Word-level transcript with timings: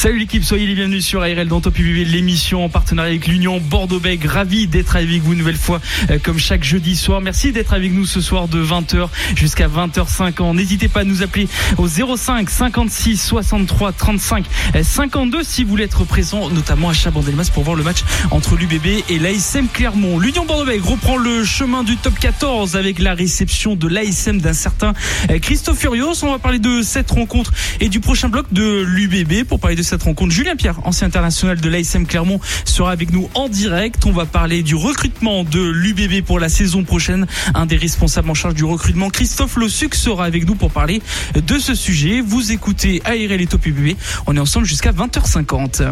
Salut 0.00 0.20
l'équipe, 0.20 0.42
soyez 0.42 0.66
les 0.66 0.74
bienvenus 0.74 1.04
sur 1.04 1.20
ARL 1.20 1.46
dans 1.46 1.60
Top 1.60 1.76
l'émission 1.76 2.64
en 2.64 2.70
partenariat 2.70 3.10
avec 3.10 3.26
l'Union 3.26 3.60
Bordeaux-Bègles. 3.60 4.28
Ravi 4.28 4.66
d'être 4.66 4.96
avec 4.96 5.20
vous 5.20 5.34
une 5.34 5.40
nouvelle 5.40 5.58
fois, 5.58 5.78
euh, 6.08 6.18
comme 6.18 6.38
chaque 6.38 6.64
jeudi 6.64 6.96
soir. 6.96 7.20
Merci 7.20 7.52
d'être 7.52 7.74
avec 7.74 7.92
nous 7.92 8.06
ce 8.06 8.22
soir 8.22 8.48
de 8.48 8.64
20h 8.64 9.10
jusqu'à 9.36 9.68
20h50. 9.68 10.56
N'hésitez 10.56 10.88
pas 10.88 11.00
à 11.00 11.04
nous 11.04 11.22
appeler 11.22 11.48
au 11.76 11.86
05 11.86 12.48
56 12.48 13.18
63 13.18 13.92
35 13.92 14.46
52 14.82 15.44
si 15.44 15.64
vous 15.64 15.68
voulez 15.68 15.84
être 15.84 16.04
présent, 16.04 16.48
notamment 16.48 16.88
à 16.88 16.94
Chabandelmas 16.94 17.50
pour 17.52 17.64
voir 17.64 17.76
le 17.76 17.82
match 17.82 17.98
entre 18.30 18.56
l'UBB 18.56 19.04
et 19.10 19.18
l'ASM 19.18 19.68
Clermont. 19.68 20.18
L'Union 20.18 20.46
Bordeaux-Bègles 20.46 20.82
reprend 20.82 21.18
le 21.18 21.44
chemin 21.44 21.84
du 21.84 21.98
top 21.98 22.18
14 22.18 22.74
avec 22.74 23.00
la 23.00 23.12
réception 23.12 23.76
de 23.76 23.86
l'ASM 23.86 24.40
d'un 24.40 24.54
certain 24.54 24.94
euh, 25.30 25.38
Christophe 25.40 25.78
Furios. 25.78 26.24
On 26.24 26.30
va 26.30 26.38
parler 26.38 26.58
de 26.58 26.80
cette 26.80 27.10
rencontre 27.10 27.52
et 27.80 27.90
du 27.90 28.00
prochain 28.00 28.30
bloc 28.30 28.46
de 28.50 28.80
l'UBB 28.80 29.44
pour 29.46 29.60
parler 29.60 29.76
de 29.76 29.89
cette 29.90 30.04
rencontre. 30.04 30.32
Julien 30.32 30.54
Pierre, 30.54 30.78
ancien 30.84 31.08
international 31.08 31.60
de 31.60 31.68
l'ASM 31.68 32.06
Clermont, 32.06 32.40
sera 32.64 32.92
avec 32.92 33.12
nous 33.12 33.28
en 33.34 33.48
direct. 33.48 34.06
On 34.06 34.12
va 34.12 34.24
parler 34.24 34.62
du 34.62 34.76
recrutement 34.76 35.42
de 35.42 35.60
l'UBB 35.60 36.24
pour 36.24 36.38
la 36.38 36.48
saison 36.48 36.84
prochaine. 36.84 37.26
Un 37.54 37.66
des 37.66 37.76
responsables 37.76 38.30
en 38.30 38.34
charge 38.34 38.54
du 38.54 38.64
recrutement, 38.64 39.10
Christophe 39.10 39.56
Lossuc, 39.56 39.96
sera 39.96 40.24
avec 40.24 40.46
nous 40.46 40.54
pour 40.54 40.70
parler 40.70 41.02
de 41.34 41.58
ce 41.58 41.74
sujet. 41.74 42.20
Vous 42.20 42.52
écoutez 42.52 43.02
ARL 43.04 43.40
et 43.40 43.46
Top 43.46 43.66
UBB. 43.66 43.96
On 44.26 44.36
est 44.36 44.40
ensemble 44.40 44.66
jusqu'à 44.66 44.92
20h50. 44.92 45.90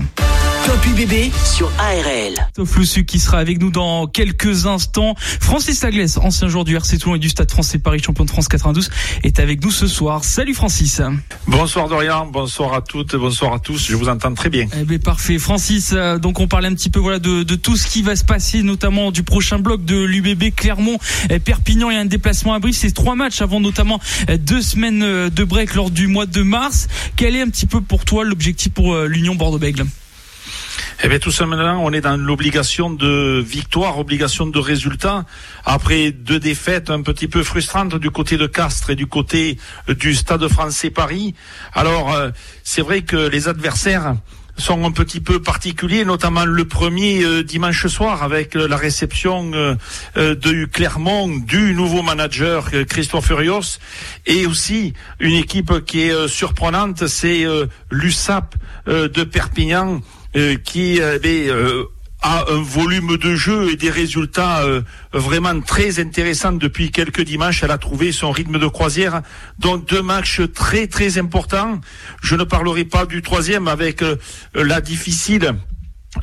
Top 0.68 0.84
UBB 0.84 1.32
sur 1.46 1.72
ARL. 1.78 2.34
Christophe 2.52 2.76
Lossuc 2.76 3.06
qui 3.06 3.20
sera 3.20 3.38
avec 3.38 3.58
nous 3.58 3.70
dans 3.70 4.06
quelques 4.06 4.66
instants. 4.66 5.14
Francis 5.16 5.82
Aglès, 5.82 6.18
ancien 6.18 6.48
joueur 6.48 6.64
du 6.64 6.76
RC 6.76 6.98
Toulon 6.98 7.14
et 7.14 7.18
du 7.18 7.30
Stade 7.30 7.50
français 7.50 7.78
Paris, 7.78 8.02
champion 8.02 8.26
de 8.26 8.30
France 8.30 8.48
92, 8.48 8.90
est 9.22 9.40
avec 9.40 9.64
nous 9.64 9.70
ce 9.70 9.86
soir. 9.86 10.24
Salut 10.24 10.52
Francis. 10.52 11.00
Bonsoir 11.46 11.88
Dorian, 11.88 12.26
bonsoir 12.26 12.74
à 12.74 12.82
toutes, 12.82 13.16
bonsoir 13.16 13.54
à 13.54 13.60
tous. 13.60 13.86
Je 13.88 13.96
vous 13.96 14.10
entends 14.10 14.34
très 14.34 14.50
bien. 14.50 14.66
Eh 14.78 14.84
bien, 14.84 14.98
parfait. 14.98 15.38
Francis, 15.38 15.94
euh, 15.94 16.18
donc 16.18 16.38
on 16.38 16.48
parlait 16.48 16.68
un 16.68 16.74
petit 16.74 16.90
peu 16.90 17.00
voilà 17.00 17.18
de, 17.18 17.44
de, 17.44 17.54
tout 17.54 17.78
ce 17.78 17.86
qui 17.86 18.02
va 18.02 18.14
se 18.14 18.24
passer, 18.24 18.62
notamment 18.62 19.10
du 19.10 19.22
prochain 19.22 19.58
bloc 19.58 19.86
de 19.86 19.96
l'UBB 19.96 20.54
Clermont, 20.54 20.98
eh, 21.30 21.38
Perpignan 21.38 21.88
et 21.90 21.96
un 21.96 22.04
déplacement 22.04 22.52
à 22.52 22.58
Brive. 22.58 22.76
C'est 22.76 22.92
trois 22.92 23.14
matchs 23.14 23.40
avant 23.40 23.60
notamment 23.60 24.00
eh, 24.28 24.36
deux 24.36 24.60
semaines 24.60 25.02
euh, 25.02 25.30
de 25.30 25.44
break 25.44 25.74
lors 25.74 25.90
du 25.90 26.08
mois 26.08 26.26
de 26.26 26.42
mars. 26.42 26.88
Quel 27.16 27.36
est 27.36 27.40
un 27.40 27.48
petit 27.48 27.64
peu 27.64 27.80
pour 27.80 28.04
toi 28.04 28.22
l'objectif 28.22 28.70
pour 28.70 28.92
euh, 28.92 29.06
l'Union 29.06 29.34
Bordeaux-Bègles 29.34 29.86
eh 31.02 31.08
bien, 31.08 31.18
tout 31.18 31.30
simplement, 31.30 31.82
on 31.84 31.92
est 31.92 32.00
dans 32.00 32.16
l'obligation 32.16 32.90
de 32.90 33.42
victoire, 33.44 33.98
obligation 33.98 34.46
de 34.46 34.58
résultat. 34.58 35.24
Après 35.64 36.10
deux 36.10 36.38
défaites 36.38 36.90
un 36.90 37.02
petit 37.02 37.28
peu 37.28 37.42
frustrantes 37.42 37.96
du 37.96 38.10
côté 38.10 38.36
de 38.36 38.46
Castres 38.46 38.90
et 38.90 38.96
du 38.96 39.06
côté 39.06 39.58
du 39.88 40.14
Stade 40.14 40.46
français 40.48 40.90
Paris. 40.90 41.34
Alors, 41.72 42.16
c'est 42.62 42.82
vrai 42.82 43.02
que 43.02 43.16
les 43.16 43.48
adversaires 43.48 44.14
sont 44.58 44.84
un 44.84 44.90
petit 44.90 45.20
peu 45.20 45.40
particuliers, 45.40 46.04
notamment 46.04 46.44
le 46.44 46.64
premier 46.64 47.22
euh, 47.22 47.42
dimanche 47.42 47.86
soir 47.86 48.22
avec 48.22 48.56
euh, 48.56 48.66
la 48.66 48.76
réception 48.76 49.52
euh, 49.54 49.76
de 50.16 50.64
Clermont 50.66 51.28
du 51.28 51.74
nouveau 51.74 52.02
manager 52.02 52.70
Christophe 52.88 53.26
Furios 53.26 53.78
et 54.26 54.46
aussi 54.46 54.94
une 55.20 55.34
équipe 55.34 55.84
qui 55.84 56.02
est 56.02 56.28
surprenante, 56.28 57.06
c'est 57.06 57.46
l'USAP 57.90 58.54
de 58.86 59.24
Perpignan 59.24 60.00
qui 60.64 61.00
a 62.20 62.44
un 62.50 62.62
volume 62.62 63.16
de 63.16 63.36
jeu 63.36 63.70
et 63.70 63.76
des 63.76 63.90
résultats 63.90 64.62
euh, 64.62 64.82
vraiment 65.12 65.60
très 65.60 66.00
intéressants 66.00 66.52
depuis 66.52 66.90
quelques 66.90 67.22
dimanches. 67.22 67.62
Elle 67.62 67.70
a 67.70 67.78
trouvé 67.78 68.10
son 68.12 68.32
rythme 68.32 68.58
de 68.58 68.66
croisière, 68.66 69.22
donc 69.58 69.86
deux 69.86 70.02
matchs 70.02 70.40
très 70.52 70.88
très 70.88 71.18
importants. 71.18 71.80
Je 72.22 72.34
ne 72.34 72.44
parlerai 72.44 72.84
pas 72.84 73.06
du 73.06 73.22
troisième 73.22 73.68
avec 73.68 74.02
euh, 74.02 74.16
la 74.54 74.80
difficile. 74.80 75.54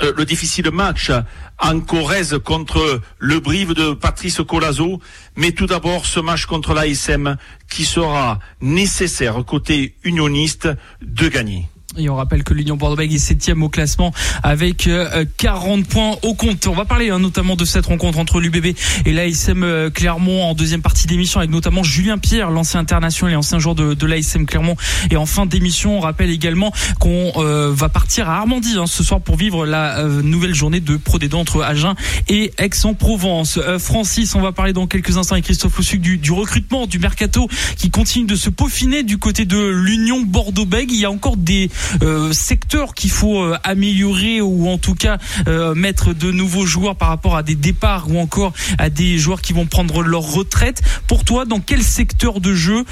Euh, 0.02 0.12
le 0.18 0.26
difficile 0.26 0.72
match 0.72 1.12
en 1.60 1.80
Corrèze 1.80 2.40
contre 2.44 3.02
le 3.20 3.40
Brive 3.40 3.74
de 3.74 3.94
Patrice 3.94 4.42
Colazo, 4.46 5.00
mais 5.38 5.52
tout 5.52 5.68
d'abord 5.68 6.06
ce 6.06 6.20
match 6.20 6.48
contre 6.48 6.74
l'ASM 6.74 7.38
qui 7.70 7.86
sera 7.86 8.40
nécessaire 8.62 9.46
côté 9.46 9.96
unioniste 10.04 10.68
de 11.02 11.30
gagner. 11.30 11.70
Et 11.98 12.10
on 12.10 12.16
rappelle 12.16 12.44
que 12.44 12.54
l'Union 12.54 12.76
Bordeaux-Bègles 12.76 13.16
est 13.16 13.20
septième 13.20 13.64
au 13.64 13.70
classement 13.70 14.14
avec 14.44 14.90
40 15.38 15.80
euh, 15.80 15.84
points 15.84 16.18
au 16.24 16.34
compte. 16.34 16.68
On 16.68 16.74
va 16.74 16.86
parler 16.86 17.10
hein, 17.10 17.20
notamment 17.20 17.56
de 17.56 17.64
cette 17.64 17.86
rencontre 17.86 18.20
entre 18.20 18.40
l'UBB 18.40 18.76
et 19.06 19.14
l'ASM 19.14 19.64
euh, 19.64 19.90
Clermont 19.90 20.44
en 20.44 20.54
deuxième 20.56 20.82
partie 20.82 21.08
d'émission 21.08 21.40
avec 21.40 21.52
notamment 21.52 21.84
Julien 21.84 22.18
Pierre, 22.18 22.50
l'ancien 22.52 22.82
international 22.82 23.34
et 23.34 23.36
ancien 23.38 23.60
joueur 23.60 23.76
de, 23.76 24.06
l'ASM 24.06 24.46
Clermont. 24.46 24.76
Et 25.10 25.16
en 25.16 25.26
fin 25.26 25.46
d'émission, 25.46 25.98
on 25.98 26.00
rappelle 26.02 26.32
également 26.32 26.74
qu'on 27.00 27.32
euh, 27.38 27.72
va 27.74 27.90
partir 27.90 28.30
à 28.30 28.38
Armandie 28.38 28.76
hein, 28.78 28.88
ce 28.88 29.04
soir 29.04 29.22
pour 29.22 29.38
vivre 29.38 29.66
la 29.66 30.04
nouvelle 30.04 30.54
journée 30.54 30.82
de 30.82 30.98
Pro 30.98 31.18
entre 31.34 31.64
Agen 31.64 31.96
et 32.28 32.52
Aix-en-Provence. 32.58 33.60
Francis, 33.80 34.36
on 34.36 34.42
va 34.42 34.52
parler 34.52 34.74
dans 34.74 34.86
quelques 34.86 35.18
instants 35.18 35.34
avec 35.34 35.46
Christophe 35.46 35.78
Loussuc 35.78 36.02
du, 36.02 36.18
du 36.18 36.34
recrutement, 36.34 36.88
du 36.88 37.00
mercato 37.00 37.48
qui 37.78 37.90
continue 37.90 38.26
de 38.26 38.36
se 38.36 38.50
peaufiner 38.50 39.04
du 39.04 39.18
côté 39.18 39.46
de 39.46 39.58
l'Union 39.58 40.22
Bordeaux-Bègles. 40.22 40.92
Il 40.92 41.00
y 41.00 41.06
a 41.06 41.12
encore 41.12 41.38
des 41.38 41.70
euh, 42.02 42.32
secteur 42.34 42.94
qu'il 42.94 43.12
faut 43.12 43.42
euh, 43.42 43.58
améliorer 43.64 44.42
ou 44.42 44.68
en 44.70 44.78
tout 44.78 44.96
cas 44.96 45.18
euh, 45.48 45.76
mettre 45.76 46.14
de 46.14 46.32
nouveaux 46.32 46.66
joueurs 46.66 46.96
par 46.96 47.10
rapport 47.10 47.36
à 47.36 47.44
des 47.44 47.56
départs 47.56 48.10
ou 48.10 48.20
encore 48.20 48.54
à 48.78 48.90
des 48.90 49.18
joueurs 49.18 49.42
qui 49.42 49.54
vont 49.54 49.66
prendre 49.66 50.02
leur 50.04 50.24
retraite. 50.24 50.82
Pour 51.08 51.24
toi, 51.24 51.46
dans 51.46 51.60
quel 51.60 51.84
secteur 51.84 52.40
de 52.42 52.54
jeu 52.54 52.86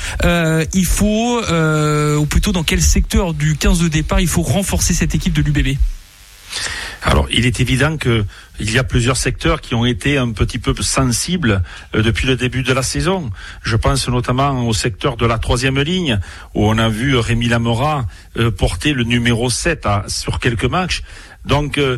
il 0.74 0.86
faut, 0.86 1.42
ou 1.42 2.26
plutôt 2.26 2.52
dans 2.52 2.64
quel 2.64 2.82
secteur 2.82 3.34
du 3.34 3.56
15 3.56 3.80
de 3.80 3.88
départ 3.88 4.20
il 4.20 4.28
faut 4.28 4.42
renforcer 4.42 4.94
cette 4.94 5.16
équipe 5.16 5.34
de 5.34 5.42
l'UBB 5.42 5.78
alors, 7.06 7.28
il 7.32 7.46
est 7.46 7.60
évident 7.60 7.98
que 7.98 8.26
il 8.64 8.72
y 8.72 8.80
a 8.80 8.84
plusieurs 8.86 9.18
secteurs 9.18 9.60
qui 9.60 9.76
ont 9.76 9.86
été 9.86 10.18
un 10.18 10.32
petit 10.32 10.58
peu 10.58 10.74
sensibles 10.82 11.64
euh, 11.94 12.02
depuis 12.02 12.28
le 12.28 12.38
début 12.38 12.64
de 12.64 12.72
la 12.72 12.82
saison. 12.82 13.30
Je 13.62 13.76
pense 13.76 14.08
notamment 14.08 14.66
au 14.66 14.74
secteur 14.74 15.18
de 15.18 15.26
la 15.26 15.38
troisième 15.38 15.80
ligne, 15.82 16.20
où 16.54 16.66
on 16.66 16.78
a 16.78 16.88
vu 16.88 17.18
Rémi 17.18 17.50
Lamora 17.50 18.06
euh, 18.38 18.52
porter 18.52 18.94
le 18.94 19.04
numéro 19.04 19.50
7 19.50 19.86
sur 20.08 20.40
quelques 20.40 20.64
matchs. 20.66 21.04
Donc, 21.44 21.78
euh, 21.78 21.98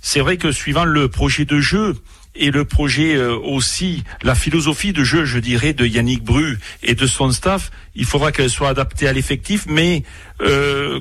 c'est 0.00 0.20
vrai 0.20 0.36
que 0.36 0.52
suivant 0.52 0.84
le 0.84 1.08
projet 1.08 1.44
de 1.44 1.58
jeu, 1.58 1.96
et 2.36 2.50
le 2.50 2.64
projet 2.64 3.16
aussi, 3.16 4.02
la 4.24 4.34
philosophie 4.34 4.92
de 4.92 5.04
jeu, 5.04 5.24
je 5.24 5.38
dirais, 5.38 5.72
de 5.72 5.86
Yannick 5.86 6.24
Bru 6.24 6.58
et 6.82 6.96
de 6.96 7.06
son 7.06 7.30
staff, 7.30 7.70
il 7.94 8.04
faudra 8.06 8.32
qu'elle 8.32 8.50
soit 8.50 8.70
adaptée 8.70 9.06
à 9.06 9.12
l'effectif, 9.12 9.66
mais 9.68 10.02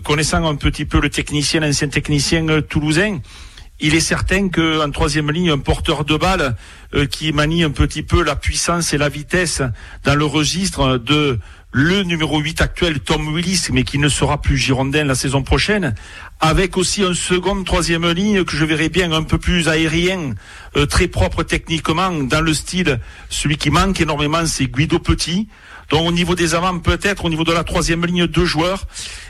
connaissant 0.04 0.48
un 0.48 0.54
petit 0.54 0.86
peu 0.86 1.02
le 1.02 1.10
technicien, 1.10 1.62
l'ancien 1.62 1.88
technicien 1.88 2.62
toulousain, 2.62 3.18
il 3.84 3.96
est 3.96 4.00
certain 4.00 4.48
qu'en 4.48 4.90
troisième 4.92 5.30
ligne, 5.30 5.52
un 5.52 5.60
porteur 5.60 6.06
de 6.06 6.16
balle 6.16 6.56
euh, 6.96 7.06
qui 7.06 7.34
manie 7.34 7.66
un 7.66 7.70
petit 7.70 8.02
peu 8.02 8.24
la 8.24 8.38
puissance 8.38 8.94
et 8.94 8.98
la 8.98 9.10
vitesse 9.10 9.62
dans 10.06 10.16
le 10.16 10.24
registre 10.24 10.98
de 10.98 11.38
le 11.74 12.04
numéro 12.04 12.40
8 12.40 12.62
actuel, 12.62 13.02
Tom 13.02 13.34
Willis, 13.34 13.68
mais 13.74 13.84
qui 13.84 13.98
ne 13.98 14.08
sera 14.08 14.40
plus 14.40 14.56
girondin 14.56 15.04
la 15.04 15.16
saison 15.16 15.44
prochaine, 15.44 15.96
avec 16.40 16.78
aussi 16.78 17.04
un 17.04 17.14
second 17.14 17.62
troisième 17.64 18.10
ligne 18.10 18.46
que 18.46 18.56
je 18.56 18.64
verrai 18.64 18.88
bien 18.88 19.12
un 19.12 19.24
peu 19.24 19.38
plus 19.38 19.68
aérien, 19.68 20.34
euh, 20.78 20.86
très 20.86 21.10
propre 21.10 21.44
techniquement, 21.44 22.12
dans 22.12 22.42
le 22.42 22.54
style, 22.54 23.02
celui 23.28 23.58
qui 23.58 23.70
manque 23.70 24.00
énormément, 24.00 24.46
c'est 24.46 24.68
Guido 24.68 25.00
Petit. 25.00 25.50
Donc 25.90 26.08
au 26.08 26.12
niveau 26.14 26.36
des 26.36 26.56
avants, 26.56 26.80
peut-être, 26.80 27.26
au 27.26 27.30
niveau 27.30 27.44
de 27.44 27.52
la 27.52 27.66
troisième 27.66 28.06
ligne, 28.06 28.28
deux 28.28 28.46
joueurs. 28.46 28.86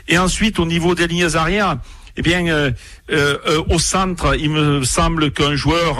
Et 0.06 0.16
ensuite, 0.16 0.60
au 0.60 0.64
niveau 0.64 0.94
des 0.94 1.08
lignes 1.08 1.34
arrière, 1.34 1.78
eh 2.16 2.22
bien, 2.22 2.46
euh, 2.46 2.70
euh, 3.10 3.38
euh, 3.46 3.62
au 3.68 3.80
centre, 3.80 4.36
il 4.38 4.50
me 4.50 4.84
semble 4.84 5.32
qu'un 5.32 5.56
joueur 5.56 5.98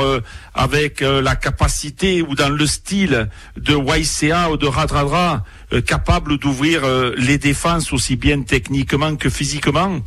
avec 0.54 1.00
la 1.00 1.34
capacité 1.34 2.22
ou 2.22 2.34
dans 2.34 2.48
le 2.48 2.66
style 2.66 3.28
de 3.56 3.74
YCA 3.74 4.50
ou 4.50 4.56
de 4.56 4.66
Radradra, 4.66 5.44
capable 5.86 6.38
d'ouvrir 6.38 6.82
les 7.16 7.38
défenses 7.38 7.92
aussi 7.92 8.16
bien 8.16 8.42
techniquement 8.42 9.16
que 9.16 9.28
physiquement, 9.28 10.00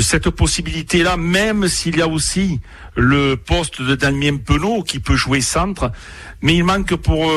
cette 0.00 0.30
possibilité-là, 0.30 1.16
même 1.16 1.68
s'il 1.68 1.96
y 1.96 2.02
a 2.02 2.08
aussi 2.08 2.60
le 2.96 3.36
poste 3.36 3.80
de 3.80 3.94
Damien 3.94 4.36
Penaud 4.36 4.82
qui 4.82 4.98
peut 4.98 5.16
jouer 5.16 5.40
centre, 5.40 5.92
mais 6.42 6.56
il 6.56 6.64
manque 6.64 6.96
pour, 6.96 7.32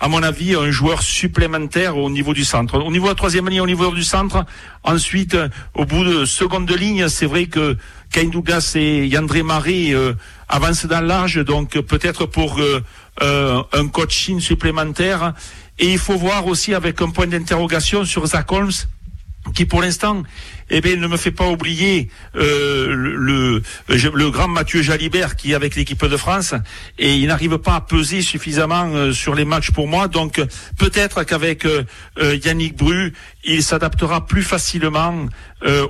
à 0.00 0.08
mon 0.08 0.22
avis, 0.22 0.54
un 0.54 0.70
joueur 0.70 1.02
supplémentaire 1.02 1.96
au 1.96 2.10
niveau 2.10 2.34
du 2.34 2.44
centre. 2.44 2.78
Au 2.78 2.90
niveau 2.90 3.06
de 3.06 3.10
la 3.10 3.14
troisième 3.14 3.48
ligne, 3.48 3.62
au 3.62 3.66
niveau 3.66 3.90
du 3.92 4.04
centre, 4.04 4.44
ensuite, 4.84 5.36
au 5.74 5.84
bout 5.84 6.04
de 6.04 6.24
seconde 6.24 6.70
ligne, 6.70 7.08
c'est 7.08 7.26
vrai 7.26 7.46
que 7.46 7.76
Kaindougas 8.10 8.72
et 8.76 9.06
Yandré 9.06 9.42
Marie 9.42 9.94
euh, 9.94 10.12
avancent 10.48 10.86
dans 10.86 11.00
l'âge, 11.00 11.36
donc 11.36 11.78
peut-être 11.80 12.26
pour 12.26 12.58
euh, 12.60 13.62
un 13.72 13.88
coaching 13.88 14.40
supplémentaire 14.40 15.32
Et 15.78 15.92
il 15.92 15.98
faut 15.98 16.16
voir 16.16 16.46
aussi 16.46 16.74
avec 16.74 17.00
un 17.02 17.10
point 17.10 17.26
d'interrogation 17.26 18.04
sur 18.04 18.26
Zach 18.26 18.50
Holmes, 18.52 18.70
qui 19.54 19.64
pour 19.64 19.82
l'instant 19.82 20.22
eh 20.70 20.80
bien, 20.80 20.96
ne 20.96 21.06
me 21.06 21.16
fait 21.16 21.30
pas 21.30 21.48
oublier 21.48 22.08
euh, 22.34 22.94
le, 22.94 23.62
le, 23.88 24.30
grand 24.30 24.48
Mathieu 24.48 24.82
Jalibert 24.82 25.36
qui 25.36 25.52
est 25.52 25.54
avec 25.54 25.76
l'équipe 25.76 26.04
de 26.04 26.16
France 26.16 26.54
et 26.98 27.14
il 27.14 27.28
n'arrive 27.28 27.58
pas 27.58 27.76
à 27.76 27.80
peser 27.80 28.20
suffisamment 28.22 28.88
euh, 28.92 29.12
sur 29.12 29.34
les 29.34 29.44
matchs 29.44 29.70
pour 29.70 29.86
moi. 29.86 30.08
Donc 30.08 30.40
peut-être 30.76 31.22
qu'avec 31.24 31.64
euh, 31.66 31.84
Yannick 32.44 32.76
Bru, 32.76 33.12
il 33.44 33.62
s'adaptera 33.62 34.26
plus 34.26 34.42
facilement 34.42 35.26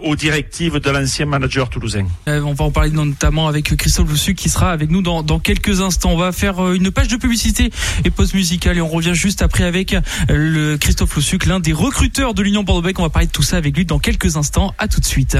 aux 0.02 0.14
directives 0.14 0.79
de 0.79 0.90
l'ancien 0.90 1.26
manager 1.26 1.69
toulousain. 1.69 2.06
on 2.26 2.52
va 2.52 2.64
en 2.64 2.70
parler 2.70 2.90
notamment 2.90 3.49
avec 3.49 3.76
Christophe 3.76 4.08
Loussu 4.08 4.34
qui 4.34 4.49
sera 4.49 4.70
avec 4.70 4.90
nous 4.90 5.02
dans, 5.02 5.22
dans 5.22 5.40
quelques 5.40 5.81
instants. 5.81 6.12
On 6.12 6.17
va 6.17 6.31
faire 6.32 6.72
une 6.72 6.90
page 6.93 7.08
de 7.08 7.17
publicité 7.17 7.70
et 8.05 8.11
pause 8.11 8.32
musicale 8.32 8.79
et 8.79 8.81
on 8.81 8.88
revient 8.88 9.14
juste 9.14 9.43
après 9.43 9.64
avec 9.64 9.96
le 10.29 10.76
Christophe 10.76 11.17
Loussuc, 11.17 11.46
l'un 11.46 11.58
des 11.58 11.72
recruteurs 11.72 12.32
de 12.32 12.43
l'Union 12.43 12.62
Bordeaux-Bègles. 12.62 13.00
On 13.00 13.05
va 13.05 13.11
parler 13.11 13.26
de 13.26 13.32
tout 13.32 13.43
ça 13.43 13.56
avec 13.56 13.76
lui 13.76 13.84
dans 13.84 13.99
quelques 13.99 14.37
instants. 14.37 14.65
À 14.78 14.88
tout 14.88 15.00
de 15.00 15.06
suite. 15.06 15.36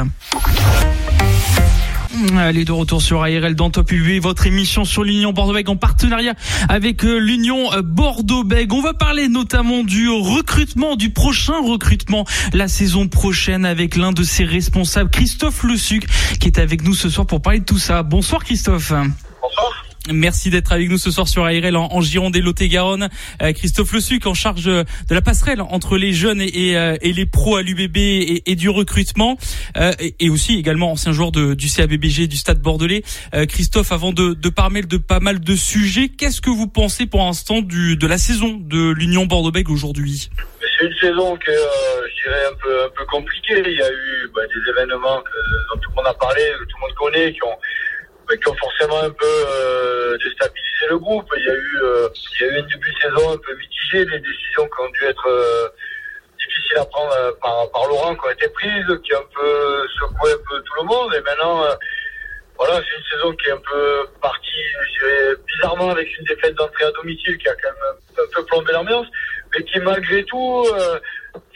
Allez, 2.37 2.65
de 2.65 2.73
retour 2.73 3.03
sur 3.03 3.23
ARL 3.23 3.55
dans 3.55 3.71
Top 3.71 3.93
UV, 3.93 4.21
votre 4.21 4.47
émission 4.47 4.85
sur 4.85 5.05
l'Union 5.05 5.33
Bordeaux-Bègles 5.33 5.71
en 5.71 5.77
partenariat 5.77 6.35
avec 6.69 7.05
euh, 7.05 7.19
l'Union 7.19 7.73
euh, 7.75 7.83
Bordeaux-Bègles. 7.83 8.75
On 8.75 8.81
va 8.81 8.95
parler 8.95 9.29
notamment 9.29 9.85
du 9.85 10.09
recrutement, 10.09 10.97
du 10.97 11.11
prochain 11.11 11.61
recrutement 11.63 12.25
la 12.55 12.69
saison 12.69 13.07
prochaine 13.07 13.67
avec 13.67 13.97
l'un 13.97 14.13
de 14.13 14.23
ses 14.23 14.45
responsables, 14.45 15.11
Christophe 15.11 15.63
Le 15.65 15.77
Suc, 15.77 16.07
qui 16.41 16.49
est 16.49 16.59
avec 16.59 16.83
nous 16.85 16.95
ce 16.95 17.11
soir 17.11 17.27
pour 17.27 17.43
parler 17.43 17.61
de 17.61 17.65
tout 17.65 17.79
ça. 17.79 18.03
Bonsoir 18.03 18.45
Christophe. 18.45 18.91
Bonsoir. 18.91 19.86
Merci 20.13 20.51
d'être 20.51 20.73
avec 20.73 20.89
nous 20.89 20.99
ce 20.99 21.11
soir 21.11 21.27
sur 21.27 21.45
ARL 21.45 21.77
en, 21.77 22.01
Gironde 22.01 22.37
et 22.37 22.41
Lot-et-Garonne. 22.41 23.09
Euh, 23.43 23.53
Christophe 23.53 23.93
Le 23.93 24.01
Suc 24.01 24.27
en 24.27 24.35
charge 24.35 24.65
de 24.65 24.85
la 25.11 25.21
passerelle 25.21 25.61
entre 25.61 25.97
les 25.97 26.13
jeunes 26.13 26.41
et, 26.41 26.77
euh, 26.77 26.97
et, 27.01 27.13
les 27.13 27.27
pros 27.27 27.57
à 27.57 27.63
l'UBB 27.63 27.97
et, 27.97 28.51
et, 28.51 28.55
du 28.55 28.69
recrutement 28.69 29.37
euh, 29.77 29.93
et, 30.21 30.31
aussi 30.31 30.59
également 30.59 30.93
ancien 30.93 31.13
joueur 31.13 31.33
de, 31.33 31.55
du 31.55 31.69
CABBG 31.69 32.29
du 32.29 32.37
Stade 32.37 32.61
Bordelais. 32.61 33.03
Christophe, 33.49 33.93
avant 33.93 34.13
de, 34.13 34.35
de 34.35 34.49
parler 34.49 34.83
de 34.83 34.97
pas 34.97 35.21
mal 35.21 35.41
de 35.41 35.57
sujets, 35.57 36.09
qu'est-ce 36.09 36.41
que 36.41 36.51
vous 36.51 36.67
pensez 36.67 37.07
pour 37.07 37.21
l'instant 37.21 37.61
de 37.63 38.07
la 38.07 38.19
saison 38.19 38.59
de 38.61 38.91
l'Union 38.93 39.27
Bordeaux-Bègles 39.27 39.73
aujourd'hui? 39.73 40.31
C'est 40.61 40.87
une 40.87 40.95
saison 41.01 41.37
que 41.37 41.53
je 41.53 42.23
dirais 42.23 42.45
un 42.53 42.57
peu 42.63 42.85
un 42.85 42.89
peu 42.97 43.05
compliquée. 43.07 43.63
Il 43.65 43.79
y 43.79 43.83
a 43.83 43.91
eu 43.91 44.31
bah, 44.35 44.43
des 44.47 44.71
événements 44.71 45.21
que, 45.23 45.75
dont 45.75 45.81
tout 45.81 45.91
le 45.91 45.97
monde 45.97 46.07
a 46.07 46.15
parlé, 46.15 46.43
que 46.59 46.65
tout 46.65 46.77
le 46.77 46.87
monde 46.87 46.97
connaît, 46.97 47.33
qui 47.33 47.43
ont 47.45 47.59
qui 48.35 48.49
ont 48.49 48.57
forcément 48.57 49.01
un 49.03 49.11
peu 49.11 49.25
euh, 49.25 50.19
déstabilisé 50.19 50.87
le 50.91 50.99
groupe. 50.99 51.29
Il 51.37 51.45
y 51.45 51.49
a 51.49 51.55
eu, 51.55 51.79
euh, 51.83 52.09
il 52.35 52.47
y 52.47 52.49
a 52.49 52.53
eu 52.53 52.59
une 52.59 52.67
début 52.67 52.93
de 52.93 52.99
saison 52.99 53.33
un 53.33 53.39
peu 53.39 53.55
mitigée, 53.55 54.05
des 54.05 54.19
décisions 54.19 54.65
qui 54.65 54.81
ont 54.81 54.91
dû 54.91 55.05
être 55.05 55.29
euh, 55.29 55.69
difficiles 56.39 56.79
à 56.79 56.85
prendre 56.87 57.13
euh, 57.13 57.33
par, 57.41 57.71
par 57.71 57.87
Laurent 57.87 58.15
qui 58.15 58.27
ont 58.27 58.31
été 58.31 58.49
prises, 58.49 59.01
qui 59.05 59.15
ont 59.15 59.21
un 59.21 59.35
peu 59.35 59.89
secoué 60.01 60.33
un 60.33 60.43
peu 60.51 60.61
tout 60.63 60.75
le 60.81 60.85
monde. 60.85 61.15
Et 61.15 61.21
maintenant, 61.21 61.65
voilà, 62.59 62.75
c'est 62.83 62.99
une 62.99 63.05
saison 63.05 63.33
qui 63.37 63.49
est 63.49 63.53
un 63.53 63.63
peu 63.71 64.07
partie, 64.21 64.63
je 64.83 64.99
dirais, 64.99 65.35
bizarrement 65.47 65.91
avec 65.91 66.09
une 66.19 66.25
défaite 66.25 66.55
d'entrée 66.55 66.85
à 66.85 66.91
domicile 66.93 67.39
qui 67.39 67.49
a 67.49 67.55
quand 67.55 67.69
même 67.69 68.25
un, 68.27 68.35
peu 68.35 68.45
plombé 68.47 68.73
l'ambiance, 68.73 69.07
mais 69.55 69.63
qui 69.65 69.79
malgré 69.81 70.25
tout 70.25 70.67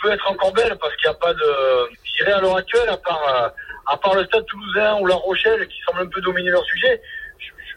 peut 0.02 0.12
être 0.12 0.30
encore 0.30 0.52
belle 0.52 0.76
parce 0.78 0.94
qu'il 0.96 1.08
n'y 1.08 1.16
a 1.16 1.18
pas 1.18 1.32
de, 1.32 1.88
je 2.04 2.22
dirais 2.22 2.32
à 2.32 2.40
l'heure 2.40 2.56
actuelle, 2.56 2.88
à 2.88 2.98
part 2.98 3.52
à 3.90 3.96
part 3.96 4.14
le 4.14 4.24
Stade 4.24 4.46
Toulousain 4.46 5.00
ou 5.00 5.06
La 5.06 5.16
Rochelle 5.16 5.66
qui 5.66 5.80
semblent 5.80 6.02
un 6.02 6.06
peu 6.06 6.20
dominer 6.20 6.50
leur 6.50 6.64
sujet, 6.64 7.02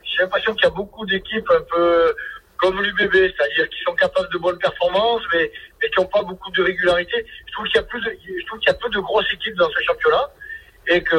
j'ai 0.04 0.22
l'impression 0.22 0.54
qu'il 0.54 0.64
y 0.64 0.68
a 0.68 0.76
beaucoup 0.76 1.06
d'équipes 1.08 1.50
un 1.50 1.62
peu 1.62 2.16
comme 2.58 2.82
l'UBB, 2.82 3.14
c'est-à-dire 3.14 3.68
qui 3.68 3.82
sont 3.84 3.96
capables 3.96 4.32
de 4.32 4.38
bonnes 4.38 4.60
performances, 4.60 5.24
mais, 5.34 5.52
mais 5.82 5.90
qui 5.90 6.00
n'ont 6.00 6.06
pas 6.06 6.22
beaucoup 6.22 6.52
de 6.52 6.62
régularité. 6.62 7.26
Je 7.48 7.52
trouve 7.54 7.66
qu'il 7.66 7.76
y 7.76 7.80
a 7.80 7.84
plus, 7.84 8.02
je 8.02 8.46
trouve 8.46 8.60
qu'il 8.60 8.72
y 8.72 8.76
a 8.76 8.78
peu 8.78 8.90
de 8.90 9.00
grosses 9.00 9.34
équipes 9.34 9.56
dans 9.56 9.70
ce 9.70 9.84
championnat 9.84 10.30
et 10.88 11.02
que, 11.02 11.16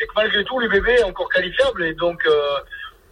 et 0.00 0.06
que 0.06 0.12
malgré 0.16 0.42
tout 0.44 0.58
l'UBB 0.58 0.88
est 0.88 1.04
encore 1.04 1.28
qualifiable 1.28 1.84
et 1.84 1.94
donc, 1.94 2.26
euh, 2.26 2.56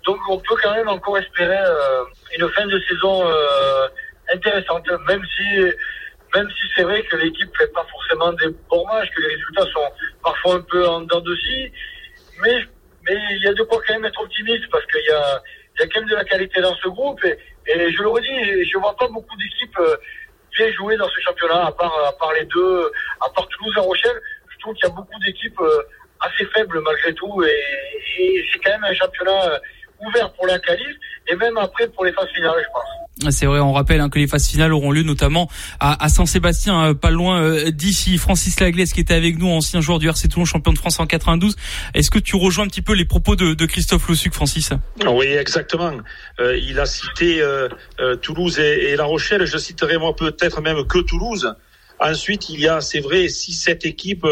donc 0.05 0.19
on 0.31 0.39
peut 0.39 0.57
quand 0.63 0.75
même 0.75 0.89
encore 0.89 1.19
espérer 1.19 1.61
euh, 1.61 2.05
une 2.39 2.49
fin 2.49 2.67
de 2.67 2.81
saison 2.89 3.29
euh, 3.29 3.89
intéressante, 4.33 4.89
même 5.07 5.23
si 5.37 5.73
même 6.35 6.49
si 6.51 6.67
c'est 6.75 6.83
vrai 6.83 7.03
que 7.03 7.17
l'équipe 7.17 7.51
fait 7.57 7.73
pas 7.73 7.87
forcément 7.91 8.33
des 8.33 8.49
bons 8.71 8.87
matchs, 8.87 9.11
que 9.15 9.23
les 9.23 9.29
résultats 9.29 9.67
sont 9.73 9.93
parfois 10.23 10.55
un 10.57 10.61
peu 10.63 10.87
en 10.87 11.01
dents 11.03 11.21
de 11.21 11.37
scie, 11.37 11.73
mais, 12.43 12.57
mais 13.05 13.17
il 13.33 13.43
y 13.43 13.49
a 13.49 13.55
de 13.55 13.63
quoi 13.65 13.81
quand 13.87 13.95
même 13.95 14.05
être 14.05 14.21
optimiste 14.21 14.65
parce 14.71 14.85
qu'il 14.87 15.05
y 15.07 15.11
a, 15.13 15.43
il 15.75 15.81
y 15.81 15.85
a 15.85 15.89
quand 15.89 16.01
même 16.01 16.09
de 16.09 16.17
la 16.17 16.25
qualité 16.25 16.61
dans 16.61 16.75
ce 16.77 16.89
groupe 16.89 17.23
et, 17.25 17.39
et 17.67 17.93
je 17.93 18.03
le 18.03 18.09
redis, 18.09 18.65
je 18.71 18.79
vois 18.79 18.97
pas 18.97 19.09
beaucoup 19.09 19.37
d'équipes 19.37 19.79
euh, 19.79 19.97
bien 20.57 20.71
jouer 20.73 20.97
dans 20.97 21.09
ce 21.09 21.21
championnat, 21.21 21.67
à 21.67 21.73
part, 21.73 21.97
à 22.07 22.13
part 22.13 22.33
les 22.33 22.45
deux, 22.47 22.93
à 23.21 23.29
part 23.31 23.47
Toulouse 23.49 23.75
et 23.77 23.81
Rochelle. 23.81 24.21
Je 24.49 24.59
trouve 24.61 24.75
qu'il 24.75 24.89
y 24.89 24.91
a 24.93 24.95
beaucoup 24.95 25.19
d'équipes 25.25 25.61
euh, 25.61 25.83
assez 26.21 26.45
faibles 26.47 26.81
malgré 26.81 27.15
tout 27.15 27.43
et, 27.43 27.63
et 28.19 28.45
c'est 28.53 28.59
quand 28.61 28.71
même 28.71 28.85
un 28.85 28.95
championnat 28.95 29.51
euh, 29.51 29.59
ouvert 30.07 30.33
pour 30.33 30.47
la 30.47 30.59
qualif 30.59 30.97
et 31.29 31.37
même 31.37 31.57
après 31.57 31.89
pour 31.89 32.05
les 32.05 32.13
phases 32.13 32.29
finales, 32.35 32.55
je 32.59 32.73
pense. 32.73 33.03
C'est 33.31 33.47
vrai, 33.47 33.61
on 33.61 33.73
rappelle 33.73 34.01
hein, 34.01 34.09
que 34.09 34.19
les 34.19 34.27
phases 34.27 34.49
finales 34.49 34.73
auront 34.73 34.91
lieu 34.91 35.03
notamment 35.03 35.49
à, 35.81 36.03
à 36.03 36.09
Saint-Sébastien, 36.09 36.79
hein, 36.79 36.95
pas 36.95 37.11
loin 37.11 37.41
euh, 37.41 37.71
d'ici. 37.71 38.19
Francis 38.19 38.59
Laglaise 38.59 38.93
qui 38.93 39.01
était 39.01 39.15
avec 39.15 39.39
nous, 39.39 39.49
ancien 39.49 39.81
joueur 39.81 39.99
du 39.99 40.09
RC 40.09 40.29
Toulon, 40.29 40.45
champion 40.45 40.73
de 40.73 40.79
France 40.79 40.99
en 40.99 41.07
92. 41.07 41.57
Est-ce 41.95 42.11
que 42.11 42.19
tu 42.19 42.37
rejoins 42.37 42.65
un 42.65 42.69
petit 42.69 42.83
peu 42.83 42.95
les 42.95 43.05
propos 43.05 43.37
de, 43.37 43.55
de 43.55 43.67
Christophe 43.67 44.09
Lossuc, 44.09 44.33
Francis? 44.33 44.71
Oui, 45.07 45.27
exactement. 45.27 45.93
Euh, 46.41 46.57
il 46.57 46.81
a 46.81 46.87
cité 46.87 47.41
euh, 47.41 47.69
Toulouse 48.23 48.59
et, 48.59 48.91
et, 48.91 48.97
La 48.97 49.05
Rochelle. 49.05 49.45
Je 49.47 49.59
citerai 49.59 49.99
moi 49.99 50.17
peut-être 50.17 50.61
même 50.61 50.85
que 50.87 50.99
Toulouse. 50.99 51.55
Ensuite, 52.01 52.49
il 52.49 52.61
y 52.61 52.69
a, 52.69 52.81
c'est 52.81 53.01
vrai, 53.01 53.29
six, 53.29 53.53
sept 53.53 53.85
équipes 53.85 54.27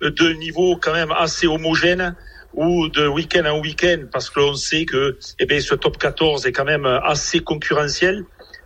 de 0.00 0.32
niveau 0.34 0.76
quand 0.76 0.92
même 0.92 1.10
assez 1.10 1.46
homogène 1.46 2.14
ou 2.56 2.88
de 2.88 3.06
week-end 3.06 3.44
en 3.44 3.60
week-end, 3.60 4.06
parce 4.10 4.30
que 4.30 4.40
l'on 4.40 4.54
sait 4.54 4.84
que 4.84 5.18
eh 5.38 5.46
bien, 5.46 5.60
ce 5.60 5.74
top 5.74 5.98
14 5.98 6.46
est 6.46 6.52
quand 6.52 6.64
même 6.64 6.86
assez 6.86 7.40
concurrentiel. 7.40 8.24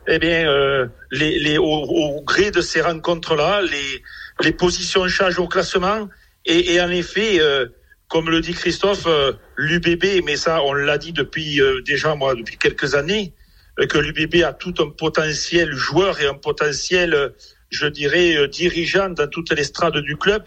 Eh 0.09 0.19
bien, 0.19 0.49
euh, 0.49 0.87
les, 1.11 1.39
les, 1.39 1.59
au, 1.59 1.65
au, 1.65 2.23
gré 2.23 2.51
de 2.51 2.61
ces 2.61 2.81
rencontres-là, 2.81 3.63
les, 3.63 4.03
les 4.43 4.53
positions 4.53 5.07
changent 5.09 5.39
au 5.39 5.49
classement. 5.49 6.09
Et, 6.47 6.75
et 6.75 6.81
en 6.81 6.91
effet, 6.91 7.41
euh, 7.41 7.67
comme 8.11 8.29
le 8.29 8.41
dit 8.41 8.55
Christophe, 8.55 9.07
euh, 9.07 9.33
l'UBB, 9.57 10.25
mais 10.25 10.37
ça, 10.37 10.63
on 10.65 10.73
l'a 10.73 10.99
dit 10.99 11.13
depuis 11.13 11.61
euh, 11.61 11.81
déjà 11.83 12.15
moi 12.17 12.35
depuis 12.35 12.59
quelques 12.59 12.95
années, 12.95 13.33
euh, 13.79 13.87
que 13.87 13.99
l'UBB 13.99 14.43
a 14.43 14.53
tout 14.53 14.75
un 14.81 14.91
potentiel 14.91 15.73
joueur 15.73 16.21
et 16.21 16.27
un 16.27 16.35
potentiel, 16.35 17.33
je 17.71 17.87
dirais, 17.87 18.49
dirigeant 18.49 19.11
dans 19.11 19.29
toutes 19.29 19.53
les 19.53 19.65
strades 19.65 19.99
du 19.99 20.17
club, 20.17 20.43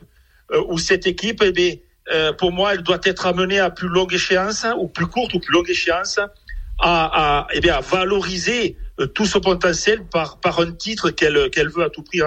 où 0.67 0.77
cette 0.77 1.07
équipe, 1.07 1.41
eh 1.41 1.53
bien, 1.53 1.75
euh, 2.11 2.33
pour 2.33 2.51
moi, 2.51 2.73
elle 2.73 2.83
doit 2.83 2.99
être 3.03 3.25
amenée 3.25 3.59
à 3.59 3.69
plus 3.69 3.87
longue 3.87 4.13
échéance, 4.13 4.65
ou 4.77 4.87
plus 4.87 5.07
courte 5.07 5.33
ou 5.33 5.39
plus 5.39 5.53
longue 5.53 5.69
échéance, 5.69 6.19
à, 6.79 7.47
eh 7.53 7.61
bien, 7.61 7.75
à 7.75 7.81
valoriser 7.81 8.77
tout 9.15 9.25
ce 9.25 9.39
potentiel 9.39 10.03
par, 10.05 10.37
par 10.37 10.59
un 10.59 10.71
titre 10.71 11.09
qu'elle 11.09 11.49
qu'elle 11.51 11.69
veut 11.69 11.83
à 11.83 11.89
tout 11.89 12.03
prix 12.03 12.19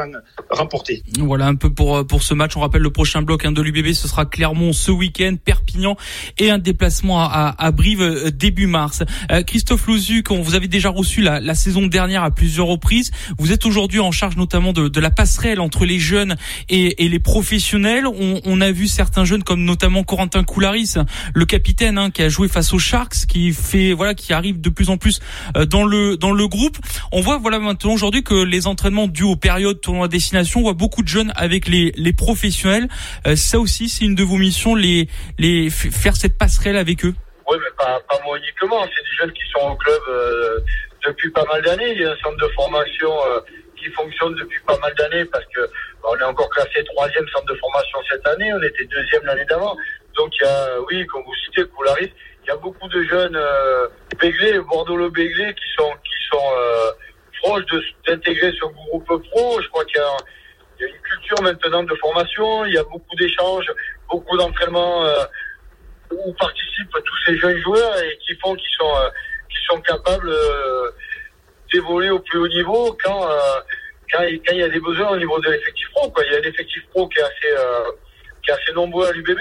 remporter. 0.51 1.03
Voilà 1.19 1.47
un 1.47 1.55
peu 1.55 1.73
pour 1.73 2.05
pour 2.07 2.23
ce 2.23 2.35
match. 2.35 2.57
On 2.57 2.61
rappelle 2.61 2.83
le 2.83 2.91
prochain 2.91 3.23
bloc 3.23 3.45
hein, 3.45 3.53
de 3.53 3.63
l'UBB, 3.63 3.93
ce 3.93 4.09
sera 4.09 4.27
Clermont 4.27 4.73
ce 4.73 4.91
week-end, 4.91 5.37
Perpignan 5.43 5.97
et 6.39 6.51
un 6.51 6.59
déplacement 6.59 7.21
à, 7.21 7.55
à, 7.57 7.71
Brive 7.71 8.03
euh, 8.03 8.31
début 8.31 8.67
mars. 8.67 9.05
Euh, 9.31 9.43
Christophe 9.43 9.87
Lozuc, 9.87 10.31
on 10.31 10.43
vous 10.43 10.55
avez 10.55 10.67
déjà 10.67 10.91
reçu 10.91 11.23
la, 11.23 11.41
la, 11.41 11.55
saison 11.55 11.87
dernière 11.87 12.25
à 12.25 12.31
plusieurs 12.31 12.67
reprises. 12.67 13.11
Vous 13.39 13.53
êtes 13.53 13.65
aujourd'hui 13.65 14.01
en 14.01 14.11
charge 14.11 14.37
notamment 14.37 14.73
de, 14.73 14.89
de, 14.89 15.01
la 15.01 15.11
passerelle 15.11 15.61
entre 15.61 15.85
les 15.85 16.01
jeunes 16.01 16.37
et, 16.69 17.05
et 17.05 17.09
les 17.09 17.21
professionnels. 17.21 18.07
On, 18.07 18.41
on, 18.45 18.61
a 18.61 18.73
vu 18.73 18.89
certains 18.89 19.25
jeunes 19.25 19.45
comme 19.45 19.65
notamment 19.65 20.03
Corentin 20.03 20.43
Coularis, 20.43 20.95
le 21.33 21.45
capitaine 21.45 21.99
hein, 21.99 22.11
qui 22.11 22.23
a 22.23 22.29
joué 22.29 22.49
face 22.49 22.73
aux 22.73 22.79
Sharks, 22.79 23.27
qui 23.29 23.53
fait 23.53 23.93
voilà 23.93 24.15
qui 24.15 24.33
arrive 24.33 24.61
de 24.61 24.69
plus 24.69 24.91
en 24.91 24.97
plus 24.97 25.21
dans 25.69 25.85
le 25.85 26.17
dans 26.17 26.33
le 26.33 26.49
groupe 26.49 26.66
On 27.13 27.21
voit 27.21 27.39
voilà 27.39 27.59
maintenant 27.59 27.93
aujourd'hui 27.93 28.23
que 28.23 28.35
les 28.35 28.67
entraînements 28.67 29.07
dus 29.07 29.25
aux 29.25 29.37
périodes 29.37 29.81
tournoi 29.81 30.09
destination, 30.09 30.61
on 30.61 30.65
voit 30.65 30.73
beaucoup 30.75 31.03
de 31.03 31.09
jeunes 31.09 31.33
avec 31.37 31.69
les, 31.69 31.93
les 31.97 32.13
professionnels. 32.13 32.89
Euh, 33.27 33.37
ça 33.37 33.59
aussi, 33.59 33.89
c'est 33.89 34.05
une 34.05 34.15
de 34.15 34.23
vos 34.23 34.37
missions, 34.37 34.75
les, 34.75 35.09
les 35.39 35.71
faire 35.71 36.17
cette 36.17 36.39
passerelle 36.39 36.77
avec 36.77 37.05
eux. 37.05 37.15
Oui, 37.49 37.57
mais 37.61 37.71
pas, 37.79 38.01
pas 38.09 38.19
moi 38.25 38.39
uniquement. 38.39 38.83
C'est 38.85 39.03
des 39.03 39.17
jeunes 39.19 39.33
qui 39.33 39.43
sont 39.53 39.71
au 39.71 39.77
club 39.77 40.01
euh, 40.09 40.59
depuis 41.07 41.31
pas 41.31 41.45
mal 41.45 41.63
d'années. 41.63 41.93
Il 41.93 42.01
y 42.01 42.05
a 42.05 42.11
un 42.11 42.17
centre 42.17 42.37
de 42.37 42.49
formation 42.55 43.13
euh, 43.13 43.41
qui 43.77 43.89
fonctionne 43.91 44.35
depuis 44.35 44.61
pas 44.67 44.79
mal 44.79 44.93
d'années 44.95 45.25
parce 45.27 45.45
que 45.55 45.61
bah, 46.03 46.09
on 46.13 46.19
est 46.19 46.25
encore 46.25 46.51
classé 46.51 46.83
troisième 46.85 47.29
centre 47.29 47.47
de 47.47 47.55
formation 47.55 47.99
cette 48.11 48.27
année. 48.27 48.53
On 48.53 48.63
était 48.63 48.85
deuxième 48.87 49.25
l'année 49.25 49.45
d'avant. 49.49 49.77
Donc 50.17 50.33
il 50.41 50.45
y 50.45 50.49
a, 50.49 50.81
oui, 50.91 51.07
comme 51.07 51.23
vous 51.23 51.35
citez, 51.45 51.65
Coularis, 51.69 52.11
il 52.47 52.51
y 52.51 52.53
a 52.53 52.57
beaucoup 52.57 52.89
de 52.89 53.03
jeunes 53.03 53.35
euh, 53.35 53.89
Béglés, 54.21 54.61
Bordeaux-le 54.61 55.11
Béglé 55.11 55.53
qui 55.55 55.65
sont 55.77 55.91
qui 56.05 56.29
sont 56.31 56.53
euh, 56.57 56.93
proches 57.43 57.65
d'intégrer 58.07 58.53
ce 58.53 58.67
groupe 58.67 59.23
pro. 59.31 59.61
Je 59.61 59.69
crois 59.69 59.85
qu'il 59.85 60.01
y, 60.01 60.85
a 60.85 60.87
une 60.87 61.01
culture 61.01 61.43
maintenant 61.43 61.83
de 61.83 61.95
formation, 61.97 62.65
il 62.67 62.75
y 62.75 62.79
a 62.79 62.85
beaucoup 62.85 63.17
d'échanges, 63.19 63.67
beaucoup 64.09 64.37
d'entraînements 64.37 65.05
euh, 65.05 65.25
où 66.13 66.33
participent 66.35 66.93
tous 66.93 67.17
ces 67.27 67.37
jeunes 67.37 67.59
joueurs 67.59 67.99
et 67.99 68.17
qui 68.19 68.37
font 68.37 68.55
qu'ils 68.55 68.75
sont 68.79 68.97
euh, 68.97 69.09
qui 69.51 69.65
sont 69.69 69.81
capables 69.81 70.29
euh, 70.29 70.91
d'évoluer 71.73 72.11
au 72.11 72.21
plus 72.21 72.39
haut 72.39 72.49
niveau 72.49 72.97
quand, 73.03 73.29
quand, 74.13 74.21
quand, 74.21 74.53
il 74.53 74.59
y 74.59 74.63
a 74.63 74.69
des 74.69 74.79
besoins 74.79 75.09
au 75.09 75.17
niveau 75.17 75.41
de 75.41 75.51
l'effectif 75.51 75.91
pro. 75.91 76.09
Quoi. 76.11 76.25
Il 76.27 76.33
y 76.33 76.37
a 76.37 76.41
l'effectif 76.41 76.87
pro 76.91 77.09
qui 77.09 77.19
est 77.19 77.23
assez, 77.23 77.55
qui 78.45 78.51
est 78.51 78.55
assez 78.55 78.73
nombreux 78.73 79.09
à 79.09 79.13
l'UBB, 79.13 79.41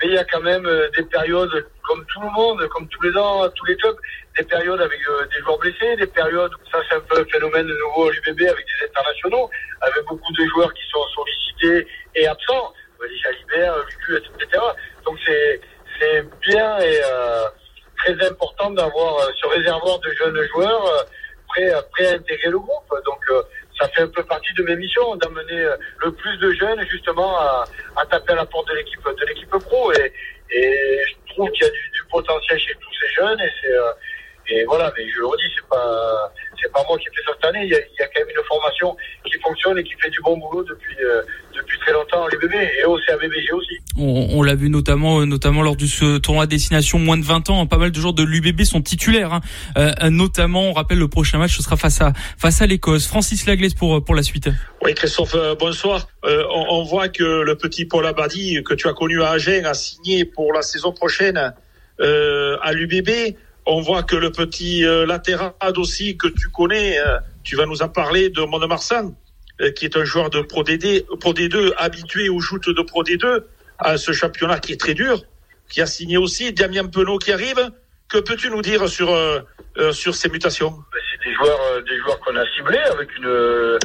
mais 0.00 0.08
il 0.08 0.14
y 0.14 0.18
a 0.18 0.24
quand 0.24 0.40
même 0.40 0.66
des 0.96 1.02
périodes, 1.04 1.66
comme 1.86 2.04
tout 2.06 2.20
le 2.20 2.30
monde, 2.30 2.66
comme 2.68 2.88
tous 2.88 3.02
les 3.02 3.16
ans, 3.16 3.48
tous 3.50 3.64
les 3.66 3.76
clubs, 3.76 3.96
des 4.38 4.44
périodes 4.44 4.80
avec 4.80 4.98
des 4.98 5.40
joueurs 5.40 5.58
blessés, 5.58 5.96
des 5.96 6.06
périodes, 6.06 6.52
ça 6.72 6.78
c'est 6.88 6.96
un 6.96 7.00
peu 7.00 7.20
un 7.20 7.24
phénomène 7.24 7.66
nouveau 7.66 8.08
à 8.08 8.12
l'UBB 8.12 8.42
avec 8.42 8.64
des 8.64 8.86
internationaux, 8.86 9.50
avec 9.80 10.04
beaucoup 10.06 10.32
de 10.32 10.46
joueurs 10.46 10.72
qui 10.72 10.82
sont 10.90 11.04
sollicités 11.14 11.86
et 12.14 12.26
absents, 12.26 12.72
Jalibert, 13.22 13.76
Lucu, 13.86 14.16
etc. 14.16 14.62
Donc 15.04 15.18
c'est 15.26 15.60
c'est 15.98 16.24
bien 16.40 16.78
et 16.78 17.00
euh, 17.04 17.44
très 17.98 18.26
important 18.26 18.70
d'avoir 18.70 19.18
euh, 19.18 19.30
ce 19.40 19.46
réservoir 19.48 19.98
de 20.00 20.10
jeunes 20.12 20.42
joueurs 20.54 20.86
euh, 20.86 21.02
prêts, 21.48 21.72
prêts 21.92 22.06
à 22.06 22.14
intégrer 22.14 22.50
le 22.50 22.58
groupe. 22.58 22.94
Donc 23.04 23.44
ça 23.80 23.88
fait 23.88 24.02
un 24.02 24.08
peu 24.08 24.22
partie 24.24 24.52
de 24.54 24.62
mes 24.62 24.76
missions 24.76 25.16
d'amener 25.16 25.66
le 26.04 26.12
plus 26.12 26.36
de 26.38 26.52
jeunes 26.52 26.84
justement 26.90 27.38
à, 27.38 27.64
à 27.96 28.06
taper 28.06 28.32
à 28.32 28.36
la 28.36 28.46
porte 28.46 28.68
de 28.68 28.74
l'équipe 28.74 29.02
de 29.04 29.26
l'équipe 29.26 29.50
pro. 29.50 29.92
Et, 29.92 30.12
je 30.52 31.34
trouve 31.34 31.48
qu'il 31.52 31.64
y 31.64 31.68
a 31.68 31.70
du, 31.70 31.90
du, 31.94 32.04
potentiel 32.10 32.58
chez 32.58 32.74
tous 32.74 32.90
ces 33.00 33.14
jeunes 33.14 33.40
et 33.40 33.50
c'est 33.62 33.70
et 34.50 34.64
voilà, 34.64 34.92
mais 34.96 35.08
je 35.08 35.18
le 35.20 35.26
redis, 35.26 35.44
c'est 35.54 35.68
pas, 35.68 36.32
c'est 36.60 36.72
pas 36.72 36.84
moi 36.88 36.98
qui 36.98 37.06
fais 37.06 37.22
ça 37.24 37.32
cette 37.34 37.44
année. 37.44 37.64
Il 37.64 37.70
y, 37.70 37.74
a, 37.74 37.78
il 37.78 37.96
y, 37.98 38.02
a, 38.02 38.06
quand 38.06 38.20
même 38.20 38.28
une 38.28 38.44
formation 38.44 38.96
qui 39.24 39.38
fonctionne 39.40 39.78
et 39.78 39.84
qui 39.84 39.92
fait 40.00 40.10
du 40.10 40.20
bon 40.22 40.36
boulot 40.36 40.64
depuis, 40.64 40.96
euh, 41.04 41.22
depuis 41.54 41.78
très 41.78 41.92
longtemps 41.92 42.26
les 42.28 42.38
bébés 42.38 42.68
et 42.80 42.84
au 42.84 42.98
CABBG 42.98 43.52
aussi. 43.52 43.78
On, 43.96 44.28
on 44.32 44.42
l'a 44.42 44.54
vu 44.54 44.68
notamment, 44.68 45.20
euh, 45.20 45.24
notamment 45.24 45.62
lors 45.62 45.76
du 45.76 45.86
ce 45.88 46.18
tournoi 46.18 46.46
destination 46.46 46.98
moins 46.98 47.16
de 47.16 47.24
20 47.24 47.50
ans. 47.50 47.66
Pas 47.66 47.76
mal 47.76 47.90
de 47.90 48.00
joueurs 48.00 48.12
de 48.12 48.22
l'UBB 48.22 48.62
sont 48.64 48.82
titulaires. 48.82 49.32
Hein. 49.34 49.40
Euh, 49.76 50.10
notamment, 50.10 50.70
on 50.70 50.72
rappelle 50.72 50.98
le 50.98 51.08
prochain 51.08 51.38
match, 51.38 51.56
ce 51.56 51.62
sera 51.62 51.76
face 51.76 52.00
à, 52.00 52.12
face 52.38 52.60
à 52.60 52.66
l'Écosse. 52.66 53.06
Francis 53.06 53.46
Laglaise 53.46 53.74
pour, 53.74 54.04
pour 54.04 54.14
la 54.14 54.22
suite. 54.22 54.48
Oui, 54.82 54.94
Christophe, 54.94 55.34
euh, 55.34 55.54
bonsoir. 55.54 56.08
Euh, 56.24 56.44
on, 56.50 56.80
on, 56.80 56.84
voit 56.84 57.08
que 57.08 57.42
le 57.42 57.56
petit 57.56 57.84
Paul 57.84 58.06
Abadi, 58.06 58.62
que 58.64 58.74
tu 58.74 58.88
as 58.88 58.92
connu 58.92 59.22
à 59.22 59.30
Agen, 59.30 59.64
a 59.66 59.74
signé 59.74 60.24
pour 60.24 60.52
la 60.52 60.62
saison 60.62 60.92
prochaine 60.92 61.54
à 61.98 62.72
l'UBB. 62.72 63.36
On 63.72 63.82
voit 63.82 64.02
que 64.02 64.16
le 64.16 64.32
petit 64.32 64.84
euh, 64.84 65.06
latéral 65.06 65.52
aussi 65.76 66.16
que 66.16 66.26
tu 66.26 66.48
connais, 66.48 66.98
euh, 66.98 67.20
tu 67.44 67.54
vas 67.54 67.66
nous 67.66 67.82
en 67.82 67.88
parler 67.88 68.28
de 68.28 68.42
Mont-de-Marsan, 68.42 69.14
euh, 69.60 69.70
qui 69.70 69.84
est 69.84 69.96
un 69.96 70.02
joueur 70.02 70.28
de 70.28 70.40
Pro, 70.40 70.64
DD, 70.64 71.06
Pro 71.20 71.32
D2 71.32 71.72
habitué 71.76 72.28
aux 72.28 72.40
joutes 72.40 72.68
de 72.68 72.82
Pro 72.82 73.04
D2 73.04 73.44
à 73.78 73.96
ce 73.96 74.10
championnat 74.10 74.58
qui 74.58 74.72
est 74.72 74.80
très 74.80 74.94
dur, 74.94 75.22
qui 75.68 75.80
a 75.80 75.86
signé 75.86 76.16
aussi. 76.16 76.52
Damien 76.52 76.88
Penaud 76.88 77.18
qui 77.18 77.30
arrive. 77.30 77.70
Que 78.08 78.18
peux-tu 78.18 78.50
nous 78.50 78.60
dire 78.60 78.88
sur 78.88 79.16
sur 79.92 80.16
ces 80.16 80.28
mutations? 80.28 80.70
Ben, 80.70 81.00
C'est 81.12 81.28
des 81.28 81.34
joueurs 81.36 81.82
des 81.84 81.96
joueurs 81.98 82.18
qu'on 82.18 82.34
a 82.34 82.44
ciblés 82.56 82.84
avec 82.90 83.08
une 83.18 83.78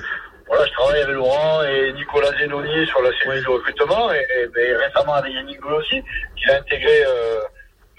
voilà, 0.47 0.65
je 0.65 0.71
travaille 0.71 1.01
avec 1.01 1.15
Laurent 1.15 1.61
et 1.61 1.93
Nicolas 1.93 2.31
Zenoni 2.39 2.87
sur 2.87 3.01
la 3.03 3.11
cellule 3.19 3.43
de 3.43 3.49
recrutement 3.49 4.11
et, 4.11 4.17
et, 4.17 4.47
ben, 4.47 4.77
récemment 4.77 5.13
avec 5.13 5.31
Yannick 5.31 5.59
Goul 5.59 5.73
aussi, 5.73 6.01
qui 6.37 6.49
a 6.49 6.57
intégré 6.57 7.03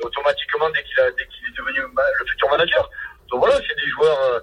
automatiquement 0.03 0.69
dès 0.71 0.83
qu'il 0.83 0.97
dès 1.17 1.23
est 1.23 1.57
devenu 1.57 1.81
le 1.81 2.27
futur 2.27 2.49
manager. 2.51 2.91
Donc 3.31 3.41
voilà, 3.41 3.57
c'est 3.67 3.77
des 3.77 3.91
joueurs, 3.91 4.21
euh, 4.33 4.41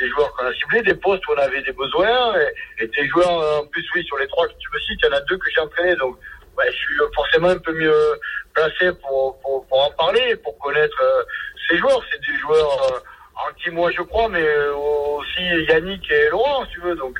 des 0.00 0.08
joueurs 0.08 0.32
qu'on 0.32 0.46
a 0.46 0.54
ciblés, 0.54 0.82
des 0.82 0.94
postes 0.94 1.26
où 1.28 1.32
on 1.32 1.38
avait 1.38 1.62
des 1.62 1.72
besoins, 1.72 2.34
et, 2.78 2.86
des 2.86 3.08
joueurs, 3.08 3.38
euh, 3.38 3.60
en 3.60 3.66
plus, 3.66 3.84
oui, 3.94 4.04
sur 4.04 4.16
les 4.18 4.26
trois 4.28 4.46
que 4.46 4.52
tu 4.58 4.68
me 4.72 4.78
cites, 4.80 5.00
il 5.02 5.06
y 5.06 5.08
en 5.08 5.16
a 5.16 5.20
deux 5.22 5.36
que 5.36 5.50
j'ai 5.50 5.60
entraînés, 5.60 5.96
donc 5.96 6.16
ouais, 6.56 6.66
je 6.70 6.76
suis 6.76 6.94
forcément 7.14 7.48
un 7.48 7.58
peu 7.58 7.72
mieux 7.72 8.20
placé 8.54 8.92
pour, 9.02 9.38
pour, 9.40 9.66
pour 9.66 9.84
en 9.84 9.90
parler, 9.92 10.36
pour 10.36 10.56
connaître 10.58 11.00
euh, 11.02 11.22
ces 11.68 11.78
joueurs. 11.78 12.02
C'est 12.10 12.20
des 12.20 12.38
joueurs 12.38 13.02
anti-moi, 13.48 13.90
je 13.90 14.02
crois, 14.02 14.28
mais 14.28 14.46
aussi 14.68 15.42
Yannick 15.68 16.10
et 16.10 16.28
Laurent, 16.30 16.64
si 16.66 16.72
tu 16.72 16.80
veux. 16.80 16.94
Donc 16.94 17.18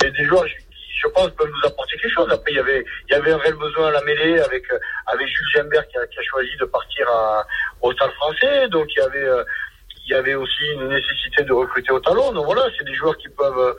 c'est 0.00 0.10
des 0.12 0.24
joueurs 0.24 0.44
pense, 1.08 1.30
peuvent 1.30 1.48
nous 1.48 1.68
apporter 1.68 1.96
quelque 1.96 2.12
chose. 2.12 2.28
Après, 2.30 2.52
il 2.52 2.56
y 2.56 2.60
avait, 2.60 2.84
il 3.08 3.12
y 3.12 3.14
avait 3.14 3.32
un 3.32 3.38
réel 3.38 3.54
besoin 3.54 3.88
à 3.88 3.90
la 3.92 4.02
mêlée 4.02 4.38
avec, 4.40 4.64
avec 5.06 5.26
Jules 5.26 5.50
Gembert 5.54 5.86
qui 5.88 5.98
a, 5.98 6.22
choisi 6.22 6.56
de 6.58 6.64
partir 6.64 7.06
au 7.80 7.92
Stade 7.92 8.12
français. 8.12 8.68
Donc, 8.68 8.86
il 8.94 8.98
y 8.98 9.02
avait, 9.02 9.24
euh, 9.24 9.44
il 10.06 10.10
y 10.10 10.14
avait 10.14 10.34
aussi 10.34 10.64
une 10.74 10.88
nécessité 10.88 11.44
de 11.44 11.52
recruter 11.52 11.92
au 11.92 12.00
talon. 12.00 12.32
Donc 12.32 12.44
voilà, 12.44 12.66
c'est 12.76 12.84
des 12.84 12.94
joueurs 12.94 13.16
qui 13.16 13.28
peuvent, 13.28 13.58
euh, 13.58 13.74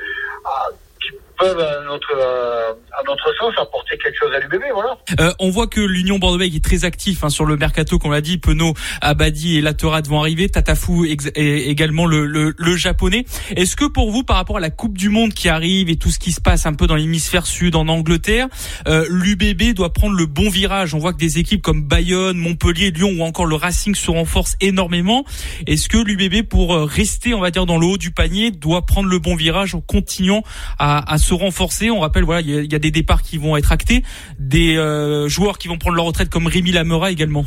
peuvent 1.38 1.60
à 1.60 3.04
notre 3.06 3.36
sens 3.40 3.54
apporter 3.58 3.98
quelque 3.98 4.18
chose 4.18 4.32
à 4.34 4.40
l'UBB 4.40 4.64
voilà. 4.74 4.98
Euh, 5.20 5.34
on 5.40 5.50
voit 5.50 5.68
que 5.68 5.82
l'Union 5.82 6.20
Bordeaux-Bègles 6.20 6.56
est 6.56 6.64
très 6.64 6.86
actif 6.86 7.24
hein, 7.24 7.30
sur 7.30 7.46
le 7.46 7.58
mercato 7.58 8.00
qu'on 8.00 8.10
l'a 8.10 8.22
dit 8.22 8.38
Penaud, 8.38 8.74
Abadi 9.02 9.58
et 9.58 9.62
Latora 9.62 10.02
vont 10.02 10.20
arriver 10.20 10.50
Tatafu 10.50 11.08
et 11.08 11.70
également 11.70 12.06
le, 12.06 12.26
le, 12.26 12.54
le 12.58 12.76
japonais. 12.76 13.26
Est-ce 13.56 13.76
que 13.76 13.86
pour 13.86 14.12
vous 14.12 14.24
par 14.24 14.38
rapport 14.38 14.58
à 14.58 14.60
la 14.60 14.70
Coupe 14.70 14.98
du 14.98 15.10
monde 15.10 15.34
qui 15.34 15.50
arrive 15.50 15.90
et 15.90 15.96
tout 15.98 16.10
ce 16.10 16.20
qui 16.20 16.32
se 16.32 16.42
passe 16.42 16.66
un 16.66 16.74
peu 16.74 16.88
dans 16.88 16.96
l'hémisphère 16.96 17.46
sud 17.46 17.76
en 17.76 17.88
Angleterre, 17.88 18.48
euh, 18.88 19.06
l'UBB 19.10 19.74
doit 19.74 19.94
prendre 19.94 20.16
le 20.16 20.26
bon 20.26 20.50
virage? 20.50 20.94
On 20.94 21.00
voit 21.00 21.14
que 21.14 21.18
des 21.18 21.40
équipes 21.40 21.62
comme 21.62 21.84
Bayonne, 21.84 22.38
Montpellier, 22.38 22.92
Lyon 22.92 23.12
ou 23.18 23.24
encore 23.24 23.46
le 23.46 23.56
Racing 23.56 23.96
se 23.96 24.12
renforcent 24.12 24.56
énormément. 24.62 25.26
Est-ce 25.68 25.90
que 25.90 25.98
l'UBB 25.98 26.48
pour 26.48 26.76
rester 26.76 27.34
on 27.34 27.40
va 27.40 27.52
dire 27.52 27.66
dans 27.66 27.78
le 27.78 27.86
haut 27.86 27.98
du 27.98 28.12
panier 28.12 28.52
doit 28.52 28.86
prendre 28.86 29.10
le 29.10 29.20
bon 29.20 29.36
virage 29.36 29.76
en 29.76 29.82
continuant 29.82 30.44
à, 30.80 31.12
à 31.12 31.18
se 31.24 31.34
renforcer. 31.34 31.90
On 31.90 32.02
rappelle, 32.02 32.24
voilà, 32.24 32.42
il 32.42 32.72
y, 32.72 32.76
a 32.76 32.80
des 32.80 32.92
départs 32.92 33.22
qui 33.22 33.38
vont 33.38 33.58
être 33.58 33.72
actés, 33.72 34.04
des 34.40 34.78
euh, 34.78 35.28
joueurs 35.28 35.58
qui 35.58 35.68
vont 35.68 35.78
prendre 35.78 35.96
leur 35.96 36.06
retraite 36.06 36.30
comme 36.30 36.48
Rémi 36.48 36.72
Lamera 36.72 37.12
également. 37.12 37.46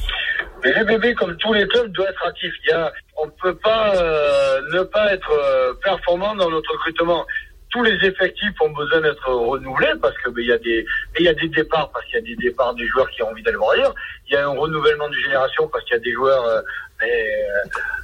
Mais 0.64 0.72
les 0.72 0.84
bébés, 0.84 1.14
comme 1.14 1.36
tous 1.36 1.52
les 1.52 1.66
clubs, 1.68 1.92
doivent 1.92 2.08
être 2.08 2.26
actifs. 2.26 2.54
Il 2.64 2.70
y 2.70 2.72
a, 2.72 2.92
on 3.22 3.26
ne 3.26 3.30
peut 3.40 3.54
pas 3.56 3.94
euh, 3.94 4.60
ne 4.72 4.82
pas 4.82 5.12
être 5.12 5.30
euh, 5.30 5.74
performant 5.82 6.34
dans 6.34 6.50
notre 6.50 6.72
recrutement. 6.72 7.24
Tous 7.70 7.82
les 7.82 7.96
effectifs 8.06 8.60
ont 8.60 8.70
besoin 8.70 9.00
d'être 9.00 9.28
renouvelés 9.28 9.92
parce 10.00 10.16
que 10.18 10.30
ben, 10.30 10.40
il 10.42 10.48
y 10.48 10.52
a 10.52 10.58
des 10.58 10.86
il 11.18 11.24
y 11.24 11.28
a 11.28 11.34
des 11.34 11.48
départs 11.48 11.90
parce 11.90 12.04
qu'il 12.06 12.14
y 12.14 12.18
a 12.18 12.22
des 12.22 12.36
départs 12.36 12.74
des 12.74 12.86
joueurs 12.86 13.10
qui 13.10 13.22
ont 13.22 13.28
envie 13.28 13.42
d'aller 13.42 13.56
voir 13.56 13.72
ailleurs. 13.72 13.94
Il 14.28 14.34
y 14.34 14.36
a 14.36 14.46
un 14.46 14.56
renouvellement 14.56 15.08
de 15.08 15.16
génération 15.16 15.68
parce 15.68 15.84
qu'il 15.84 15.94
y 15.94 16.00
a 16.00 16.02
des 16.02 16.12
joueurs 16.12 16.62
mais 17.00 17.36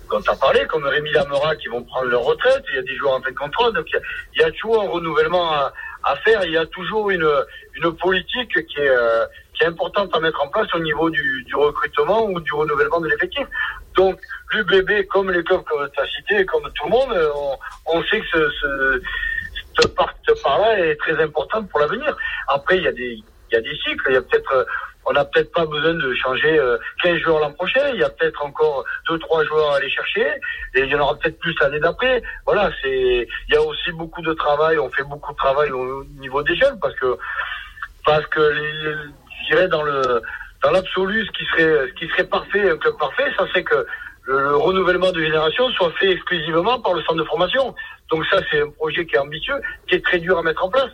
quand 0.08 0.20
on 0.28 0.36
parlé, 0.36 0.66
comme 0.66 0.84
Rémi 0.84 1.10
Lamera 1.12 1.56
qui 1.56 1.68
vont 1.68 1.82
prendre 1.82 2.08
leur 2.08 2.22
retraite, 2.22 2.62
il 2.68 2.76
y 2.76 2.78
a 2.78 2.82
des 2.82 2.94
joueurs 2.96 3.14
en 3.14 3.22
fin 3.22 3.30
de 3.30 3.36
contrat, 3.36 3.70
donc 3.70 3.86
il 4.34 4.40
y 4.40 4.44
a, 4.44 4.50
toujours 4.50 4.82
un 4.82 4.88
renouvellement 4.88 5.52
à, 5.52 5.72
à, 6.04 6.16
faire, 6.16 6.44
il 6.44 6.52
y 6.52 6.58
a 6.58 6.66
toujours 6.66 7.10
une, 7.10 7.28
une 7.76 7.96
politique 7.96 8.66
qui 8.66 8.78
est, 8.78 8.90
euh, 8.90 9.24
qui 9.54 9.64
est 9.64 9.66
importante 9.66 10.14
à 10.14 10.20
mettre 10.20 10.42
en 10.42 10.48
place 10.48 10.68
au 10.74 10.80
niveau 10.80 11.08
du, 11.08 11.44
du 11.44 11.56
recrutement 11.56 12.26
ou 12.26 12.40
du 12.40 12.52
renouvellement 12.52 13.00
de 13.00 13.08
l'effectif. 13.08 13.46
Donc 13.94 14.20
l'UBB, 14.52 15.06
comme 15.06 15.30
les 15.30 15.42
clubs 15.44 15.64
que 15.64 15.88
tu 15.88 16.00
as 16.00 16.06
cités, 16.08 16.44
comme 16.44 16.70
tout 16.74 16.84
le 16.84 16.90
monde, 16.90 17.30
on, 17.34 17.56
on 17.86 18.02
sait 18.04 18.20
que 18.20 18.26
ce, 18.32 18.50
ce, 18.60 19.02
cette 19.80 20.42
part-là 20.42 20.78
est 20.78 20.96
très 20.96 21.20
importante 21.22 21.68
pour 21.68 21.80
l'avenir. 21.80 22.16
Après, 22.48 22.76
il 22.78 22.84
y 22.84 22.88
a 22.88 22.92
des 22.92 23.22
il 23.50 23.56
y 23.56 23.58
a 23.58 23.60
des 23.60 23.76
cycles, 23.84 24.06
il 24.08 24.14
y 24.14 24.16
a 24.16 24.22
peut-être 24.22 24.66
on 25.04 25.12
n'a 25.12 25.24
peut-être 25.24 25.52
pas 25.52 25.66
besoin 25.66 25.94
de 25.94 26.14
changer 26.14 26.60
15 27.02 27.12
euh, 27.12 27.18
joueurs 27.18 27.40
l'an 27.40 27.52
prochain. 27.52 27.88
Il 27.92 28.00
y 28.00 28.04
a 28.04 28.08
peut-être 28.08 28.44
encore 28.44 28.84
deux 29.08 29.18
trois 29.18 29.44
joueurs 29.44 29.72
à 29.72 29.76
aller 29.76 29.90
chercher 29.90 30.26
et 30.74 30.80
il 30.80 30.86
y 30.86 30.94
en 30.94 31.00
aura 31.00 31.18
peut-être 31.18 31.38
plus 31.38 31.54
l'année 31.60 31.80
d'après. 31.80 32.22
Voilà, 32.46 32.70
c'est 32.82 33.28
il 33.48 33.54
y 33.54 33.56
a 33.56 33.62
aussi 33.62 33.90
beaucoup 33.92 34.22
de 34.22 34.32
travail. 34.34 34.78
On 34.78 34.90
fait 34.90 35.04
beaucoup 35.04 35.32
de 35.32 35.36
travail 35.36 35.70
au 35.72 36.04
niveau 36.20 36.42
des 36.42 36.54
jeunes 36.56 36.78
parce 36.80 36.94
que 36.94 37.18
parce 38.04 38.26
que 38.26 38.40
je 38.54 39.46
dirais 39.48 39.68
dans 39.68 39.82
le 39.82 40.22
dans 40.62 40.70
l'absolu, 40.70 41.26
ce 41.26 41.32
qui 41.32 41.44
serait 41.46 41.88
ce 41.88 41.92
qui 41.94 42.08
serait 42.08 42.24
parfait, 42.24 42.70
un 42.70 42.76
club 42.76 42.96
parfait, 42.98 43.26
ça 43.36 43.44
c'est 43.52 43.64
que 43.64 43.86
le, 44.24 44.56
renouvellement 44.56 45.12
de 45.12 45.20
génération 45.20 45.68
soit 45.70 45.92
fait 45.92 46.12
exclusivement 46.12 46.80
par 46.80 46.94
le 46.94 47.02
centre 47.02 47.16
de 47.16 47.24
formation. 47.24 47.74
Donc 48.10 48.24
ça, 48.26 48.38
c'est 48.50 48.60
un 48.60 48.70
projet 48.70 49.06
qui 49.06 49.14
est 49.16 49.18
ambitieux, 49.18 49.60
qui 49.88 49.96
est 49.96 50.04
très 50.04 50.18
dur 50.18 50.38
à 50.38 50.42
mettre 50.42 50.64
en 50.64 50.70
place. 50.70 50.90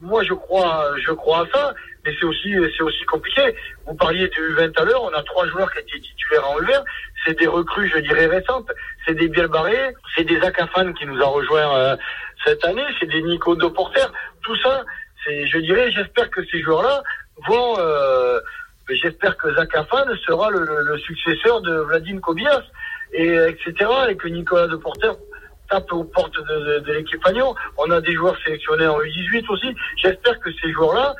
Moi, 0.00 0.24
je 0.24 0.34
crois, 0.34 0.86
je 0.98 1.12
crois 1.12 1.42
à 1.42 1.46
ça 1.52 1.74
mais 2.04 2.12
c'est 2.18 2.26
aussi 2.26 2.54
c'est 2.76 2.82
aussi 2.82 3.04
compliqué. 3.04 3.54
Vous 3.86 3.94
parliez 3.94 4.28
du 4.28 4.54
20 4.54 4.78
à 4.78 4.84
l'heure, 4.84 5.02
on 5.02 5.12
a 5.12 5.22
trois 5.22 5.46
joueurs 5.48 5.72
qui 5.72 5.80
étaient 5.80 6.00
titulaires 6.00 6.48
en 6.48 6.60
hiver. 6.60 6.82
C'est 7.24 7.38
des 7.38 7.46
recrues, 7.46 7.90
je 7.94 7.98
dirais 7.98 8.26
récentes. 8.26 8.70
C'est 9.06 9.14
des 9.14 9.28
Bielbarré, 9.28 9.94
c'est 10.16 10.24
des 10.24 10.40
Akafan 10.40 10.92
qui 10.94 11.06
nous 11.06 11.20
a 11.20 11.26
rejoint 11.26 11.76
euh, 11.76 11.96
cette 12.44 12.64
année, 12.64 12.84
c'est 12.98 13.06
des 13.06 13.22
Nico 13.22 13.54
de 13.54 13.66
Porter. 13.66 14.06
Tout 14.42 14.56
ça, 14.56 14.84
c'est, 15.24 15.46
je 15.46 15.58
dirais, 15.58 15.90
j'espère 15.92 16.30
que 16.30 16.44
ces 16.46 16.60
joueurs-là 16.60 17.02
vont. 17.46 17.78
Euh, 17.78 18.40
j'espère 18.88 19.36
que 19.36 19.54
Zakafan 19.54 20.04
sera 20.26 20.50
le, 20.50 20.64
le, 20.64 20.98
successeur 20.98 21.60
de 21.60 21.74
Vladimir 21.80 22.20
Kobias 22.20 22.62
et 23.12 23.34
etc. 23.48 23.90
Et 24.08 24.16
que 24.16 24.28
Nicolas 24.28 24.66
de 24.66 24.76
Porter 24.76 25.12
tape 25.70 25.92
aux 25.92 26.04
portes 26.04 26.36
de, 26.36 26.74
de, 26.74 26.78
de 26.80 26.92
l'équipe 26.92 27.22
Fagnon. 27.22 27.54
On 27.78 27.90
a 27.90 28.00
des 28.00 28.14
joueurs 28.14 28.36
sélectionnés 28.44 28.86
en 28.86 28.98
U18 28.98 29.44
aussi. 29.48 29.74
J'espère 29.96 30.38
que 30.40 30.50
ces 30.60 30.70
joueurs-là 30.72 31.14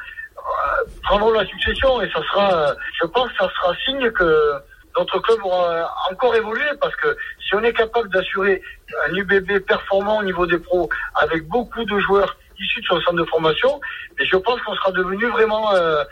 prendront 1.03 1.33
la 1.33 1.47
succession 1.47 2.01
et 2.03 2.11
ça 2.11 2.21
sera, 2.23 2.75
je 3.01 3.07
pense, 3.07 3.31
ça 3.39 3.49
sera 3.49 3.75
signe 3.85 4.11
que 4.11 4.53
notre 4.99 5.19
club 5.21 5.39
aura 5.45 5.91
encore 6.11 6.35
évolué 6.35 6.65
parce 6.81 6.95
que 6.97 7.17
si 7.47 7.55
on 7.55 7.63
est 7.63 7.73
capable 7.73 8.09
d'assurer 8.11 8.61
un 9.09 9.15
UBB 9.15 9.61
performant 9.61 10.19
au 10.19 10.23
niveau 10.23 10.47
des 10.47 10.59
pros 10.59 10.89
avec 11.15 11.47
beaucoup 11.49 11.85
de 11.85 11.99
joueurs 12.01 12.37
issus 12.59 12.81
de 12.81 12.87
son 12.87 13.01
centre 13.01 13.17
de 13.17 13.25
formation, 13.25 13.81
et 14.19 14.27
je 14.27 14.37
pense 14.37 14.61
qu'on 14.63 14.75
sera 14.75 14.93
devenu 14.93 15.27
vraiment, 15.29 15.73
euh, 15.73 15.79
euh, 15.79 16.05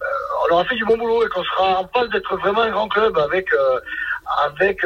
on 0.00 0.52
aura 0.52 0.64
fait 0.64 0.76
du 0.76 0.84
bon 0.84 0.96
boulot 0.96 1.24
et 1.24 1.28
qu'on 1.28 1.44
sera 1.44 1.80
en 1.80 1.84
passe 1.84 2.08
d'être 2.10 2.36
vraiment 2.36 2.62
un 2.62 2.70
grand 2.70 2.88
club 2.88 3.16
avec, 3.18 3.52
euh, 3.52 3.80
avec 4.44 4.84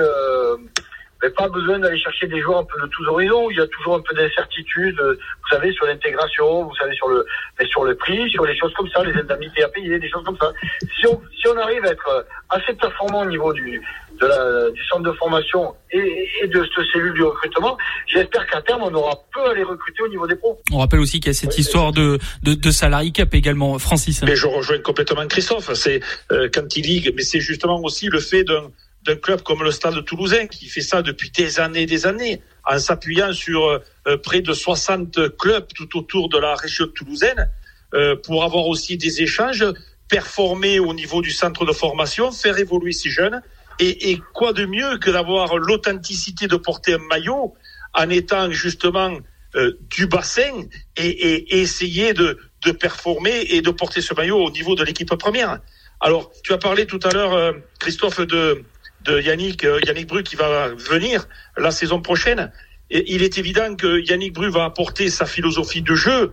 mais 1.23 1.31
pas 1.31 1.49
besoin 1.49 1.79
d'aller 1.79 1.99
chercher 1.99 2.27
des 2.27 2.41
joueurs 2.41 2.59
un 2.59 2.65
peu 2.65 2.81
de 2.81 2.87
tous 2.89 3.07
horizons. 3.07 3.51
Il 3.51 3.57
y 3.57 3.61
a 3.61 3.67
toujours 3.67 3.97
un 3.97 4.01
peu 4.01 4.15
d'incertitude, 4.15 4.99
vous 5.01 5.49
savez, 5.51 5.73
sur 5.73 5.87
l'intégration, 5.87 6.65
vous 6.65 6.75
savez, 6.77 6.95
sur 6.95 7.09
le, 7.09 7.25
sur 7.67 7.85
le 7.85 7.95
prix, 7.97 8.31
sur 8.31 8.45
les 8.45 8.57
choses 8.57 8.73
comme 8.75 8.89
ça, 8.91 9.03
les 9.05 9.15
indemnités 9.19 9.63
à 9.65 9.69
payer, 9.69 9.99
des 9.99 10.09
choses 10.09 10.25
comme 10.25 10.39
ça. 10.41 10.53
Si 10.99 11.07
on, 11.07 11.21
si 11.37 11.49
on 11.49 11.57
arrive 11.57 11.85
à 11.85 11.91
être 11.91 12.27
assez 12.51 12.73
performant 12.75 13.23
au 13.23 13.27
niveau 13.27 13.53
du, 13.53 13.81
de 14.21 14.27
la, 14.27 14.71
du 14.71 14.85
centre 14.87 15.03
de 15.03 15.13
formation 15.13 15.75
et, 15.91 16.29
et 16.43 16.49
de 16.49 16.65
cette 16.75 16.87
cellule 16.93 17.15
du 17.15 17.23
recrutement, 17.23 17.77
j'espère 18.07 18.47
qu'à 18.47 18.63
terme, 18.63 18.83
on 18.85 18.95
aura 18.95 19.17
peu 19.33 19.45
à 19.51 19.55
les 19.55 19.65
recruter 19.65 20.03
au 20.03 20.09
niveau 20.09 20.27
des 20.27 20.37
pros. 20.37 20.61
On 20.73 20.79
rappelle 20.79 21.01
aussi 21.01 21.21
qu'il 21.21 21.29
y 21.29 21.31
a 21.31 21.35
cette 21.35 21.59
histoire 21.59 21.93
de, 21.93 22.19
de, 22.43 22.55
de 22.55 22.71
salarié 22.71 23.11
cap 23.11 23.35
également, 23.35 23.79
Francis. 23.79 24.23
Mais 24.23 24.37
je 24.37 24.47
rejoins 24.47 24.79
complètement 24.79 25.27
Christophe. 25.27 25.73
C'est 25.75 26.01
euh, 26.31 26.49
quand 26.53 26.77
il 26.77 26.83
ligue, 26.85 27.13
mais 27.17 27.23
c'est 27.23 27.41
justement 27.41 27.81
aussi 27.83 28.09
le 28.09 28.21
fait 28.21 28.45
d'un 28.45 28.71
d'un 29.09 29.17
club 29.17 29.43
comme 29.43 29.62
le 29.65 29.71
Stade 29.71 30.05
Toulousain 30.05 30.47
qui 30.47 30.67
fait 30.67 30.83
ça 30.83 31.00
depuis 31.00 31.31
des 31.31 31.61
années 31.61 31.83
et 31.83 31.87
des 31.87 32.07
années 32.07 32.43
en 32.65 32.79
s'appuyant 32.79 33.33
sur 33.33 33.65
euh, 33.67 34.17
près 34.23 34.43
de 34.43 34.53
60 34.53 35.37
clubs 35.38 35.67
tout 35.75 35.97
autour 35.97 36.29
de 36.29 36.38
la 36.38 36.55
région 36.55 36.87
toulousaine 36.88 37.50
euh, 37.95 38.17
pour 38.17 38.45
avoir 38.45 38.67
aussi 38.67 38.99
des 38.99 39.23
échanges, 39.23 39.65
performer 40.09 40.79
au 40.79 40.93
niveau 40.93 41.23
du 41.23 41.31
centre 41.31 41.65
de 41.65 41.73
formation, 41.73 42.31
faire 42.33 42.59
évoluer 42.59 42.93
ces 42.93 43.09
jeunes 43.09 43.41
et, 43.81 44.19
quoi 44.35 44.53
de 44.53 44.67
mieux 44.67 44.99
que 44.99 45.09
d'avoir 45.09 45.57
l'authenticité 45.57 46.49
de 46.49 46.57
porter 46.57 46.95
un 46.95 47.07
maillot 47.11 47.55
en 47.95 48.11
étant 48.11 48.50
justement 48.50 49.17
euh, 49.55 49.79
du 49.88 50.07
bassin 50.07 50.65
et, 50.97 51.61
essayer 51.61 52.12
de, 52.12 52.37
performer 52.81 53.47
et 53.49 53.62
de 53.62 53.71
porter 53.71 54.03
ce 54.03 54.12
maillot 54.15 54.45
au 54.45 54.50
niveau 54.50 54.75
de 54.75 54.83
l'équipe 54.83 55.15
première. 55.15 55.61
Alors, 56.00 56.31
tu 56.43 56.53
as 56.53 56.59
parlé 56.59 56.87
tout 56.87 57.00
à 57.05 57.11
l'heure, 57.11 57.35
euh, 57.35 57.53
Christophe, 57.79 58.21
de, 58.21 58.65
Yannick, 59.11 59.65
euh, 59.65 59.81
Yannick 59.87 60.09
Bru 60.09 60.23
qui 60.23 60.37
va 60.37 60.69
venir 60.69 61.27
la 61.57 61.71
saison 61.71 62.00
prochaine. 62.00 62.53
Et 62.91 63.15
il 63.15 63.23
est 63.23 63.38
évident 63.38 63.75
que 63.77 64.00
Yannick 64.00 64.33
Bru 64.33 64.50
va 64.50 64.65
apporter 64.65 65.11
sa 65.11 65.27
philosophie 65.27 65.83
de 65.83 65.95
jeu, 65.95 66.33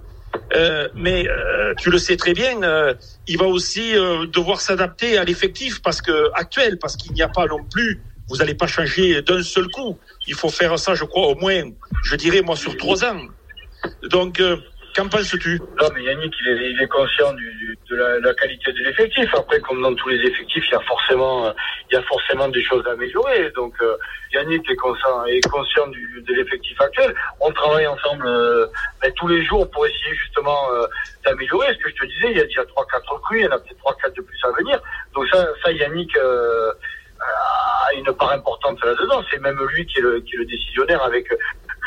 euh, 0.55 0.87
mais 0.95 1.27
euh, 1.27 1.73
tu 1.77 1.89
le 1.89 1.97
sais 1.97 2.15
très 2.15 2.33
bien, 2.33 2.59
il 3.27 3.37
va 3.37 3.45
aussi 3.45 3.93
devoir 4.31 4.61
s'adapter 4.61 5.17
à 5.17 5.23
l'effectif 5.25 5.81
parce 5.81 6.01
que 6.01 6.31
actuel, 6.33 6.77
parce 6.79 6.95
qu'il 6.95 7.11
n'y 7.13 7.21
a 7.21 7.27
pas 7.29 7.45
non 7.45 7.63
plus. 7.63 8.01
Vous 8.29 8.37
n'allez 8.37 8.55
pas 8.55 8.67
changer 8.67 9.21
d'un 9.21 9.43
seul 9.43 9.67
coup. 9.67 9.99
Il 10.27 10.33
faut 10.33 10.49
faire 10.49 10.79
ça, 10.79 10.95
je 10.95 11.03
crois, 11.03 11.27
au 11.27 11.35
moins, 11.35 11.63
je 12.03 12.15
dirais 12.15 12.41
moi, 12.41 12.55
sur 12.55 12.75
trois 12.77 13.03
ans. 13.03 13.21
Donc, 14.09 14.41
Qu'en 14.95 15.09
penses-tu? 15.09 15.59
Non, 15.81 15.89
mais 15.93 16.03
Yannick, 16.03 16.33
il 16.45 16.79
est, 16.81 16.87
conscient 16.87 17.33
du, 17.33 17.77
de 17.89 17.95
la, 17.97 18.33
qualité 18.33 18.71
de 18.71 18.79
l'effectif. 18.79 19.29
Après, 19.35 19.59
comme 19.59 19.81
dans 19.81 19.93
tous 19.93 20.07
les 20.07 20.25
effectifs, 20.25 20.63
il 20.69 20.71
y 20.71 20.75
a 20.75 20.79
forcément, 20.79 21.53
il 21.91 21.95
y 21.95 21.97
a 21.97 22.03
forcément 22.03 22.47
des 22.47 22.63
choses 22.63 22.81
à 22.87 22.91
améliorer. 22.91 23.51
Donc, 23.57 23.73
euh, 23.81 23.97
Yannick 24.33 24.69
est 24.71 24.75
conscient, 24.77 25.25
est 25.25 25.45
conscient 25.49 25.87
du, 25.87 26.23
de 26.25 26.33
l'effectif 26.35 26.79
actuel. 26.79 27.13
On 27.41 27.51
travaille 27.51 27.87
ensemble 27.87 28.25
euh, 28.25 28.67
ben, 29.01 29.11
tous 29.17 29.27
les 29.27 29.43
jours 29.43 29.69
pour 29.69 29.85
essayer 29.85 30.15
justement 30.15 30.71
euh, 30.71 30.87
d'améliorer. 31.25 31.73
Ce 31.73 31.83
que 31.83 31.89
je 31.89 31.95
te 31.95 32.05
disais, 32.05 32.31
il 32.31 32.37
y 32.37 32.41
a 32.41 32.45
déjà 32.45 32.63
trois, 32.63 32.85
quatre 32.89 33.21
il 33.33 33.41
y 33.41 33.47
en 33.47 33.51
a 33.51 33.59
peut-être 33.59 33.79
trois, 33.79 33.97
quatre 34.01 34.15
de 34.15 34.21
plus 34.21 34.39
à 34.45 34.51
venir. 34.51 34.79
Donc 35.13 35.27
ça, 35.27 35.45
ça 35.61 35.73
Yannick 35.73 36.15
a 36.17 37.93
une 37.95 38.13
part 38.13 38.31
importante 38.31 38.81
là-dedans. 38.81 39.21
C'est 39.29 39.41
même 39.41 39.59
lui 39.73 39.85
qui 39.87 39.99
est 39.99 40.01
le, 40.01 40.21
qui 40.21 40.35
est 40.35 40.39
le 40.39 40.45
décisionnaire 40.45 41.03
avec 41.03 41.27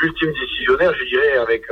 l'ultime 0.01 0.33
décisionnaire, 0.33 0.93
je 0.95 1.05
dirais, 1.05 1.37
avec 1.37 1.63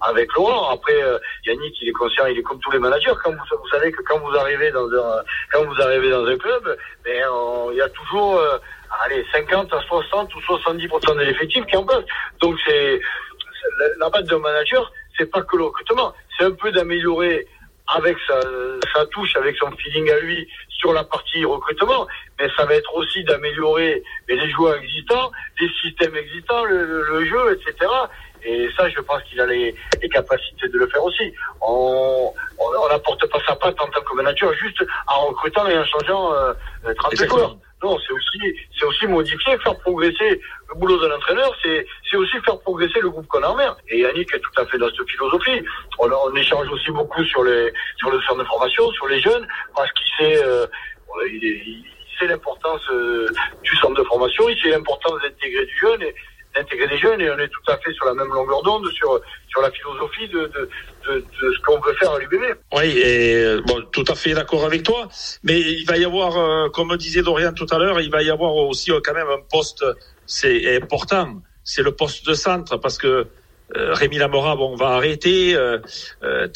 avec 0.00 0.32
Laurent. 0.34 0.70
Après, 0.70 1.02
euh, 1.02 1.18
Yannick, 1.46 1.76
il 1.80 1.88
est 1.88 1.92
conscient, 1.92 2.26
il 2.26 2.38
est 2.38 2.42
comme 2.42 2.58
tous 2.60 2.70
les 2.70 2.78
managers. 2.78 3.12
Quand 3.22 3.30
vous, 3.30 3.38
vous 3.38 3.68
savez 3.68 3.92
que 3.92 4.02
quand 4.02 4.18
vous 4.18 4.36
arrivez 4.36 4.70
dans 4.70 4.86
un 4.86 5.22
quand 5.52 5.64
vous 5.64 5.80
arrivez 5.80 6.10
dans 6.10 6.26
un 6.26 6.36
club, 6.36 6.76
ben 7.04 7.24
il 7.72 7.76
y 7.76 7.82
a 7.82 7.88
toujours 7.90 8.38
euh, 8.38 8.58
allez 9.04 9.24
50 9.32 9.72
à 9.72 9.80
60 9.80 10.34
ou 10.34 10.40
70% 10.40 11.16
de 11.16 11.20
l'effectif 11.20 11.64
qui 11.66 11.76
en 11.76 11.84
place. 11.84 12.04
Donc 12.40 12.58
c'est 12.66 13.00
la 13.98 14.10
base 14.10 14.24
d'un 14.24 14.38
manager, 14.38 14.92
c'est 15.16 15.30
pas 15.30 15.42
que 15.42 15.56
le 15.56 15.64
recrutement, 15.64 16.12
c'est 16.36 16.44
un 16.44 16.52
peu 16.52 16.70
d'améliorer 16.72 17.46
avec 17.88 18.16
sa, 18.26 18.40
sa, 18.94 19.06
touche, 19.06 19.36
avec 19.36 19.56
son 19.56 19.70
feeling 19.72 20.10
à 20.10 20.18
lui 20.20 20.48
sur 20.70 20.92
la 20.92 21.04
partie 21.04 21.44
recrutement, 21.44 22.06
mais 22.38 22.48
ça 22.56 22.64
va 22.64 22.74
être 22.74 22.94
aussi 22.94 23.22
d'améliorer 23.24 24.02
les 24.28 24.50
joueurs 24.50 24.76
existants, 24.76 25.30
les 25.60 25.68
systèmes 25.82 26.16
existants, 26.16 26.64
le, 26.64 27.02
le, 27.02 27.26
jeu, 27.26 27.58
etc. 27.60 27.90
Et 28.44 28.68
ça, 28.76 28.88
je 28.90 29.00
pense 29.00 29.22
qu'il 29.24 29.40
a 29.40 29.46
les, 29.46 29.74
les, 30.02 30.08
capacités 30.08 30.68
de 30.68 30.78
le 30.78 30.86
faire 30.88 31.02
aussi. 31.02 31.32
On 31.62 32.32
n'apporte 32.90 33.26
pas 33.30 33.38
sa 33.46 33.56
patte 33.56 33.80
en 33.80 33.86
tant 33.86 34.00
que 34.02 34.14
manager 34.14 34.52
juste 34.54 34.84
en 35.06 35.26
recrutant 35.26 35.66
et 35.66 35.78
en 35.78 35.84
changeant 35.84 36.32
euh, 36.34 36.52
30 36.98 37.16
joueurs. 37.26 37.56
Non, 37.84 37.98
c'est 37.98 38.14
aussi, 38.14 38.56
c'est 38.78 38.86
aussi 38.86 39.06
modifier, 39.06 39.58
faire 39.58 39.78
progresser 39.80 40.40
le 40.70 40.74
boulot 40.74 40.98
de 40.98 41.06
l'entraîneur, 41.06 41.54
c'est, 41.62 41.86
c'est 42.10 42.16
aussi 42.16 42.40
faire 42.40 42.58
progresser 42.60 42.98
le 43.02 43.10
groupe 43.10 43.26
qu'on 43.26 43.42
a 43.42 43.48
en 43.48 43.56
mer. 43.56 43.76
Et 43.88 43.98
Yannick 43.98 44.32
est 44.32 44.38
tout 44.38 44.58
à 44.58 44.64
fait 44.64 44.78
dans 44.78 44.88
cette 44.88 45.06
philosophie. 45.10 45.62
On, 45.98 46.34
échange 46.34 46.66
aussi 46.70 46.90
beaucoup 46.92 47.22
sur 47.24 47.44
les, 47.44 47.70
sur 47.98 48.10
le 48.10 48.18
centre 48.22 48.38
de 48.38 48.44
formation, 48.44 48.90
sur 48.92 49.06
les 49.08 49.20
jeunes, 49.20 49.46
parce 49.76 49.92
qu'il 49.92 50.06
sait, 50.16 50.42
euh, 50.42 50.66
il, 51.26 51.84
sait 52.18 52.26
l'importance 52.26 52.80
euh, 52.90 53.28
du 53.62 53.76
centre 53.76 54.00
de 54.00 54.04
formation, 54.04 54.48
il 54.48 54.58
sait 54.62 54.70
l'importance 54.70 55.20
d'intégrer 55.20 55.66
du 55.66 55.78
jeune 55.78 56.00
et 56.00 56.14
d'intégrer 56.54 56.88
des 56.88 56.98
jeunes 56.98 57.20
et 57.20 57.30
on 57.30 57.38
est 57.38 57.48
tout 57.48 57.70
à 57.70 57.76
fait 57.78 57.92
sur 57.92 58.06
la 58.06 58.14
même 58.14 58.32
longueur 58.32 58.62
d'onde 58.62 58.88
sur 58.92 59.20
sur 59.48 59.60
la 59.60 59.70
philosophie 59.72 60.28
de, 60.28 60.70
de, 61.08 61.24
ce 61.40 61.60
qu'on 61.64 61.80
veut 61.80 61.94
faire 61.94 62.12
à 62.12 62.18
l'UBB. 62.18 62.42
Oui, 62.72 62.98
et 62.98 63.56
bon, 63.66 63.82
tout 63.92 64.04
à 64.08 64.14
fait 64.14 64.34
d'accord 64.34 64.64
avec 64.64 64.82
toi. 64.82 65.08
Mais 65.42 65.60
il 65.60 65.84
va 65.86 65.96
y 65.96 66.04
avoir, 66.04 66.36
euh, 66.36 66.68
comme 66.70 66.96
disait 66.96 67.22
Dorian 67.22 67.52
tout 67.52 67.66
à 67.70 67.78
l'heure, 67.78 68.00
il 68.00 68.10
va 68.10 68.22
y 68.22 68.30
avoir 68.30 68.54
aussi 68.56 68.90
euh, 68.90 69.00
quand 69.04 69.14
même 69.14 69.28
un 69.28 69.42
poste, 69.50 69.84
c'est 70.26 70.76
important, 70.76 71.42
c'est 71.62 71.82
le 71.82 71.92
poste 71.92 72.26
de 72.26 72.34
centre 72.34 72.76
parce 72.78 72.98
que 72.98 73.26
euh, 73.76 73.94
Rémi 73.94 74.18
Lamora, 74.18 74.56
bon, 74.56 74.76
va 74.76 74.88
arrêter. 74.90 75.54
Euh, 75.54 75.78
euh, 76.22 76.48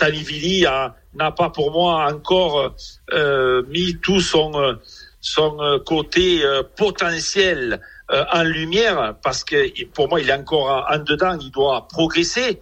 n'a 1.15 1.33
pas 1.33 1.51
pour 1.51 1.73
moi 1.73 2.07
encore 2.13 2.75
euh, 3.13 3.63
mis 3.69 3.97
tout 3.97 4.21
son 4.21 4.77
son 5.21 5.81
côté 5.85 6.43
potentiel 6.77 7.81
en 8.09 8.43
lumière 8.45 9.17
parce 9.23 9.43
que 9.43 9.85
pour 9.87 10.09
moi 10.09 10.21
il 10.21 10.31
est 10.31 10.35
encore 10.35 10.87
en 10.89 10.99
dedans, 10.99 11.37
il 11.41 11.51
doit 11.51 11.89
progresser. 11.89 12.61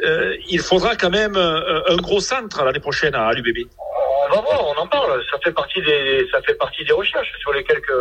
Il 0.00 0.60
faudra 0.60 0.96
quand 0.96 1.10
même 1.10 1.36
un 1.36 1.96
gros 1.96 2.20
centre 2.20 2.64
l'année 2.64 2.80
prochaine 2.80 3.14
à 3.14 3.32
l'UBB. 3.32 3.68
On 4.26 4.34
va 4.34 4.40
voir, 4.40 4.66
on 4.66 4.80
en 4.80 4.86
parle. 4.86 5.22
Ça 5.30 5.38
fait 5.42 5.52
partie 5.52 5.82
des 5.82 6.26
ça 6.32 6.40
fait 6.42 6.54
partie 6.54 6.84
des 6.84 6.92
recherches 6.92 7.32
sur 7.40 7.52
les 7.52 7.64
quelques 7.64 7.92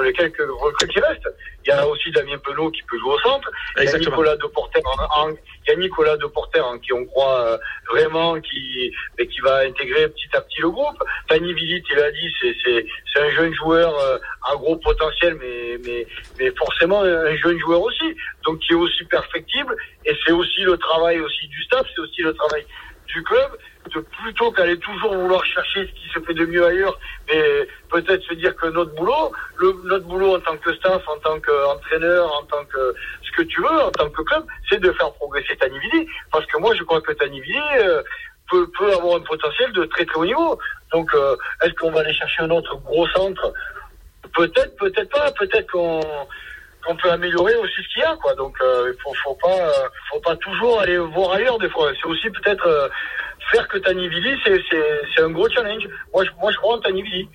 sur 0.00 0.02
les 0.02 0.12
quelques 0.12 0.40
recrues 0.40 0.88
qui 0.88 1.00
restent. 1.00 1.28
Il 1.64 1.68
y 1.68 1.72
a 1.72 1.86
aussi 1.86 2.10
Damien 2.10 2.38
Penaud 2.38 2.70
qui 2.70 2.82
peut 2.82 2.98
jouer 2.98 3.14
au 3.14 3.18
centre. 3.20 3.50
Il 3.76 3.84
y 3.84 3.88
a 3.88 3.98
Nicolas 3.98 4.36
Deporter 4.36 4.80
en, 4.84 5.22
en, 5.22 5.30
il 5.30 5.68
y 5.68 5.72
a 5.72 5.76
Nicolas 5.76 6.16
en 6.16 6.78
qui 6.78 6.92
on 6.92 7.04
croit 7.04 7.40
euh, 7.40 7.58
vraiment 7.90 8.40
qui 8.40 8.92
mais 9.18 9.26
qui 9.26 9.40
va 9.40 9.58
intégrer 9.58 10.08
petit 10.08 10.28
à 10.34 10.40
petit 10.40 10.60
le 10.62 10.70
groupe. 10.70 10.96
Fanny 11.28 11.52
Vilit, 11.52 11.82
il 11.92 11.98
a 11.98 12.10
dit, 12.10 12.34
c'est 12.40 12.54
c'est 12.64 12.86
c'est 13.12 13.20
un 13.20 13.30
jeune 13.30 13.54
joueur 13.54 13.94
euh, 13.98 14.18
à 14.50 14.56
gros 14.56 14.76
potentiel, 14.76 15.36
mais 15.40 15.78
mais 15.84 16.06
mais 16.38 16.50
forcément 16.56 17.02
un 17.02 17.36
jeune 17.36 17.58
joueur 17.58 17.82
aussi, 17.82 18.16
donc 18.44 18.58
qui 18.60 18.72
est 18.72 18.76
aussi 18.76 19.04
perfectible. 19.04 19.76
Et 20.06 20.16
c'est 20.24 20.32
aussi 20.32 20.62
le 20.62 20.76
travail 20.78 21.20
aussi 21.20 21.46
du 21.48 21.62
staff, 21.64 21.86
c'est 21.94 22.00
aussi 22.00 22.22
le 22.22 22.32
travail 22.34 22.64
du 23.06 23.22
club 23.22 23.50
de 23.94 24.00
plutôt 24.00 24.50
qu'aller 24.52 24.78
toujours 24.78 25.14
vouloir 25.14 25.44
chercher 25.44 25.86
ce 25.86 25.92
qui 25.92 26.08
se 26.12 26.20
fait 26.20 26.34
de 26.34 26.46
mieux 26.46 26.64
ailleurs, 26.64 26.98
mais 27.28 27.68
peut-être 27.90 28.22
se 28.24 28.34
dire 28.34 28.54
que 28.56 28.66
notre 28.66 28.94
boulot, 28.94 29.32
le, 29.56 29.74
notre 29.84 30.06
boulot 30.06 30.36
en 30.36 30.40
tant 30.40 30.56
que 30.56 30.72
staff, 30.74 31.02
en 31.08 31.18
tant 31.18 31.40
qu'entraîneur, 31.40 32.32
en 32.34 32.44
tant 32.44 32.64
que 32.64 32.94
ce 33.22 33.30
que 33.36 33.42
tu 33.42 33.60
veux, 33.60 33.80
en 33.82 33.90
tant 33.90 34.08
que 34.10 34.22
club, 34.22 34.44
c'est 34.68 34.80
de 34.80 34.92
faire 34.92 35.12
progresser 35.14 35.56
Tanivili. 35.56 36.06
Parce 36.32 36.46
que 36.46 36.58
moi, 36.58 36.74
je 36.74 36.82
crois 36.84 37.00
que 37.00 37.12
Tanivili 37.12 37.58
euh, 37.78 38.02
peut, 38.50 38.68
peut 38.78 38.92
avoir 38.92 39.16
un 39.16 39.20
potentiel 39.20 39.72
de 39.72 39.84
très 39.84 40.04
très 40.04 40.18
haut 40.18 40.24
niveau. 40.24 40.58
Donc, 40.92 41.14
euh, 41.14 41.36
est-ce 41.62 41.72
qu'on 41.74 41.90
va 41.90 42.00
aller 42.00 42.14
chercher 42.14 42.42
un 42.42 42.50
autre 42.50 42.76
gros 42.76 43.06
centre? 43.08 43.52
Peut-être, 44.34 44.76
peut-être 44.76 45.10
pas. 45.10 45.30
Peut-être 45.32 45.70
qu'on 45.70 46.00
qu'on 46.84 46.96
peut 46.96 47.10
améliorer 47.10 47.54
aussi 47.56 47.82
ce 47.82 47.94
qu'il 47.94 48.02
y 48.02 48.04
a 48.04 48.16
quoi 48.16 48.34
donc 48.34 48.54
euh, 48.60 48.92
il 48.92 49.02
faut 49.02 49.14
faut 49.24 49.34
pas 49.34 49.58
euh, 49.68 49.88
faut 50.10 50.20
pas 50.20 50.36
toujours 50.36 50.80
aller 50.80 50.98
voir 50.98 51.32
ailleurs 51.32 51.58
des 51.58 51.68
fois 51.68 51.90
c'est 52.00 52.08
aussi 52.08 52.30
peut-être 52.30 52.66
euh, 52.66 52.88
faire 53.50 53.66
que 53.68 53.78
Tanivili, 53.78 54.36
c'est 54.44 55.22
un 55.22 55.30
gros 55.30 55.48
challenge. 55.48 55.86
Moi, 56.12 56.24
je, 56.24 56.30
moi, 56.40 56.50
je 56.52 56.56
crois 56.58 56.76
en 56.76 56.80
Tanivili. 56.80 57.28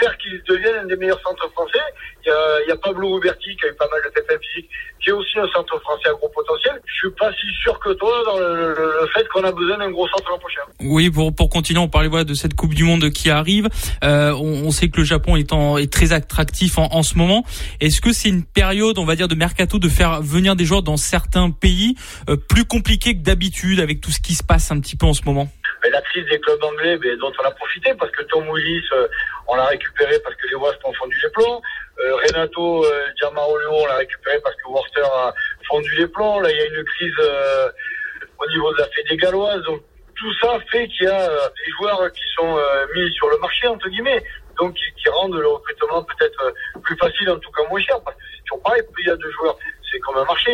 Faire 0.00 0.16
qu'il 0.18 0.42
devienne 0.48 0.76
un 0.82 0.86
des 0.86 0.96
meilleurs 0.96 1.20
centres 1.20 1.48
français. 1.52 1.78
Il 2.24 2.28
y 2.28 2.32
a, 2.32 2.62
il 2.66 2.68
y 2.68 2.72
a 2.72 2.76
Pablo 2.76 3.18
Huberti 3.18 3.56
qui 3.56 3.66
a 3.66 3.68
eu 3.68 3.74
pas 3.74 3.88
mal 3.90 4.00
de 4.04 4.08
PPM 4.10 4.38
physique, 4.40 4.70
qui 5.02 5.10
est 5.10 5.12
aussi 5.12 5.38
un 5.38 5.48
centre 5.54 5.78
français 5.80 6.08
à 6.08 6.12
gros 6.12 6.28
potentiel. 6.28 6.80
Je 6.84 6.94
suis 7.06 7.10
pas 7.16 7.30
si 7.32 7.46
sûr 7.62 7.78
que 7.80 7.92
toi 7.94 8.12
dans 8.26 8.38
le, 8.38 8.74
le 8.74 9.08
fait 9.14 9.26
qu'on 9.28 9.44
a 9.44 9.52
besoin 9.52 9.78
d'un 9.78 9.90
gros 9.90 10.08
centre 10.08 10.30
l'an 10.30 10.38
prochain. 10.38 10.60
Oui, 10.80 11.10
pour, 11.10 11.34
pour 11.34 11.48
continuer, 11.48 11.80
on 11.80 11.88
parlait 11.88 12.08
voilà, 12.08 12.24
de 12.24 12.34
cette 12.34 12.54
Coupe 12.54 12.74
du 12.74 12.84
Monde 12.84 13.10
qui 13.10 13.30
arrive. 13.30 13.68
Euh, 14.04 14.32
on, 14.32 14.66
on, 14.66 14.70
sait 14.70 14.88
que 14.88 14.98
le 14.98 15.04
Japon 15.04 15.36
est, 15.36 15.52
en, 15.52 15.78
est 15.78 15.92
très 15.92 16.12
attractif 16.12 16.78
en, 16.78 16.88
en 16.92 17.02
ce 17.02 17.16
moment. 17.16 17.44
Est-ce 17.80 18.00
que 18.00 18.12
c'est 18.12 18.28
une 18.28 18.44
période, 18.44 18.98
on 18.98 19.04
va 19.04 19.16
dire, 19.16 19.28
de 19.28 19.34
mercato 19.34 19.78
de 19.78 19.88
faire 19.88 20.22
venir 20.22 20.56
des 20.56 20.64
joueurs 20.64 20.82
dans 20.82 20.96
certains 20.96 21.50
pays 21.50 21.94
euh, 22.28 22.36
plus 22.36 22.64
compliqués 22.64 23.14
que 23.14 23.22
d'habitude 23.22 23.80
avec 23.80 24.00
tout 24.00 24.10
ce 24.10 24.20
qui 24.20 24.34
se 24.34 24.42
passe 24.42 24.70
un 24.70 24.80
petit 24.80 24.96
peu 24.96 25.06
en 25.06 25.14
ce 25.14 25.22
moment? 25.24 25.48
Mais 25.82 25.90
là, 25.90 25.98
la 25.98 26.02
crise 26.02 26.26
des 26.26 26.40
clubs 26.40 26.62
anglais, 26.62 26.96
ben, 26.96 27.16
dont 27.18 27.32
on 27.38 27.44
a 27.44 27.50
profité 27.50 27.94
parce 27.94 28.10
que 28.12 28.22
Tom 28.24 28.48
Willis, 28.48 28.84
on 29.48 29.56
l'a 29.56 29.66
récupéré 29.66 30.18
parce 30.20 30.34
que 30.36 30.48
les 30.48 30.54
Wasps 30.54 30.84
ont 30.84 30.92
fondu 30.94 31.16
les 31.22 31.30
plombs. 31.30 31.60
Renato 31.98 32.84
Giamarolio, 33.20 33.70
on 33.72 33.86
l'a 33.86 33.96
récupéré 33.96 34.38
parce 34.42 34.56
que 34.56 34.68
Worcester 34.68 35.02
a 35.02 35.34
fondu 35.68 35.94
les 35.96 36.06
plombs. 36.06 36.40
Là, 36.40 36.50
il 36.50 36.56
y 36.56 36.60
a 36.60 36.66
une 36.66 36.84
crise 36.84 37.20
au 38.38 38.50
niveau 38.50 38.72
de 38.72 38.78
la 38.78 38.86
Fédé 38.88 39.16
galloise. 39.16 39.62
Donc 39.64 39.82
tout 40.16 40.32
ça 40.40 40.58
fait 40.70 40.86
qu'il 40.88 41.06
y 41.06 41.10
a 41.10 41.28
des 41.28 41.70
joueurs 41.78 42.12
qui 42.12 42.22
sont 42.36 42.58
mis 42.94 43.12
sur 43.14 43.28
le 43.30 43.38
marché 43.38 43.66
entre 43.66 43.88
guillemets 43.88 44.22
donc 44.60 44.74
qui, 44.74 45.08
rendent 45.08 45.34
le 45.34 45.48
recrutement 45.48 46.04
peut-être 46.04 46.52
plus 46.82 46.96
facile, 46.96 47.30
en 47.30 47.38
tout 47.38 47.50
cas 47.50 47.62
moins 47.68 47.80
cher, 47.80 48.00
parce 48.04 48.16
que 48.16 48.22
c'est 48.36 48.42
toujours 48.44 48.62
pareil, 48.62 48.82
plus 48.92 49.02
il 49.04 49.08
y 49.08 49.10
a 49.10 49.16
de 49.16 49.30
joueurs, 49.30 49.56
c'est 49.90 49.98
comme 50.00 50.16
un 50.18 50.24
marché, 50.24 50.52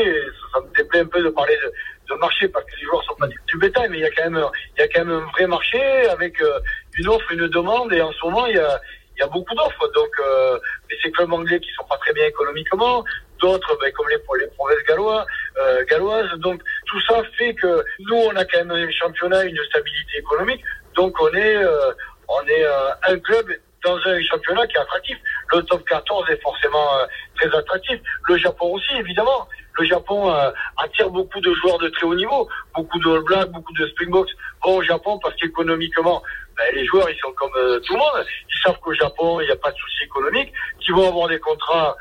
ça, 0.53 0.61
me 0.61 0.73
déplaît 0.75 1.01
un 1.01 1.07
peu 1.07 1.23
de 1.23 1.29
parler 1.31 1.57
de, 1.57 1.73
marché, 2.15 2.49
parce 2.49 2.65
que 2.67 2.77
les 2.77 2.85
joueurs 2.85 3.03
sont 3.05 3.15
pas 3.15 3.27
du, 3.27 3.59
bétail, 3.59 3.89
mais 3.91 3.99
il 3.99 4.03
y 4.03 4.05
a 4.05 4.11
quand 4.11 4.31
même, 4.31 4.45
il 4.77 4.81
y 4.81 4.85
a 4.85 4.89
quand 4.89 5.05
même 5.05 5.19
un 5.19 5.31
vrai 5.33 5.47
marché 5.47 5.81
avec 6.09 6.41
euh, 6.41 6.59
une 6.99 7.09
offre, 7.09 7.31
une 7.33 7.49
demande, 7.49 7.93
et 7.93 8.01
en 8.01 8.13
ce 8.13 8.25
moment, 8.25 8.47
il 8.47 8.57
y 8.57 8.59
a, 8.59 8.81
il 9.17 9.21
y 9.21 9.23
a 9.23 9.27
beaucoup 9.29 9.55
d'offres, 9.55 9.91
donc 9.95 10.11
euh, 10.21 10.59
mais 10.89 10.97
ces 11.03 11.11
clubs 11.11 11.33
anglais 11.33 11.59
qui 11.61 11.71
sont 11.73 11.85
pas 11.85 11.97
très 11.97 12.13
bien 12.13 12.27
économiquement, 12.27 13.05
d'autres 13.41 13.79
ben, 13.81 13.91
comme 13.93 14.09
les, 14.09 14.17
les 14.17 14.47
provinces 14.49 14.85
gallois, 14.87 15.27
euh, 15.59 15.85
galloises, 15.85 16.31
donc 16.39 16.61
tout 16.87 17.01
ça 17.03 17.23
fait 17.39 17.55
que 17.55 17.85
nous, 18.01 18.17
on 18.17 18.37
a 18.37 18.45
quand 18.45 18.65
même 18.65 18.71
un 18.71 18.91
championnat, 18.91 19.45
une 19.45 19.59
stabilité 19.65 20.19
économique, 20.19 20.63
donc 20.95 21.21
on 21.21 21.33
est, 21.35 21.57
euh, 21.57 21.93
on 22.29 22.47
est 22.47 22.67
un 23.09 23.19
club 23.21 23.47
dans 23.85 23.97
un 23.97 24.23
championnat 24.23 24.67
qui 24.67 24.77
est 24.77 24.81
attractif. 24.81 25.17
Le 25.53 25.63
top 25.63 25.85
14 25.85 26.31
est 26.31 26.43
forcément 26.43 26.99
euh, 26.99 27.07
très 27.37 27.55
attractif. 27.57 28.01
Le 28.29 28.37
Japon 28.37 28.75
aussi, 28.75 28.95
évidemment. 28.99 29.47
Le 29.79 29.85
Japon 29.85 30.31
euh, 30.31 30.51
attire 30.79 31.11
beaucoup 31.11 31.41
de 31.41 31.53
joueurs 31.55 31.79
de 31.79 31.89
très 31.91 32.07
haut 32.07 32.15
niveau, 32.15 32.49
beaucoup 32.75 32.99
de 32.99 33.11
All 33.11 33.23
Blacks, 33.23 33.51
beaucoup 33.51 33.73
de 33.75 33.87
Springboks 33.89 34.31
vont 34.65 34.77
au 34.77 34.83
Japon 34.83 35.19
parce 35.23 35.35
qu'économiquement, 35.37 36.23
ben, 36.57 36.65
les 36.75 36.87
joueurs, 36.87 37.09
ils 37.11 37.19
sont 37.19 37.33
comme 37.33 37.53
euh, 37.57 37.79
tout 37.81 37.93
le 37.93 37.99
monde. 37.99 38.27
Ils 38.49 38.61
savent 38.63 38.79
qu'au 38.81 38.95
Japon, 38.95 39.41
il 39.41 39.47
n'y 39.47 39.53
a 39.53 39.57
pas 39.57 39.71
de 39.71 39.77
souci 39.77 40.05
économique, 40.05 40.53
qu'ils 40.81 40.95
vont 40.95 41.09
avoir 41.09 41.29
des 41.29 41.39
contrats 41.39 41.97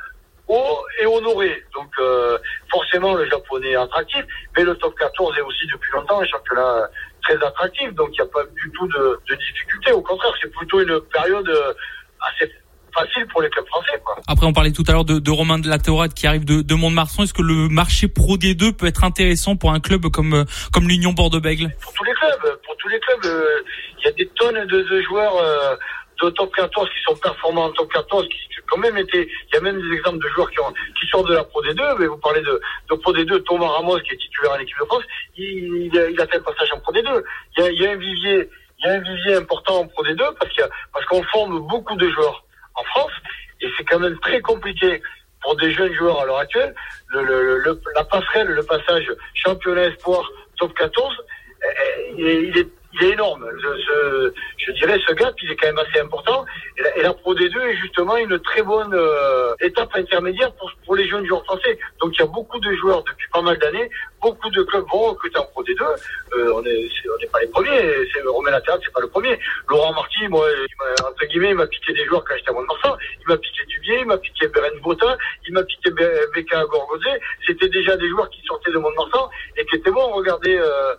hauts 0.48 0.80
et 1.02 1.06
honorés. 1.06 1.64
Donc 1.74 1.92
forcément, 2.72 3.16
le 3.16 3.28
japonais 3.28 3.72
est 3.72 3.76
attractif, 3.76 4.24
mais 4.56 4.64
le 4.64 4.76
top 4.76 4.96
14 4.96 5.38
est 5.38 5.42
aussi 5.42 5.66
depuis 5.74 5.92
longtemps 5.92 6.22
un 6.22 6.26
championnat 6.26 6.88
très 7.26 7.46
attractif, 7.46 7.94
donc 7.96 8.10
il 8.12 8.22
n'y 8.22 8.28
a 8.28 8.32
pas 8.32 8.44
du 8.44 8.72
tout 8.72 8.88
de, 8.88 9.20
de 9.30 9.36
difficulté. 9.36 9.92
Au 9.92 10.02
contraire, 10.02 10.32
c'est 10.42 10.52
plutôt 10.52 10.82
une 10.82 11.00
période 11.12 11.50
euh, 11.50 11.74
assez 12.22 12.52
facile 12.94 13.26
pour 13.28 13.42
les 13.42 13.50
clubs 13.50 13.66
français. 13.68 14.00
Quoi. 14.04 14.16
Après, 14.28 14.46
on 14.46 14.54
parlait 14.54 14.72
tout 14.72 14.84
à 14.88 14.94
l'heure 14.94 15.06
de, 15.06 15.20
de 15.20 15.32
Romain 15.32 15.60
de 15.60 15.68
la 15.68 15.80
Théorade 15.80 16.14
qui 16.14 16.28
arrive 16.28 16.46
de, 16.46 16.62
de 16.62 16.76
Mont-de-Marsan. 16.76 17.24
Est-ce 17.24 17.34
que 17.34 17.42
le 17.42 17.68
marché 17.68 18.08
Pro 18.08 18.38
D2 18.38 18.74
peut 18.74 18.86
être 18.86 19.04
intéressant 19.04 19.56
pour 19.56 19.72
un 19.72 19.80
club 19.80 20.08
comme 20.10 20.34
euh, 20.34 20.46
comme 20.72 20.88
l'Union 20.88 21.12
Bordeaux-Bègles 21.12 21.76
Pour 21.82 21.94
tous 21.94 22.04
les 22.04 22.14
clubs, 22.14 22.60
pour 22.66 22.78
tous 22.78 22.88
les 22.88 23.00
clubs, 23.00 23.26
euh, 23.26 23.64
il 24.00 24.06
y 24.06 24.08
a 24.08 24.12
des 24.12 24.28
tonnes 24.36 24.66
de, 24.66 24.84
de 24.84 25.02
joueurs 25.02 25.36
de 26.22 26.30
top 26.30 26.54
14 26.56 26.90
qui 26.90 27.02
sont 27.04 27.16
performants 27.16 27.66
en 27.66 27.72
top 27.72 27.92
14, 27.92 28.28
qui 28.30 28.38
quand 28.68 28.78
même 28.78 28.98
été, 28.98 29.28
il 29.28 29.56
y 29.56 29.58
a 29.58 29.62
même 29.62 29.80
des 29.82 29.96
exemples 29.96 30.24
de 30.24 30.30
joueurs 30.30 30.50
qui, 30.50 31.08
sortent 31.08 31.30
de 31.30 31.36
la 31.36 31.44
Pro 31.44 31.62
D2, 31.64 31.98
mais 32.00 32.08
vous 32.08 32.18
parlez 32.18 32.42
de, 32.42 32.60
de 32.90 32.96
Pro 32.96 33.14
D2, 33.14 33.44
Thomas 33.44 33.68
Ramos 33.68 34.00
qui 34.00 34.14
est 34.14 34.18
titulaire 34.18 34.54
en 34.54 34.60
équipe 34.60 34.80
de 34.80 34.86
France, 34.86 35.04
il, 35.38 35.90
il, 35.94 36.22
a, 36.22 36.28
fait 36.28 36.38
le 36.38 36.44
passage 36.44 36.70
en 36.74 36.80
Pro 36.80 36.92
D2. 36.94 37.24
Il 37.58 37.82
y 37.82 37.86
a, 37.86 37.90
a 37.90 37.94
un 37.94 37.96
vivier, 37.96 38.50
il 38.80 38.86
y 38.86 38.90
a 38.90 38.94
un 38.94 39.00
vivier 39.00 39.36
important 39.36 39.80
en 39.80 39.88
Pro 39.88 40.04
D2 40.04 40.18
parce 40.40 40.52
qu'il 40.52 40.66
parce 40.94 41.06
qu'on 41.06 41.24
forme 41.24 41.60
beaucoup 41.68 41.96
de 41.96 42.10
joueurs 42.10 42.44
en 42.76 42.84
France 42.84 43.14
et 43.62 43.68
c'est 43.78 43.84
quand 43.84 44.00
même 44.00 44.18
très 44.20 44.42
compliqué 44.42 45.02
pour 45.42 45.56
des 45.58 45.72
jeunes 45.72 45.94
joueurs 45.94 46.22
à 46.22 46.26
l'heure 46.26 46.40
actuelle. 46.40 46.74
Le, 47.10 47.24
le, 47.24 47.60
le, 47.60 47.82
la 47.96 48.04
passerelle, 48.04 48.48
le 48.48 48.64
passage 48.64 49.12
championnat 49.36 49.86
espoir 49.86 50.28
top 50.58 50.74
14, 50.74 51.16
eh, 51.64 51.68
eh, 52.18 52.48
il 52.48 52.58
est 52.58 52.68
il 52.96 53.08
est 53.08 53.14
énorme. 53.14 53.46
Je, 53.62 54.32
je, 54.58 54.72
dirais 54.74 55.00
ce 55.08 55.14
gap, 55.14 55.34
il 55.42 55.52
est 55.52 55.56
quand 55.56 55.68
même 55.68 55.80
assez 55.80 56.00
important. 56.00 56.46
Et 56.78 57.02
la, 57.02 57.14
Pro 57.14 57.36
D2 57.36 57.60
est 57.60 57.78
justement 57.78 58.18
une 58.18 58.40
très 58.40 58.62
bonne 58.62 58.94
euh, 58.94 59.54
étape 59.62 59.90
intermédiaire 59.96 60.52
pour, 60.54 60.72
pour 60.86 60.96
les 60.96 61.08
jeunes 61.08 61.26
joueurs 61.26 61.44
français. 61.46 61.78
Donc 62.00 62.14
il 62.16 62.20
y 62.20 62.24
a 62.24 62.28
beaucoup 62.28 62.60
de 62.60 62.74
joueurs 62.76 63.04
depuis 63.04 63.28
pas 63.32 63.42
mal 63.42 63.58
d'années, 63.58 63.90
beaucoup 64.22 64.50
de 64.50 64.64
clubs 64.64 64.86
vont 64.92 65.10
recruter 65.10 65.38
en 65.38 65.46
Pro 65.46 65.64
D2. 65.64 65.84
Euh, 66.38 66.54
on 66.54 66.62
n'est 66.62 67.28
pas 67.32 67.40
les 67.42 67.48
premiers. 67.48 68.08
C'est 68.14 68.22
Romain 68.28 68.52
Latéral, 68.52 68.80
c'est 68.84 68.94
pas 68.94 69.02
le 69.02 69.08
premier. 69.08 69.40
Laurent 69.70 69.94
Marty, 69.94 70.28
moi, 70.28 70.48
il 70.52 71.04
entre 71.04 71.26
guillemets, 71.26 71.50
il 71.50 71.56
m'a 71.56 71.68
piqué 71.68 71.94
des 71.94 72.06
joueurs 72.06 72.24
quand 72.26 72.36
j'étais 72.36 72.50
à 72.50 72.54
Mont-de-Marsan. 72.54 72.98
Il 73.22 73.28
m'a 73.28 73.38
piqué 73.38 73.66
Dubier, 73.68 74.00
il 74.00 74.06
m'a 74.06 74.18
piqué 74.18 74.48
Beren 74.48 74.80
Botin, 74.82 75.18
il 75.48 75.54
m'a 75.54 75.64
piqué 75.64 75.92
Becca 76.34 76.64
Gorgozé. 76.66 77.10
C'était 77.46 77.70
déjà 77.70 77.96
des 77.98 78.10
joueurs 78.10 78.30
qui 78.30 78.42
sortaient 78.46 78.72
de 78.72 78.78
Mont-de-Marsan 78.78 79.30
et 79.58 79.66
qui 79.66 79.76
étaient 79.76 79.92
bons. 79.92 80.12
Regardez. 80.12 80.56
Euh, 80.58 80.96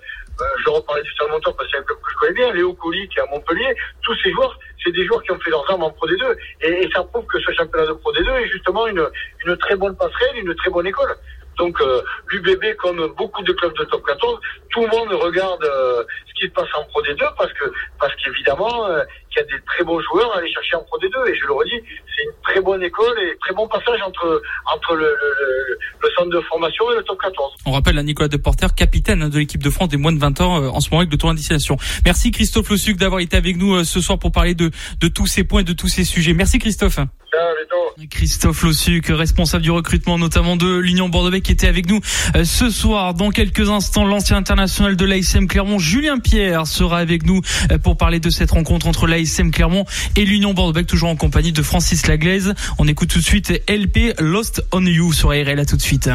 je 0.64 0.70
reparlais 0.70 1.02
du 1.02 1.14
Salmontor 1.14 1.54
parce 1.56 1.68
que 1.68 1.76
c'est 1.76 1.82
un 1.82 1.84
club 1.84 1.98
que 1.98 2.10
je 2.12 2.16
connais 2.16 2.32
bien, 2.32 2.52
Léo 2.52 2.74
Colli 2.74 3.08
qui 3.08 3.18
est 3.18 3.22
à 3.22 3.26
Montpellier, 3.26 3.74
tous 4.02 4.14
ces 4.22 4.30
joueurs, 4.32 4.58
c'est 4.82 4.92
des 4.92 5.04
joueurs 5.06 5.22
qui 5.22 5.32
ont 5.32 5.38
fait 5.40 5.50
leurs 5.50 5.68
armes 5.70 5.82
en 5.82 5.90
Pro 5.90 6.06
D2. 6.08 6.36
Et, 6.62 6.84
et 6.84 6.90
ça 6.92 7.02
prouve 7.04 7.26
que 7.26 7.40
ce 7.40 7.52
championnat 7.52 7.86
de 7.86 7.92
Pro 7.94 8.12
D2 8.12 8.30
est 8.40 8.48
justement 8.48 8.86
une, 8.86 9.06
une 9.44 9.56
très 9.56 9.76
bonne 9.76 9.96
passerelle, 9.96 10.36
une 10.36 10.54
très 10.54 10.70
bonne 10.70 10.86
école. 10.86 11.16
Donc 11.58 11.80
euh, 11.80 12.02
l'UBB, 12.28 12.76
comme 12.76 13.06
beaucoup 13.16 13.42
de 13.42 13.52
clubs 13.52 13.76
de 13.78 13.84
top 13.84 14.04
14, 14.04 14.40
tout 14.70 14.82
le 14.82 14.88
monde 14.88 15.12
regarde 15.12 15.64
euh, 15.64 16.04
ce 16.28 16.34
qui 16.34 16.46
se 16.46 16.52
passe 16.52 16.68
en 16.74 16.84
Pro 16.84 17.02
D2 17.02 17.18
parce 17.36 17.52
que 17.54 17.64
parce 17.98 18.14
qu'évidemment 18.16 18.86
euh, 18.86 19.02
il 19.36 19.40
y 19.40 19.42
a 19.42 19.56
des 19.56 19.62
très 19.66 19.84
bons 19.84 20.00
joueurs 20.00 20.34
à 20.34 20.38
aller 20.38 20.50
chercher 20.50 20.76
en 20.76 20.82
Pro 20.84 20.98
D2 20.98 21.28
et 21.28 21.36
je 21.38 21.46
le 21.46 21.52
redis, 21.52 21.80
c'est 22.16 22.24
une 22.24 22.32
très 22.42 22.60
bonne 22.60 22.82
école 22.82 23.14
et 23.20 23.36
très 23.40 23.54
bon 23.54 23.68
passage 23.68 24.00
entre 24.06 24.42
entre 24.72 24.94
le, 24.94 25.04
le, 25.04 25.78
le, 26.02 26.08
centre 26.16 26.30
de 26.30 26.40
formation 26.42 26.90
et 26.92 26.96
le 26.96 27.02
top 27.02 27.20
14. 27.20 27.54
On 27.66 27.72
rappelle 27.72 27.98
à 27.98 28.02
Nicolas 28.02 28.28
Deporter, 28.28 28.74
capitaine 28.74 29.28
de 29.28 29.38
l'équipe 29.38 29.62
de 29.62 29.70
France 29.70 29.88
des 29.88 29.96
moins 29.96 30.12
de 30.12 30.18
20 30.18 30.40
ans 30.40 30.54
en 30.74 30.80
ce 30.80 30.90
moment 30.90 31.00
avec 31.00 31.12
le 31.12 31.18
tour 31.18 31.32
destination. 31.34 31.76
Merci 32.04 32.30
Christophe 32.30 32.70
Lossuc 32.70 32.96
d'avoir 32.96 33.20
été 33.20 33.36
avec 33.36 33.56
nous 33.56 33.84
ce 33.84 34.00
soir 34.00 34.18
pour 34.18 34.32
parler 34.32 34.54
de 34.54 34.70
de 35.00 35.08
tous 35.08 35.26
ces 35.26 35.44
points 35.44 35.60
et 35.60 35.64
de 35.64 35.72
tous 35.72 35.88
ces 35.88 36.04
sujets. 36.04 36.32
Merci 36.32 36.58
Christophe. 36.58 36.98
Christophe 38.10 38.62
Lossuc, 38.62 39.06
responsable 39.08 39.62
du 39.62 39.70
recrutement 39.70 40.18
notamment 40.18 40.56
de 40.56 40.76
l'Union 40.76 41.08
bordeaux 41.08 41.40
qui 41.40 41.52
était 41.52 41.66
avec 41.66 41.88
nous 41.88 42.00
euh, 42.34 42.44
ce 42.44 42.68
soir. 42.68 43.14
Dans 43.14 43.30
quelques 43.30 43.70
instants, 43.70 44.04
l'ancien 44.04 44.36
international 44.36 44.96
de 44.96 45.04
l'ASM 45.04 45.46
Clermont, 45.46 45.78
Julien 45.78 46.18
Pierre, 46.18 46.66
sera 46.66 46.98
avec 46.98 47.24
nous 47.24 47.40
euh, 47.72 47.78
pour 47.78 47.96
parler 47.96 48.20
de 48.20 48.28
cette 48.28 48.50
rencontre 48.50 48.86
entre 48.86 49.06
l'ASM 49.06 49.25
Clermont 49.52 49.84
et 50.16 50.24
l'Union 50.24 50.54
bordeaux 50.54 50.82
toujours 50.82 51.08
en 51.08 51.16
compagnie 51.16 51.52
de 51.52 51.62
Francis 51.62 52.06
Laglaise. 52.06 52.54
On 52.78 52.88
écoute 52.88 53.10
tout 53.10 53.18
de 53.18 53.24
suite 53.24 53.62
LP 53.68 54.14
Lost 54.18 54.64
on 54.72 54.84
You 54.84 55.12
sur 55.12 55.30
ARL. 55.30 55.58
À 55.58 55.64
tout 55.64 55.76
de 55.76 55.82
suite 55.82 56.08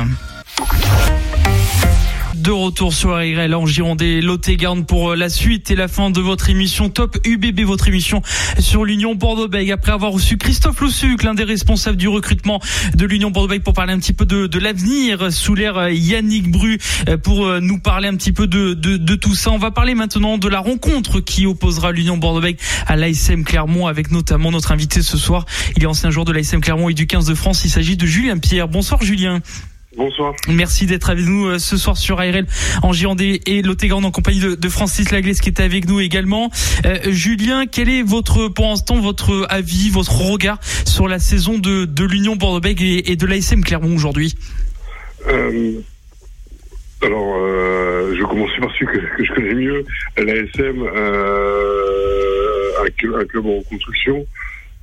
de 2.35 2.51
retour 2.51 2.93
sur 2.93 3.15
RL 3.15 3.53
en 3.55 3.65
Girondais, 3.65 4.21
lot 4.21 4.39
garde 4.51 4.85
pour 4.85 5.11
euh, 5.11 5.15
la 5.15 5.29
suite 5.29 5.71
et 5.71 5.75
la 5.75 5.87
fin 5.87 6.09
de 6.09 6.21
votre 6.21 6.49
émission 6.49 6.89
Top 6.89 7.17
UBB, 7.25 7.61
votre 7.61 7.87
émission 7.87 8.21
sur 8.59 8.85
l'Union 8.85 9.15
Bordeaux-Bègles. 9.15 9.71
Après 9.71 9.91
avoir 9.91 10.11
reçu 10.11 10.37
Christophe 10.37 10.79
Lossuc, 10.81 11.23
l'un 11.23 11.33
des 11.33 11.43
responsables 11.43 11.97
du 11.97 12.07
recrutement 12.07 12.61
de 12.95 13.05
l'Union 13.05 13.31
Bordeaux-Bègles 13.31 13.63
pour 13.63 13.73
parler 13.73 13.93
un 13.93 13.99
petit 13.99 14.13
peu 14.13 14.25
de, 14.25 14.59
l'avenir 14.59 15.31
sous 15.31 15.55
l'air 15.55 15.77
euh, 15.77 15.91
Yannick 15.91 16.51
Bru 16.51 16.79
euh, 17.07 17.17
pour 17.17 17.47
nous 17.61 17.79
parler 17.79 18.07
un 18.07 18.15
petit 18.15 18.31
peu 18.31 18.47
de, 18.47 19.15
tout 19.15 19.35
ça. 19.35 19.51
On 19.51 19.57
va 19.57 19.71
parler 19.71 19.95
maintenant 19.95 20.37
de 20.37 20.47
la 20.47 20.59
rencontre 20.59 21.19
qui 21.19 21.45
opposera 21.45 21.91
l'Union 21.91 22.17
Bordeaux-Bègles 22.17 22.59
à 22.87 22.95
l'ASM 22.95 23.43
Clermont 23.43 23.87
avec 23.87 24.11
notamment 24.11 24.51
notre 24.51 24.71
invité 24.71 25.01
ce 25.01 25.17
soir. 25.17 25.45
Il 25.75 25.83
est 25.83 25.87
ancien 25.87 26.09
joueur 26.11 26.25
de 26.25 26.31
l'ASM 26.31 26.61
Clermont 26.61 26.89
et 26.89 26.93
du 26.93 27.07
15 27.07 27.25
de 27.25 27.35
France. 27.35 27.63
Il 27.65 27.69
s'agit 27.69 27.97
de 27.97 28.05
Julien 28.05 28.37
Pierre. 28.37 28.67
Bonsoir 28.67 29.01
Julien. 29.01 29.41
Bonsoir. 29.97 30.33
Merci 30.47 30.85
d'être 30.85 31.09
avec 31.09 31.25
nous 31.25 31.47
euh, 31.47 31.59
ce 31.59 31.75
soir 31.75 31.97
sur 31.97 32.21
ARL 32.21 32.45
en 32.81 32.93
Gironde 32.93 33.19
et 33.21 33.61
Lotégrande 33.61 34.05
en 34.05 34.11
compagnie 34.11 34.39
de, 34.39 34.69
Francis 34.69 35.11
Laglaise 35.11 35.41
qui 35.41 35.49
est 35.49 35.59
avec 35.59 35.85
nous 35.85 35.99
également. 35.99 36.49
Euh, 36.85 37.11
Julien, 37.11 37.65
quel 37.67 37.89
est 37.89 38.01
votre 38.01 38.47
pour 38.47 38.67
l'instant 38.67 39.01
votre 39.01 39.45
avis, 39.49 39.89
votre 39.89 40.21
regard 40.21 40.59
sur 40.85 41.09
la 41.09 41.19
saison 41.19 41.57
de, 41.57 41.83
de 41.83 42.05
l'Union 42.05 42.37
Bordeaux-Bègles 42.37 42.83
et, 42.83 43.15
de 43.17 43.25
l'ASM 43.25 43.65
Clermont 43.65 43.93
aujourd'hui? 43.93 44.35
Euh, 45.27 45.73
Alors, 47.01 47.35
je 48.15 48.23
commence 48.23 48.49
par 48.61 48.71
celui 48.75 48.85
que, 48.87 49.25
je 49.25 49.33
connais 49.33 49.53
mieux. 49.53 49.83
L'ASM, 50.17 50.87
un, 52.79 52.85
un 52.85 53.25
club 53.25 53.45
en 53.45 53.57
reconstruction. 53.57 54.25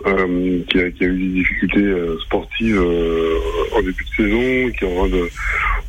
Euh, 0.07 0.63
qui, 0.71 0.79
a, 0.79 0.87
eu 0.87 0.93
des 0.93 1.41
difficultés 1.41 1.81
euh, 1.81 2.17
sportives 2.21 2.79
euh, 2.79 3.35
en 3.75 3.81
début 3.83 4.05
de 4.05 4.23
saison, 4.23 4.71
qui 4.71 4.85
en 4.85 5.09
de, 5.09 5.29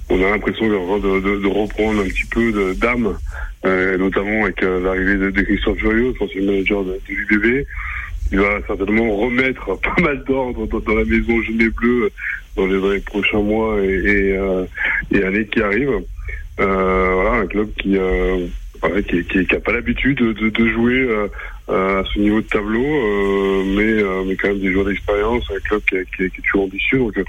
on 0.09 0.23
a 0.23 0.31
l'impression 0.31 0.67
de, 0.67 1.19
de, 1.19 1.41
de, 1.41 1.47
reprendre 1.47 2.01
un 2.01 2.05
petit 2.05 2.25
peu 2.25 2.73
d'âme, 2.73 3.15
notamment 3.63 4.45
avec 4.45 4.61
l'arrivée 4.61 5.15
de, 5.15 5.29
de, 5.29 5.41
Christophe 5.43 5.77
Joyeux, 5.77 6.13
ancien 6.19 6.41
manager 6.41 6.83
de, 6.85 6.99
l'UBB. 7.07 7.67
Il 8.31 8.39
va 8.39 8.59
certainement 8.65 9.15
remettre 9.15 9.79
pas 9.81 10.01
mal 10.01 10.23
d'ordre 10.23 10.65
dans, 10.65 10.95
la 10.95 11.05
maison 11.05 11.41
jaune 11.43 11.61
et 11.61 11.69
bleue 11.69 12.09
dans 12.55 12.65
les, 12.65 12.99
prochains 13.01 13.41
mois 13.43 13.79
et, 13.83 14.35
années 15.23 15.45
qui 15.45 15.61
arrivent. 15.61 16.01
voilà, 16.57 17.33
un 17.33 17.45
club 17.45 17.69
qui, 17.77 17.95
qui, 19.29 19.45
pas 19.45 19.71
l'habitude 19.71 20.17
de, 20.17 20.67
jouer 20.71 21.07
à 21.69 22.03
ce 22.13 22.19
niveau 22.19 22.41
de 22.41 22.47
tableau, 22.47 22.83
euh, 22.83 23.63
mais, 23.65 24.03
euh, 24.03 24.23
mais 24.25 24.35
quand 24.35 24.49
même 24.49 24.59
des 24.59 24.71
joueurs 24.71 24.85
d'expérience, 24.85 25.43
un 25.55 25.59
club 25.59 25.81
qui, 25.87 25.95
qui, 26.15 26.29
qui, 26.29 26.39
est 26.39 26.43
toujours 26.43 26.63
ambitieux. 26.63 26.99
Donc, 26.99 27.25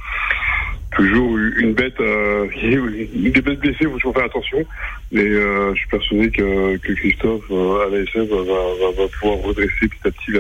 toujours 0.93 1.37
une 1.37 1.73
bête, 1.73 2.01
euh, 2.01 2.47
des 2.63 3.41
bêtes 3.41 3.61
blessées, 3.61 3.79
il 3.83 3.89
faut 3.89 3.95
toujours 3.95 4.15
faire 4.15 4.25
attention. 4.25 4.65
Mais 5.13 5.23
euh, 5.23 5.75
je 5.75 5.81
suis 5.81 5.89
persuadé 5.89 6.31
que, 6.31 6.77
que 6.79 6.93
Christophe 6.93 7.45
euh, 7.51 7.87
à 7.87 7.91
l'ASM 7.91 8.29
va, 8.29 8.43
va, 8.43 9.03
va, 9.03 9.09
pouvoir 9.21 9.39
redresser 9.39 9.89
petit 9.89 10.09
à 10.09 10.11
petit 10.11 10.33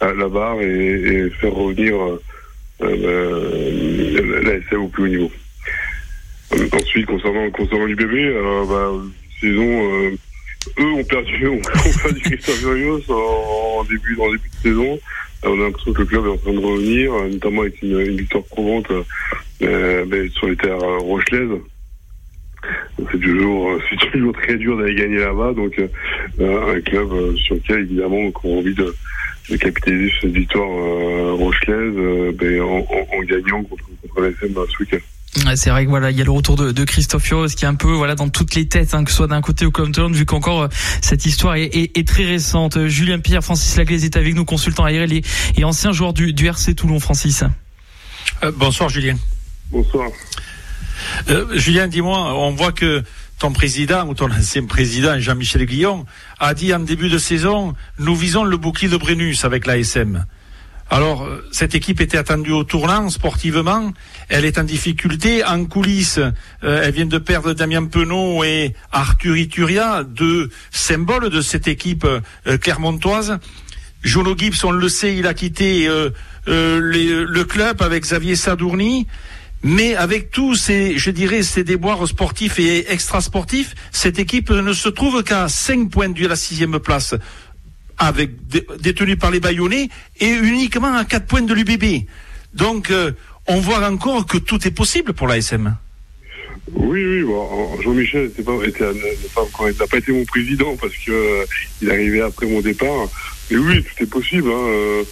la, 0.00 0.14
la 0.14 0.28
barre 0.28 0.60
et, 0.60 0.66
et, 0.66 1.30
faire 1.30 1.52
revenir 1.52 1.94
euh, 1.94 2.22
euh 2.82 4.42
l'ASM 4.42 4.82
au 4.82 4.88
plus 4.88 5.04
haut 5.04 5.08
niveau. 5.08 5.30
Euh, 6.54 6.68
ensuite, 6.72 7.06
concernant, 7.06 7.50
concernant 7.50 7.86
l'UBB, 7.86 8.14
euh, 8.14 8.64
bah, 8.66 8.90
saison, 9.40 10.16
eux 10.78 10.92
ont 10.92 11.04
perdu, 11.04 11.48
ont, 11.48 11.60
perdu 12.02 12.20
Christophe 12.24 12.60
Furios 12.60 13.02
en, 13.10 13.80
en, 13.80 13.84
début, 13.84 14.16
en 14.20 14.30
début 14.30 14.48
de 14.48 14.68
saison. 14.68 14.98
On 15.44 15.60
a 15.60 15.64
l'impression 15.64 15.92
que 15.92 16.00
le 16.00 16.06
club 16.06 16.26
est 16.26 16.30
en 16.30 16.36
train 16.36 16.52
de 16.52 16.64
revenir, 16.64 17.12
notamment 17.12 17.62
avec 17.62 17.82
une, 17.82 17.98
une 17.98 18.16
victoire 18.16 18.44
probante 18.44 18.86
euh, 19.62 20.04
ben, 20.06 20.30
sur 20.30 20.46
les 20.46 20.56
terres 20.56 20.78
rochelaises. 20.78 21.58
C'est 23.10 23.18
toujours, 23.18 23.80
c'est 23.90 24.10
toujours 24.12 24.32
très 24.34 24.56
dur 24.56 24.76
d'aller 24.78 24.94
gagner 24.94 25.18
là-bas. 25.18 25.52
Donc, 25.54 25.80
euh, 25.80 26.76
un 26.76 26.80
club 26.80 27.36
sur 27.38 27.56
lequel, 27.56 27.80
évidemment, 27.80 28.30
on 28.44 28.54
a 28.54 28.58
envie 28.58 28.74
de, 28.74 28.94
de 29.50 29.56
capitaliser 29.56 30.12
cette 30.20 30.30
victoire 30.30 30.70
euh, 30.70 31.32
rochelaise 31.32 32.34
ben, 32.34 32.60
en, 32.60 32.78
en, 32.78 33.18
en, 33.18 33.22
gagnant 33.22 33.64
contre, 33.64 33.84
contre 34.00 34.20
l'ASM 34.20 34.54
ce 34.54 34.78
week-end. 34.78 35.11
C'est 35.56 35.70
vrai 35.70 35.84
que 35.84 35.90
voilà, 35.90 36.10
il 36.10 36.18
y 36.18 36.20
a 36.20 36.24
le 36.24 36.30
retour 36.30 36.56
de, 36.56 36.72
de 36.72 36.84
Christophe 36.84 37.22
Furios 37.22 37.48
qui 37.48 37.64
est 37.64 37.68
un 37.68 37.74
peu 37.74 37.90
voilà 37.92 38.14
dans 38.14 38.28
toutes 38.28 38.54
les 38.54 38.68
têtes, 38.68 38.92
hein, 38.92 39.02
que 39.02 39.10
ce 39.10 39.16
soit 39.16 39.28
d'un 39.28 39.40
côté 39.40 39.64
ou 39.64 39.70
comme 39.70 39.90
de 39.90 40.00
l'autre, 40.02 40.14
vu 40.14 40.26
qu'encore 40.26 40.62
euh, 40.62 40.68
cette 41.00 41.24
histoire 41.24 41.54
est, 41.56 41.64
est, 41.74 41.96
est, 41.96 42.06
très 42.06 42.24
récente. 42.24 42.76
Euh, 42.76 42.88
Julien 42.88 43.18
Pierre, 43.18 43.42
Francis 43.42 43.76
Laglaise 43.76 44.04
est 44.04 44.16
avec 44.16 44.34
nous, 44.34 44.44
consultant 44.44 44.84
aérien 44.84 45.08
et, 45.16 45.22
et 45.56 45.64
ancien 45.64 45.92
joueur 45.92 46.12
du, 46.12 46.34
du 46.34 46.46
RC 46.46 46.74
Toulon, 46.74 47.00
Francis. 47.00 47.44
Euh, 48.42 48.52
bonsoir 48.54 48.90
Julien. 48.90 49.16
Bonsoir. 49.70 50.10
Euh, 51.30 51.58
Julien, 51.58 51.88
dis-moi, 51.88 52.34
on 52.38 52.50
voit 52.50 52.72
que 52.72 53.02
ton 53.38 53.52
président 53.52 54.06
ou 54.06 54.14
ton 54.14 54.30
ancien 54.30 54.66
président 54.66 55.18
Jean-Michel 55.18 55.64
Guillon 55.64 56.04
a 56.38 56.52
dit 56.52 56.74
en 56.74 56.80
début 56.80 57.08
de 57.08 57.18
saison, 57.18 57.74
nous 57.98 58.14
visons 58.14 58.44
le 58.44 58.56
bouclier 58.58 58.88
de 58.88 58.96
Brennus 58.96 59.44
avec 59.44 59.66
l'ASM. 59.66 60.26
Alors, 60.92 61.26
cette 61.52 61.74
équipe 61.74 62.02
était 62.02 62.18
attendue 62.18 62.50
au 62.50 62.64
tournant 62.64 63.08
sportivement. 63.08 63.94
Elle 64.28 64.44
est 64.44 64.58
en 64.58 64.62
difficulté. 64.62 65.42
En 65.42 65.64
coulisses, 65.64 66.18
euh, 66.18 66.82
elle 66.84 66.92
vient 66.92 67.06
de 67.06 67.16
perdre 67.16 67.54
Damien 67.54 67.86
Penaud 67.86 68.44
et 68.44 68.74
Arthur 68.92 69.38
Ituria, 69.38 70.04
deux 70.04 70.50
symboles 70.70 71.30
de 71.30 71.40
cette 71.40 71.66
équipe 71.66 72.04
euh, 72.04 72.58
clermontoise. 72.58 73.38
Jono 74.02 74.36
Gibbs, 74.36 74.62
on 74.64 74.70
le 74.70 74.90
sait, 74.90 75.16
il 75.16 75.26
a 75.26 75.32
quitté 75.32 75.88
euh, 75.88 76.10
le 76.46 77.42
club 77.44 77.80
avec 77.80 78.02
Xavier 78.02 78.36
Sadourny. 78.36 79.06
Mais 79.62 79.94
avec 79.94 80.30
tous 80.30 80.56
ces, 80.56 80.98
je 80.98 81.10
dirais, 81.10 81.42
ces 81.42 81.64
déboires 81.64 82.06
sportifs 82.06 82.58
et 82.58 82.92
extrasportifs, 82.92 83.74
cette 83.92 84.18
équipe 84.18 84.50
ne 84.50 84.74
se 84.74 84.90
trouve 84.90 85.22
qu'à 85.22 85.48
5 85.48 85.88
points 85.88 86.10
de 86.10 86.26
la 86.26 86.36
sixième 86.36 86.80
place 86.80 87.14
avec 88.06 88.30
détenu 88.80 89.16
par 89.16 89.30
les 89.30 89.40
Bayonnais 89.40 89.88
et 90.20 90.30
uniquement 90.30 90.94
à 90.94 91.04
4 91.04 91.26
points 91.26 91.42
de 91.42 91.54
l'UBB. 91.54 92.06
Donc 92.54 92.90
euh, 92.90 93.12
on 93.46 93.60
voit 93.60 93.86
encore 93.88 94.26
que 94.26 94.38
tout 94.38 94.66
est 94.66 94.72
possible 94.72 95.12
pour 95.12 95.26
l'ASM. 95.26 95.76
Oui, 96.74 97.04
oui, 97.04 97.22
bon, 97.24 97.80
Jean-Michel 97.82 98.30
n'a 98.38 99.86
pas, 99.86 99.98
été 99.98 100.12
mon 100.12 100.24
président 100.24 100.76
parce 100.76 100.94
que 100.96 101.10
euh, 101.10 101.90
arrivait 101.90 102.20
après 102.20 102.46
mon 102.46 102.60
départ. 102.60 103.08
Mais 103.50 103.56
oui, 103.56 103.82
tout 103.82 104.04
est 104.04 104.06
possible. 104.06 104.48
Hein, 104.48 104.68
euh, 104.68 105.04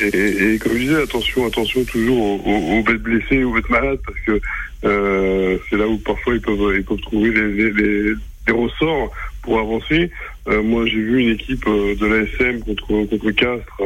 et, 0.00 0.58
comme 0.58 0.72
je 0.72 0.78
disais, 0.78 1.02
attention, 1.02 1.46
attention 1.46 1.84
toujours 1.84 2.46
aux, 2.46 2.82
bêtes 2.82 3.02
blessées, 3.02 3.44
aux 3.44 3.52
bêtes 3.52 3.68
malades, 3.68 4.00
parce 4.04 4.18
que 4.20 4.40
euh, 4.84 5.58
c'est 5.68 5.76
là 5.76 5.86
où 5.86 5.98
parfois 5.98 6.34
ils 6.34 6.40
peuvent, 6.40 6.98
trouver 7.02 7.30
les 7.30 8.52
ressorts 8.52 9.10
pour 9.42 9.58
avancer. 9.58 10.10
Euh, 10.46 10.62
moi, 10.62 10.84
j'ai 10.86 10.96
vu 11.00 11.20
une 11.20 11.30
équipe 11.30 11.66
euh, 11.66 11.94
de 11.94 12.06
l'ASM 12.06 12.60
contre 12.60 12.86
contre 12.86 13.30
Castres. 13.30 13.82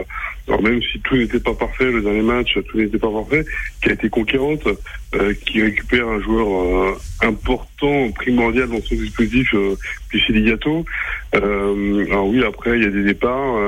Alors 0.49 0.63
même 0.63 0.81
si 0.83 0.99
tout 1.01 1.17
n'était 1.17 1.41
pas 1.41 1.55
parfait, 1.55 1.91
le 1.91 2.01
dernier 2.01 2.23
match, 2.23 2.59
tout 2.69 2.79
n'était 2.79 2.99
pas 2.99 3.11
parfait, 3.11 3.45
qui 3.83 3.91
a 3.91 3.93
été 3.93 4.09
conquérante, 4.09 4.67
euh, 5.15 5.35
qui 5.47 5.63
récupère 5.63 6.09
un 6.09 6.21
joueur 6.21 6.49
euh, 6.49 6.99
important, 7.23 8.11
primordial 8.13 8.69
dans 8.69 8.81
son 8.81 8.95
dispositif, 8.95 9.55
euh, 9.55 9.77
Ligato. 10.31 10.85
Euh, 11.35 12.07
alors 12.07 12.29
oui, 12.29 12.43
après 12.43 12.79
il 12.79 12.83
y 12.83 12.87
a 12.87 12.91
des 12.91 13.05
départs, 13.05 13.61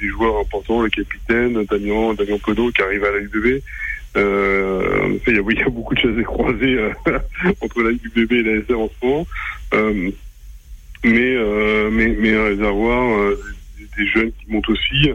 des 0.00 0.08
joueurs 0.08 0.40
importants, 0.40 0.82
le 0.82 0.88
capitaine 0.88 1.64
Damien 1.70 2.14
Damien 2.14 2.38
qui 2.74 2.82
arrive 2.82 3.04
à 3.04 3.10
la 3.10 3.18
UBB. 3.18 3.62
Euh, 4.16 5.18
il 5.26 5.34
y, 5.34 5.38
a, 5.38 5.42
il 5.50 5.58
y 5.58 5.62
a 5.62 5.68
beaucoup 5.68 5.94
de 5.94 6.00
choses 6.00 6.22
croisées 6.24 6.78
entre 7.60 7.82
la 7.82 7.90
UBB 7.90 8.32
et 8.32 8.42
la 8.42 8.52
SM 8.62 8.76
en 8.76 8.88
ce 8.88 9.06
moment 9.06 9.26
mais, 11.04 11.34
euh, 11.36 11.90
mais, 11.90 12.16
mais 12.18 12.34
un 12.34 12.44
réservoir, 12.44 13.18
euh, 13.18 13.40
des, 13.96 14.06
jeunes 14.06 14.32
qui 14.32 14.52
montent 14.52 14.68
aussi. 14.68 15.10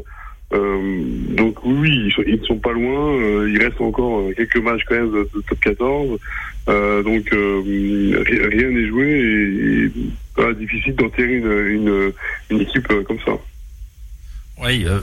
Euh, 0.54 1.02
donc 1.30 1.64
oui, 1.64 2.12
ils, 2.26 2.40
ne 2.40 2.46
sont 2.46 2.58
pas 2.58 2.74
loin. 2.74 3.14
Euh, 3.16 3.50
il 3.50 3.62
reste 3.62 3.80
encore 3.80 4.24
quelques 4.36 4.58
matchs 4.58 4.84
quand 4.88 4.96
même 4.96 5.12
de, 5.12 5.30
de 5.34 5.42
top 5.48 5.60
14. 5.62 6.20
Euh, 6.70 7.04
donc 7.04 7.30
rien 7.32 8.70
n'est 8.70 8.88
joué 8.88 9.08
et, 9.08 9.86
et 10.42 10.54
difficile 10.56 10.96
d'enterrer 10.96 11.36
une, 11.36 11.52
une, 11.52 12.14
une, 12.50 12.62
équipe 12.62 12.88
comme 12.88 13.20
ça. 13.26 13.34
Oui, 14.64 14.86
euh, 14.86 15.00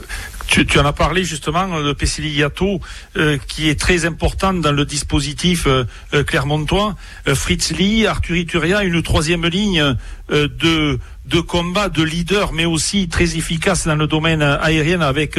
tu, 0.47 0.65
tu, 0.65 0.79
en 0.79 0.85
as 0.85 0.93
parlé 0.93 1.25
justement 1.25 1.81
de 1.81 1.91
Pessiliato, 1.91 2.79
euh, 3.17 3.37
qui 3.45 3.67
est 3.67 3.77
très 3.77 4.05
important 4.05 4.53
dans 4.53 4.71
le 4.71 4.85
dispositif 4.85 5.67
euh, 5.67 5.83
clermontois. 6.23 6.95
Fritz 7.27 7.71
Lee, 7.71 8.07
Arthur 8.07 8.37
Ituria, 8.37 8.83
une 8.83 9.03
troisième 9.03 9.45
ligne 9.45 9.95
de, 10.29 10.99
de 11.25 11.39
combat, 11.41 11.89
de 11.89 12.03
leader, 12.03 12.53
mais 12.53 12.65
aussi 12.65 13.09
très 13.09 13.35
efficace 13.35 13.85
dans 13.85 13.95
le 13.95 14.07
domaine 14.07 14.41
aérien 14.41 15.01
avec 15.01 15.37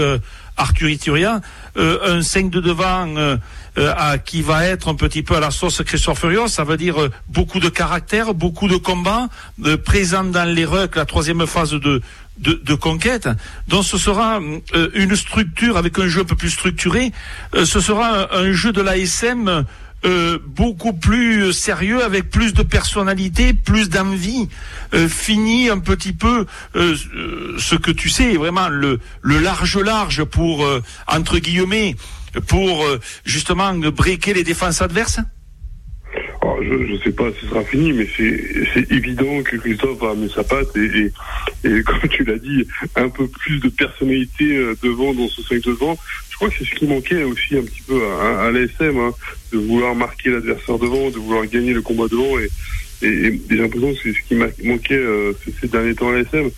Arthur 0.56 0.90
Ituria. 0.90 1.40
un 1.76 2.22
5 2.22 2.50
de 2.50 2.60
devant 2.60 3.38
à, 3.76 4.18
qui 4.18 4.42
va 4.42 4.66
être 4.66 4.88
un 4.88 4.94
petit 4.94 5.22
peu 5.22 5.36
à 5.36 5.40
la 5.40 5.50
sauce 5.50 5.82
Christophe 5.82 6.20
Furios, 6.20 6.48
ça 6.48 6.64
veut 6.64 6.76
dire 6.76 6.96
beaucoup 7.28 7.60
de 7.60 7.68
caractère, 7.68 8.34
beaucoup 8.34 8.68
de 8.68 8.76
combat, 8.76 9.28
présent 9.84 10.24
dans 10.24 10.48
les 10.48 10.64
rucks, 10.64 10.96
la 10.96 11.06
troisième 11.06 11.46
phase 11.46 11.70
de, 11.70 12.02
de, 12.40 12.74
conquête. 12.74 13.28
Donc 13.68 13.84
ce 13.84 13.98
sera 13.98 14.40
euh, 14.74 14.88
une 14.94 15.16
structure 15.16 15.76
avec 15.76 15.98
un 15.98 16.08
jeu 16.08 16.22
un 16.22 16.24
peu 16.24 16.36
plus 16.36 16.50
structuré. 16.50 17.12
Euh, 17.54 17.64
ce 17.64 17.80
sera 17.80 18.22
un, 18.32 18.46
un 18.46 18.52
jeu 18.52 18.72
de 18.72 18.80
l'ASM 18.80 19.64
euh, 20.06 20.38
beaucoup 20.46 20.94
plus 20.94 21.52
sérieux, 21.52 22.02
avec 22.02 22.30
plus 22.30 22.54
de 22.54 22.62
personnalité, 22.62 23.52
plus 23.52 23.90
d'envie. 23.90 24.48
fini 25.08 25.68
un 25.68 25.78
petit 25.78 26.14
peu 26.14 26.46
ce 26.74 27.74
que 27.76 27.90
tu 27.90 28.08
sais, 28.08 28.34
vraiment 28.34 28.68
le, 28.68 28.98
le 29.20 29.38
large 29.38 29.76
large 29.78 30.24
pour 30.24 30.66
entre 31.06 31.38
guillemets 31.38 31.96
pour 32.46 32.86
justement 33.24 33.74
briquer 33.74 34.32
les 34.32 34.44
défenses 34.44 34.80
adverses. 34.80 35.20
Je 36.62 36.92
ne 36.92 36.98
sais 36.98 37.12
pas 37.12 37.30
si 37.32 37.40
ce 37.40 37.46
sera 37.48 37.64
fini, 37.64 37.92
mais 37.92 38.06
c'est 38.16 38.90
évident 38.90 39.42
que 39.42 39.56
Christophe 39.56 40.02
a 40.02 40.10
amené 40.10 40.28
sa 40.28 40.44
patte 40.44 40.76
et, 40.76 41.12
comme 41.82 42.08
tu 42.10 42.24
l'as 42.24 42.38
dit, 42.38 42.66
un 42.96 43.08
peu 43.08 43.26
plus 43.28 43.58
de 43.60 43.68
personnalité 43.68 44.56
euh, 44.56 44.76
devant 44.82 45.14
dans 45.14 45.28
ce 45.28 45.42
5 45.42 45.62
devant. 45.62 45.98
Je 46.30 46.36
crois 46.36 46.48
que 46.48 46.54
c'est 46.58 46.64
ce 46.64 46.74
qui 46.74 46.86
manquait 46.86 47.22
aussi 47.24 47.56
un 47.56 47.62
petit 47.62 47.82
peu 47.82 48.00
à, 48.04 48.50
l'ASM, 48.50 48.98
hein, 48.98 49.12
de 49.52 49.58
vouloir 49.58 49.94
marquer 49.94 50.30
l'adversaire 50.30 50.78
devant, 50.78 51.10
de 51.10 51.18
vouloir 51.18 51.46
gagner 51.46 51.72
le 51.72 51.82
combat 51.82 52.08
devant. 52.08 52.38
Et, 52.38 52.48
et, 53.02 53.40
j'ai 53.48 53.56
l'impression 53.56 53.92
que 53.92 53.98
c'est 54.02 54.12
ce 54.12 54.22
qui 54.26 54.34
manquait 54.34 54.94
euh, 54.94 55.32
ces 55.60 55.68
derniers 55.68 55.94
temps 55.94 56.08
à 56.08 56.12
l'ASM. 56.12 56.50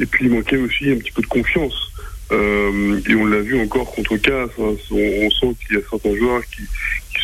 Et 0.00 0.06
puis 0.06 0.26
il 0.26 0.30
manquait 0.30 0.56
aussi 0.56 0.90
un 0.90 0.96
petit 0.96 1.12
peu 1.12 1.22
de 1.22 1.26
confiance. 1.26 1.92
Euh, 2.32 3.00
et 3.08 3.14
on 3.14 3.26
l'a 3.26 3.40
vu 3.40 3.60
encore 3.60 3.94
contre 3.94 4.16
Cass. 4.16 4.50
Hein, 4.58 4.74
on, 4.90 5.30
sent 5.30 5.54
qu'il 5.60 5.76
y 5.76 5.78
a 5.78 5.82
certains 5.88 6.16
joueurs 6.16 6.42
qui 6.46 6.62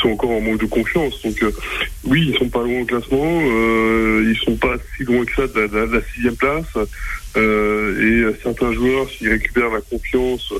sont 0.00 0.10
encore 0.10 0.30
en 0.30 0.40
manque 0.40 0.60
de 0.60 0.66
confiance. 0.66 1.20
Donc 1.22 1.42
euh, 1.42 1.50
oui, 2.04 2.30
ils 2.30 2.38
sont 2.38 2.48
pas 2.48 2.62
loin 2.62 2.80
au 2.80 2.84
classement. 2.84 3.40
Euh, 3.42 4.26
ils 4.28 4.38
sont 4.44 4.56
pas 4.56 4.76
si 4.96 5.04
loin 5.04 5.24
que 5.24 5.34
ça 5.34 5.46
de 5.46 5.60
la, 5.60 5.86
de 5.86 5.94
la 5.94 6.02
sixième 6.14 6.36
place. 6.36 6.66
Euh, 7.36 8.32
et 8.32 8.42
certains 8.42 8.72
joueurs, 8.72 9.08
s'ils 9.10 9.30
récupèrent 9.30 9.70
la 9.70 9.80
confiance, 9.80 10.52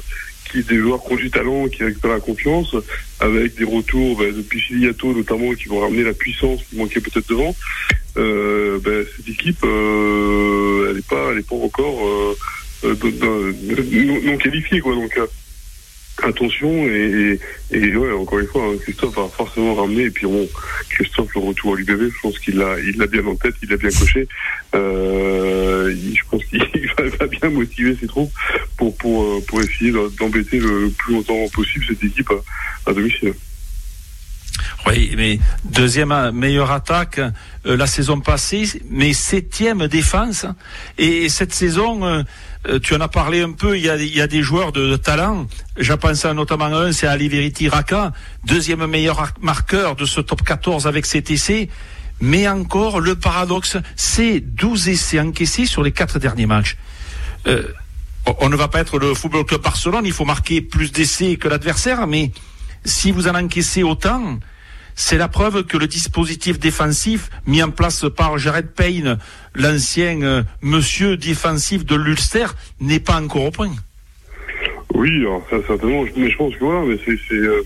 qui 0.50 0.62
des 0.62 0.78
joueurs 0.78 1.02
qui 1.04 1.12
ont 1.12 1.30
talent, 1.30 1.68
qui 1.68 1.84
récupèrent 1.84 2.12
la 2.12 2.20
confiance, 2.20 2.74
avec 3.20 3.56
des 3.56 3.64
retours 3.64 4.18
ben, 4.18 4.34
de 4.34 4.42
Pichiliato 4.42 5.12
notamment, 5.12 5.52
qui 5.54 5.68
vont 5.68 5.80
ramener 5.80 6.02
la 6.02 6.12
puissance 6.12 6.60
qui 6.68 6.76
manquait 6.76 7.00
peut-être 7.00 7.28
devant. 7.28 7.54
Ben, 8.16 9.04
cette 9.16 9.28
équipe, 9.28 9.64
elle 9.64 10.96
n'est 10.96 11.02
pas, 11.02 11.30
elle 11.32 11.38
est 11.38 11.48
pas 11.48 11.56
encore 11.56 12.36
euh, 12.84 12.94
non, 13.92 14.20
non 14.22 14.38
qualifié 14.38 14.80
quoi 14.80 14.94
donc 14.94 15.16
euh, 15.18 15.26
attention 16.22 16.70
et, 16.86 17.38
et, 17.70 17.96
ouais 17.96 18.12
encore 18.12 18.38
une 18.38 18.46
fois 18.46 18.62
hein, 18.64 18.76
Christophe 18.80 19.14
va 19.16 19.28
forcément 19.28 19.74
ramener 19.74 20.04
et 20.04 20.10
puis 20.10 20.26
bon 20.26 20.48
Christophe 20.88 21.34
le 21.34 21.40
retour 21.40 21.74
à 21.74 21.76
l'UBB 21.76 22.10
je 22.12 22.20
pense 22.22 22.38
qu'il 22.38 22.56
l'a 22.56 22.78
il 22.80 22.96
l'a 22.98 23.06
bien 23.06 23.24
en 23.26 23.36
tête 23.36 23.54
il 23.62 23.70
l'a 23.70 23.76
bien 23.76 23.90
coché. 23.90 24.28
Euh, 24.74 25.94
je 25.94 26.22
pense 26.30 26.44
qu'il 26.44 26.60
va, 26.98 27.04
va, 27.04 27.26
bien 27.26 27.50
motiver 27.50 27.96
ses 28.00 28.06
troupes 28.06 28.32
pour 28.76 28.96
pour 28.96 29.22
euh, 29.22 29.40
pour 29.46 29.60
essayer 29.60 29.92
d'embêter 30.18 30.58
le, 30.58 30.90
plus 30.90 31.14
longtemps 31.14 31.46
possible 31.52 31.84
cette 31.88 32.02
équipe 32.02 32.30
à, 32.30 32.90
à 32.90 32.94
domicile 32.94 33.32
Oui, 34.86 35.14
mais 35.16 35.38
deuxième 35.64 36.30
meilleure 36.32 36.70
attaque 36.70 37.18
euh, 37.18 37.76
la 37.76 37.86
saison 37.86 38.20
passée, 38.20 38.82
mais 38.90 39.12
septième 39.12 39.86
défense. 39.86 40.46
Et 40.98 41.28
cette 41.28 41.52
saison, 41.52 42.04
euh, 42.04 42.22
euh, 42.68 42.78
tu 42.78 42.94
en 42.94 43.00
as 43.00 43.08
parlé 43.08 43.42
un 43.42 43.52
peu, 43.52 43.76
il 43.76 43.84
y 43.84 43.90
a, 43.90 43.96
il 43.96 44.14
y 44.14 44.20
a 44.20 44.26
des 44.26 44.42
joueurs 44.42 44.72
de, 44.72 44.96
talent. 44.96 45.46
J'en 45.78 45.96
pense 45.96 46.24
notamment 46.24 46.66
à 46.66 46.86
un, 46.86 46.92
c'est 46.92 47.06
Ali 47.06 47.28
Veriti 47.28 47.68
Raka, 47.68 48.12
deuxième 48.44 48.86
meilleur 48.86 49.32
marqueur 49.40 49.96
de 49.96 50.04
ce 50.04 50.20
top 50.20 50.42
14 50.42 50.86
avec 50.86 51.06
CTC. 51.06 51.68
Mais 52.20 52.46
encore, 52.46 53.00
le 53.00 53.14
paradoxe, 53.14 53.78
c'est 53.96 54.40
12 54.40 54.88
essais 54.88 55.20
encaissés 55.20 55.64
sur 55.64 55.82
les 55.82 55.92
quatre 55.92 56.18
derniers 56.18 56.46
matchs. 56.46 56.76
Euh, 57.46 57.62
on 58.40 58.50
ne 58.50 58.56
va 58.56 58.68
pas 58.68 58.80
être 58.80 58.98
le 58.98 59.14
Football 59.14 59.46
Club 59.46 59.62
Barcelone, 59.62 60.04
il 60.04 60.12
faut 60.12 60.26
marquer 60.26 60.60
plus 60.60 60.92
d'essais 60.92 61.36
que 61.36 61.48
l'adversaire, 61.48 62.06
mais 62.06 62.30
si 62.84 63.10
vous 63.10 63.28
en 63.28 63.34
encaissez 63.34 63.82
autant, 63.82 64.38
c'est 64.94 65.16
la 65.16 65.28
preuve 65.28 65.64
que 65.64 65.76
le 65.76 65.86
dispositif 65.86 66.58
défensif 66.58 67.30
mis 67.46 67.62
en 67.62 67.70
place 67.70 68.04
par 68.14 68.38
Jared 68.38 68.68
Payne, 68.68 69.18
l'ancien 69.54 70.20
euh, 70.22 70.42
monsieur 70.62 71.16
défensif 71.16 71.84
de 71.84 71.94
l'Ulster, 71.94 72.46
n'est 72.80 73.00
pas 73.00 73.20
encore 73.20 73.44
au 73.46 73.50
point. 73.50 73.74
Oui, 74.94 75.20
alors 75.20 75.42
ça 75.48 75.56
certainement, 75.66 76.04
mais 76.16 76.30
je 76.30 76.36
pense 76.36 76.54
que 76.54 76.64
voilà, 76.64 76.84
mais 76.84 76.98
c'est 77.06 77.34
euh, 77.34 77.62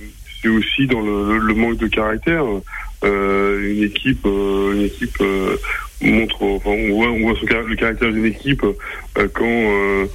aussi 0.49 0.87
dans 0.87 1.01
le, 1.01 1.55
manque 1.55 1.79
de 1.79 1.89
caractère. 1.89 2.45
Euh, 3.03 3.73
une 3.73 3.83
équipe, 3.83 4.25
une 4.25 4.83
équipe 4.83 5.23
montre, 6.03 6.43
enfin, 6.43 6.71
on 6.71 6.95
voit, 6.95 7.35
le 7.67 7.75
caractère 7.75 8.13
d'une 8.13 8.27
équipe 8.27 8.65
quand 9.35 10.07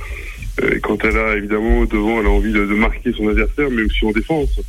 quand 0.83 1.03
elle 1.05 1.17
a 1.17 1.35
évidemment 1.35 1.85
devant, 1.85 2.19
elle 2.19 2.27
a 2.27 2.29
envie 2.29 2.51
de, 2.51 2.63
marquer 2.65 3.13
son 3.13 3.27
adversaire, 3.29 3.69
mais 3.71 3.83
aussi 3.83 4.05
en 4.05 4.12
défense. 4.12 4.59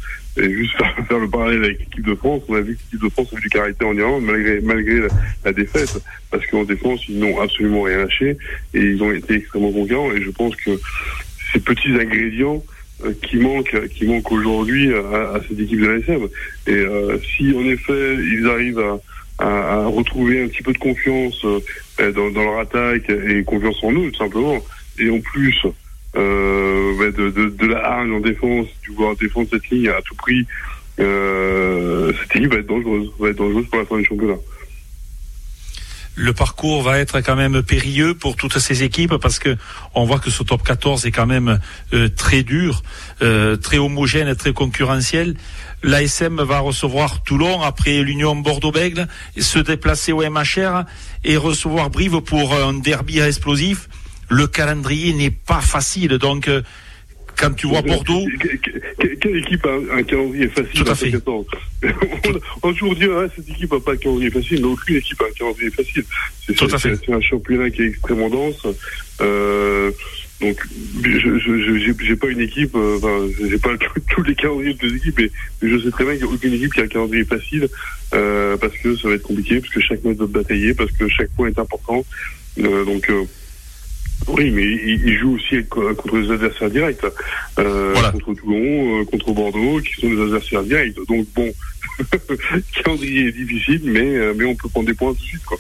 Et 0.41 0.53
juste 0.53 0.75
faire, 1.09 1.19
le 1.19 1.29
parallèle 1.29 1.65
avec 1.65 1.81
l'équipe 1.81 2.07
de 2.07 2.15
France, 2.15 2.43
on 2.49 2.55
a 2.55 2.61
vu 2.61 2.77
que 2.77 2.81
l'équipe 2.83 3.03
de 3.03 3.09
France 3.11 3.29
a 3.33 3.37
eu 3.37 3.41
du 3.41 3.49
caractère 3.49 3.89
en 3.89 3.97
Irlande 3.97 4.25
malgré, 4.25 4.61
malgré 4.61 5.09
la, 5.45 5.53
défaite, 5.53 5.99
parce 6.31 6.47
qu'en 6.47 6.65
défense, 6.65 7.01
ils 7.09 7.19
n'ont 7.19 7.41
absolument 7.41 7.83
rien 7.83 7.99
lâché 7.99 8.37
et 8.75 8.81
ils 8.81 9.03
ont 9.03 9.13
été 9.13 9.35
extrêmement 9.35 9.73
conquérants. 9.73 10.13
Et 10.13 10.23
je 10.23 10.31
pense 10.31 10.57
que 10.57 10.71
ces 11.53 11.61
petits 11.61 11.91
ingrédients 11.91 12.63
euh, 13.05 13.13
qui 13.23 13.37
manquent, 13.37 13.89
qui 13.89 14.07
manquent 14.07 14.33
aujourd'hui 14.33 14.95
à, 14.95 15.41
cette 15.49 15.59
équipe 15.59 15.81
de 15.81 15.87
la 15.87 15.99
SM. 15.99 16.29
Et 16.67 16.73
euh, 16.73 17.19
si 17.21 17.55
en 17.55 17.65
effet 17.65 18.15
ils 18.15 18.47
arrivent 18.47 18.81
à, 19.39 19.47
à, 19.47 19.87
retrouver 19.87 20.43
un 20.43 20.49
petit 20.49 20.63
peu 20.63 20.73
de 20.73 20.79
confiance 20.79 21.45
euh, 21.45 22.13
dans, 22.13 22.31
dans, 22.31 22.45
leur 22.45 22.61
attaque 22.61 23.11
et 23.11 23.43
confiance 23.45 23.83
en 23.83 23.93
eux, 23.93 24.11
tout 24.11 24.19
simplement, 24.19 24.59
et 24.99 25.11
en 25.11 25.21
plus 25.21 25.65
euh, 26.17 27.13
de, 27.13 27.31
de, 27.31 27.49
de, 27.49 27.67
la 27.67 27.85
hargne 27.85 28.13
en 28.13 28.21
défense, 28.21 28.67
du 28.83 28.91
vouloir 28.91 29.17
défendre 29.17 29.49
cette 29.51 29.69
ligne 29.71 29.89
à 29.89 30.01
tout 30.03 30.15
prix, 30.15 30.47
euh, 30.99 32.13
cette 32.21 32.37
équipe 32.37 32.53
va 32.53 32.59
être 32.59 32.67
dangereuse, 32.67 33.11
va 33.19 33.29
être 33.29 33.37
dangereuse 33.37 33.67
pour 33.67 33.79
la 33.79 33.87
fin 33.87 33.99
du 33.99 34.05
championnat. 34.05 34.37
Le 36.17 36.35
parcours 36.35 36.83
va 36.83 36.99
être 36.99 37.21
quand 37.21 37.37
même 37.37 37.63
périlleux 37.63 38.15
pour 38.15 38.37
toutes 38.37 38.59
ces 38.59 38.83
équipes 38.83 39.17
parce 39.17 39.39
que 39.39 39.57
on 39.95 40.05
voit 40.05 40.19
que 40.19 40.29
ce 40.29 40.43
top 40.43 40.63
14 40.63 41.07
est 41.07 41.13
quand 41.13 41.27
même 41.27 41.61
euh, 41.95 42.09
très 42.09 42.43
dur, 42.43 42.83
euh, 43.23 43.57
très 43.57 43.79
homogène, 43.79 44.29
et 44.29 44.35
très 44.35 44.53
concurrentiel. 44.53 45.37
L'ASM 45.83 46.43
va 46.43 46.59
recevoir 46.59 47.23
Toulon 47.23 47.63
après 47.63 48.03
l'Union 48.03 48.37
Bordeaux-Bègle, 48.37 49.09
se 49.39 49.61
déplacer 49.61 50.13
au 50.13 50.23
MHR 50.29 50.85
et 51.25 51.39
recevoir 51.39 51.89
Brive 51.89 52.21
pour 52.21 52.55
un 52.55 52.75
derby 52.75 53.21
explosif 53.21 53.89
le 54.31 54.47
calendrier 54.47 55.13
n'est 55.13 55.31
pas 55.31 55.61
facile. 55.61 56.17
Donc, 56.19 56.49
euh, 56.49 56.63
quand 57.41 57.55
tu 57.55 57.67
vois 57.67 57.83
Bordeaux. 57.83 58.27
Quelle 59.21 59.37
équipe 59.37 59.67
a 59.67 59.97
un 59.97 60.03
calendrier 60.03 60.49
facile 60.49 60.85
Tout 60.85 60.91
à 60.91 60.95
fait. 60.95 61.13
on, 62.63 62.71
a 62.71 62.73
toujours 62.73 62.95
dit, 62.95 63.05
ah, 63.05 63.27
cette 63.35 63.49
équipe 63.49 63.73
n'a 63.73 63.81
pas 63.81 63.93
un 63.93 63.97
calendrier 63.97 64.31
facile, 64.31 64.61
mais 64.61 64.67
aucune 64.67 64.97
équipe 64.97 65.21
a 65.21 65.25
un 65.25 65.33
calendrier 65.33 65.71
facile. 65.71 66.05
C'est 66.47 67.13
un 67.13 67.21
championnat 67.21 67.71
qui 67.71 67.83
est 67.83 67.87
extrêmement 67.87 68.29
dense. 68.29 68.67
Euh, 69.21 69.91
donc, 70.41 70.57
je 71.03 72.11
n'ai 72.11 72.17
pas 72.17 72.29
une 72.29 72.41
équipe, 72.41 72.75
euh, 72.75 72.97
enfin, 72.97 73.27
j'ai 73.47 73.59
pas 73.59 73.77
tous 74.11 74.23
les 74.23 74.35
calendriers 74.35 74.75
de 74.75 74.79
deux 74.79 74.97
équipes, 74.97 75.19
mais, 75.19 75.31
je 75.69 75.79
sais 75.79 75.91
très 75.91 76.05
bien 76.05 76.15
qu'il 76.15 76.25
n'y 76.25 76.31
a 76.31 76.35
aucune 76.35 76.55
équipe 76.55 76.73
qui 76.73 76.81
a 76.81 76.85
un 76.85 76.89
calendrier 76.89 77.25
facile, 77.25 77.69
euh, 78.15 78.57
parce 78.57 78.77
que 78.79 78.97
ça 78.97 79.09
va 79.09 79.15
être 79.15 79.23
compliqué, 79.23 79.61
parce 79.61 79.73
que 79.73 79.81
chaque 79.81 80.03
match 80.05 80.17
doit 80.17 80.27
batailler, 80.27 80.75
parce 80.75 80.93
que 80.93 81.09
chaque 81.09 81.31
point 81.31 81.49
est 81.49 81.59
important. 81.59 82.05
Donc, 82.57 83.11
oui, 84.29 84.51
mais 84.51 84.63
il, 84.63 85.19
joue 85.19 85.35
aussi 85.37 85.65
contre 85.67 86.19
les 86.19 86.31
adversaires 86.31 86.71
directs. 86.71 87.05
Euh, 87.59 87.95
contre 88.13 88.35
Toulon, 88.35 89.01
euh, 89.01 89.05
contre 89.05 89.33
Bordeaux, 89.33 89.81
qui 89.81 90.01
sont 90.01 90.09
des 90.09 90.23
adversaires 90.23 90.63
directs. 90.63 90.97
Donc 91.09 91.27
bon, 91.35 91.51
calendrier 92.85 93.29
est 93.29 93.33
difficile, 93.33 93.83
mais, 93.85 94.17
euh, 94.17 94.35
mais 94.37 94.45
on 94.45 94.55
peut 94.55 94.69
prendre 94.69 94.87
des 94.87 94.95
points 94.95 95.13
tout 95.13 95.21
de 95.21 95.23
suite. 95.23 95.45
Quoi. 95.45 95.59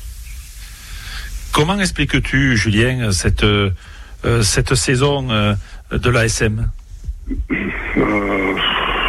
Comment 1.52 1.78
expliques-tu, 1.80 2.56
Julien, 2.56 3.10
cette, 3.12 3.44
cette 4.42 4.74
saison 4.74 5.26
de 5.90 6.10
l'ASM 6.10 6.70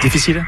Difficile? 0.02 0.44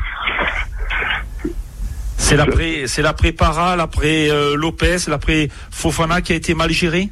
C'est 2.18 2.36
l'après, 2.36 2.86
c'est 2.88 3.04
l'après 3.04 3.32
Para, 3.32 3.76
l'après 3.76 4.30
Lopez, 4.56 4.98
l'après 5.08 5.50
Fofana 5.70 6.22
qui 6.22 6.34
a 6.34 6.36
été 6.36 6.56
mal 6.56 6.72
géré? 6.72 7.10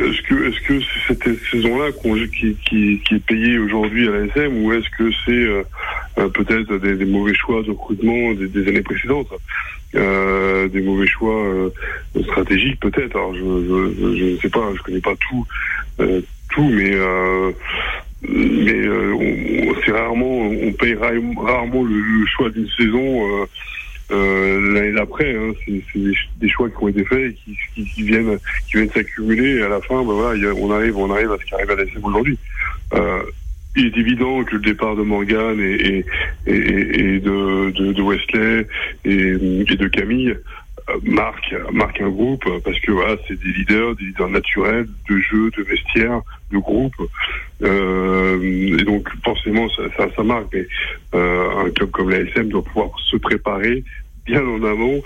Est-ce 0.00 0.22
que 0.22 0.48
est-ce 0.48 0.60
que 0.60 0.80
c'est 0.80 1.22
cette 1.22 1.38
saison-là 1.50 1.90
qui, 1.92 2.56
qui, 2.64 3.00
qui, 3.00 3.14
est 3.14 3.24
payée 3.26 3.58
aujourd'hui 3.58 4.08
à 4.08 4.12
la 4.12 4.26
SM 4.26 4.62
ou 4.62 4.72
est-ce 4.72 4.88
que 4.96 5.10
c'est 5.24 5.32
euh, 5.32 5.62
euh, 6.18 6.28
peut-être 6.28 6.78
des, 6.78 7.04
mauvais 7.04 7.34
choix 7.34 7.62
de 7.62 7.70
recrutement 7.70 8.32
des, 8.34 8.68
années 8.68 8.82
précédentes 8.82 9.28
euh, 9.94 10.68
des 10.68 10.82
mauvais 10.82 11.06
choix 11.06 11.42
euh, 11.44 11.70
stratégiques 12.22 12.80
peut-être. 12.80 13.16
Alors 13.16 13.34
je, 13.34 13.40
je, 13.40 14.16
je, 14.16 14.24
ne 14.24 14.36
sais 14.38 14.50
pas 14.50 14.70
je 14.76 14.82
connais 14.82 15.00
pas 15.00 15.14
tout 15.28 15.46
tout 15.98 16.68
mais 16.68 16.94
mais 18.22 18.88
on, 18.88 19.74
c'est 19.84 19.92
rarement 19.92 20.42
on 20.42 20.72
paye 20.72 20.94
rarement 20.94 21.82
le, 21.84 21.94
le 21.94 22.26
choix 22.26 22.50
d'une 22.50 22.68
saison 22.78 23.46
euh, 24.10 24.72
l'année 24.74 24.92
d'après. 24.92 25.36
Hein, 25.36 25.52
c'est 25.64 25.82
des, 26.40 26.48
choix 26.48 26.68
qui 26.68 26.76
ont 26.80 26.88
été 26.88 27.04
faits 27.04 27.32
et 27.32 27.34
qui, 27.34 27.56
qui, 27.74 27.84
qui 27.84 28.02
viennent 28.02 28.38
qui 28.68 28.76
viennent 28.76 28.90
s'accumuler. 28.90 29.56
Et 29.56 29.62
à 29.62 29.68
la 29.68 29.80
fin, 29.80 30.02
ben 30.04 30.12
voilà, 30.12 30.54
on 30.54 30.70
arrive 30.70 30.96
on 30.96 31.10
arrive 31.12 31.32
à 31.32 31.38
ce 31.38 31.44
qui 31.44 31.54
arrive 31.54 31.70
à 31.70 31.76
la 31.76 31.82
SM 31.84 32.04
aujourd'hui. 32.04 32.38
Euh, 32.94 33.22
il 33.76 33.86
est 33.86 33.96
évident 33.96 34.42
que 34.44 34.56
le 34.56 34.62
départ 34.62 34.96
de 34.96 35.02
Morgan 35.02 35.60
et, 35.60 36.04
et, 36.46 36.56
et, 36.56 37.20
de, 37.20 37.70
de, 37.70 37.92
de, 37.92 38.02
Wesley 38.02 38.66
et, 39.04 39.12
et 39.70 39.76
de 39.76 39.88
Camille 39.88 40.34
marque 41.02 41.54
marque 41.72 42.00
un 42.00 42.08
groupe 42.08 42.44
parce 42.64 42.78
que 42.80 42.92
voilà 42.92 43.16
c'est 43.26 43.38
des 43.38 43.52
leaders 43.52 43.94
des 43.96 44.04
leaders 44.04 44.28
naturels 44.28 44.86
de 45.08 45.18
jeu 45.18 45.50
de 45.56 45.62
vestiaire 45.62 46.20
de 46.50 46.58
groupe 46.58 46.94
euh, 47.62 48.76
et 48.78 48.84
donc 48.84 49.08
forcément 49.24 49.68
ça, 49.70 49.82
ça, 50.14 50.22
marque. 50.22 50.46
Mais 50.52 50.66
euh, 51.14 51.66
un 51.66 51.70
club 51.70 51.90
comme 51.90 52.10
l'ASM 52.10 52.48
doit 52.48 52.64
pouvoir 52.64 52.90
se 53.00 53.16
préparer 53.16 53.84
bien 54.26 54.42
en 54.46 54.62
amont 54.62 55.02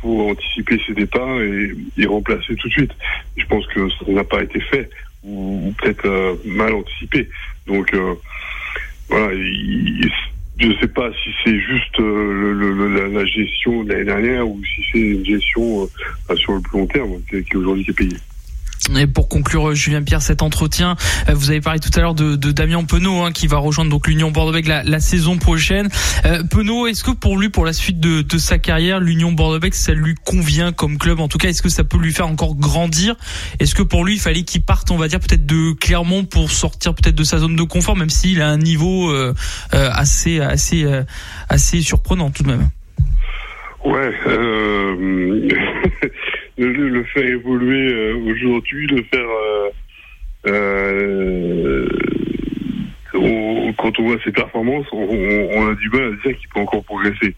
pour 0.00 0.28
anticiper 0.28 0.80
ses 0.86 0.92
départs 0.92 1.40
et, 1.40 1.72
et, 1.96 2.06
remplacer 2.06 2.56
tout 2.56 2.68
de 2.68 2.72
suite. 2.72 2.92
Je 3.36 3.44
pense 3.46 3.64
que 3.68 3.88
ça 3.90 4.10
n'a 4.10 4.24
pas 4.24 4.42
été 4.42 4.60
fait 4.60 4.90
ou, 5.22 5.72
peut-être 5.78 6.06
euh, 6.06 6.34
mal 6.44 6.74
anticipé. 6.74 7.28
Donc 7.66 7.92
euh, 7.94 8.14
voilà 9.08 9.32
il, 9.34 10.10
je 10.58 10.66
ne 10.66 10.74
sais 10.74 10.88
pas 10.88 11.10
si 11.12 11.30
c'est 11.44 11.58
juste 11.58 12.00
euh, 12.00 12.52
le, 12.52 13.08
la, 13.12 13.24
gestion 13.24 13.84
de 13.84 13.92
l'année 13.92 14.04
dernière 14.04 14.48
ou 14.48 14.60
si 14.64 14.82
c'est 14.90 14.98
une 14.98 15.24
gestion 15.24 15.88
euh, 16.30 16.36
sur 16.36 16.54
le 16.54 16.60
plus 16.60 16.78
long 16.78 16.86
terme 16.86 17.20
qui, 17.30 17.42
qui 17.44 17.56
aujourd'hui 17.56 17.84
est 17.88 17.92
payée. 17.92 18.16
Et 18.96 19.06
pour 19.06 19.28
conclure, 19.28 19.70
euh, 19.70 19.74
Julien 19.74 20.02
Pierre, 20.02 20.22
cet 20.22 20.42
entretien, 20.42 20.96
euh, 21.28 21.34
vous 21.34 21.50
avez 21.50 21.60
parlé 21.60 21.80
tout 21.80 21.90
à 21.94 22.00
l'heure 22.00 22.14
de, 22.14 22.36
de, 22.36 22.52
Damien 22.52 22.84
Penaud 22.84 23.22
hein, 23.22 23.32
qui 23.32 23.46
va 23.46 23.58
rejoindre 23.58 23.90
donc 23.90 24.08
l'Union 24.08 24.30
Bordeaux-Bègles 24.30 24.68
la, 24.68 24.82
la, 24.82 25.00
saison 25.00 25.36
prochaine. 25.36 25.88
Euh, 26.24 26.42
Penaud, 26.44 26.86
est-ce 26.86 27.04
que 27.04 27.10
pour 27.10 27.36
lui, 27.36 27.50
pour 27.50 27.64
la 27.64 27.72
suite 27.72 28.00
de, 28.00 28.22
de 28.22 28.38
sa 28.38 28.58
carrière, 28.58 29.00
l'Union 29.00 29.32
Bordeaux-Bègles, 29.32 29.74
ça 29.74 29.92
lui 29.92 30.14
convient 30.14 30.72
comme 30.72 30.98
club? 30.98 31.20
En 31.20 31.28
tout 31.28 31.38
cas, 31.38 31.48
est-ce 31.48 31.62
que 31.62 31.68
ça 31.68 31.84
peut 31.84 31.98
lui 31.98 32.12
faire 32.12 32.28
encore 32.28 32.56
grandir? 32.56 33.16
Est-ce 33.60 33.74
que 33.74 33.82
pour 33.82 34.04
lui, 34.04 34.14
il 34.14 34.20
fallait 34.20 34.42
qu'il 34.42 34.62
parte, 34.62 34.90
on 34.90 34.96
va 34.96 35.08
dire, 35.08 35.20
peut-être 35.20 35.46
de 35.46 35.72
Clermont 35.72 36.24
pour 36.24 36.50
sortir 36.50 36.94
peut-être 36.94 37.16
de 37.16 37.24
sa 37.24 37.38
zone 37.38 37.56
de 37.56 37.62
confort, 37.62 37.96
même 37.96 38.10
s'il 38.10 38.40
a 38.40 38.48
un 38.48 38.58
niveau 38.58 39.10
euh, 39.10 39.34
assez, 39.72 40.40
assez, 40.40 40.86
assez 41.48 41.82
surprenant 41.82 42.30
tout 42.30 42.42
de 42.42 42.48
même? 42.48 42.68
Ouais. 43.84 44.12
Euh... 46.58 46.72
le, 46.72 46.88
le 46.88 47.04
faire 47.04 47.24
évoluer 47.24 47.92
euh, 47.92 48.16
aujourd'hui, 48.16 48.86
le 48.86 49.02
faire 49.04 49.28
euh, 49.28 49.70
euh, 50.46 51.88
quand 53.76 53.98
on 53.98 54.04
voit 54.04 54.16
ses 54.24 54.32
performances, 54.32 54.86
on, 54.92 54.98
on, 54.98 55.70
a 55.70 55.74
du 55.74 55.88
mal 55.90 56.04
à 56.04 56.10
dire 56.26 56.38
qu'il 56.38 56.48
peut 56.48 56.60
encore 56.60 56.84
progresser. 56.84 57.34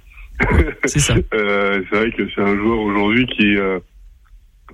C'est 0.85 0.99
ça. 0.99 1.15
c'est 1.33 1.97
vrai 1.97 2.11
que 2.13 2.29
c'est 2.35 2.41
un 2.41 2.57
joueur 2.57 2.79
aujourd'hui 2.81 3.27
qui 3.27 3.57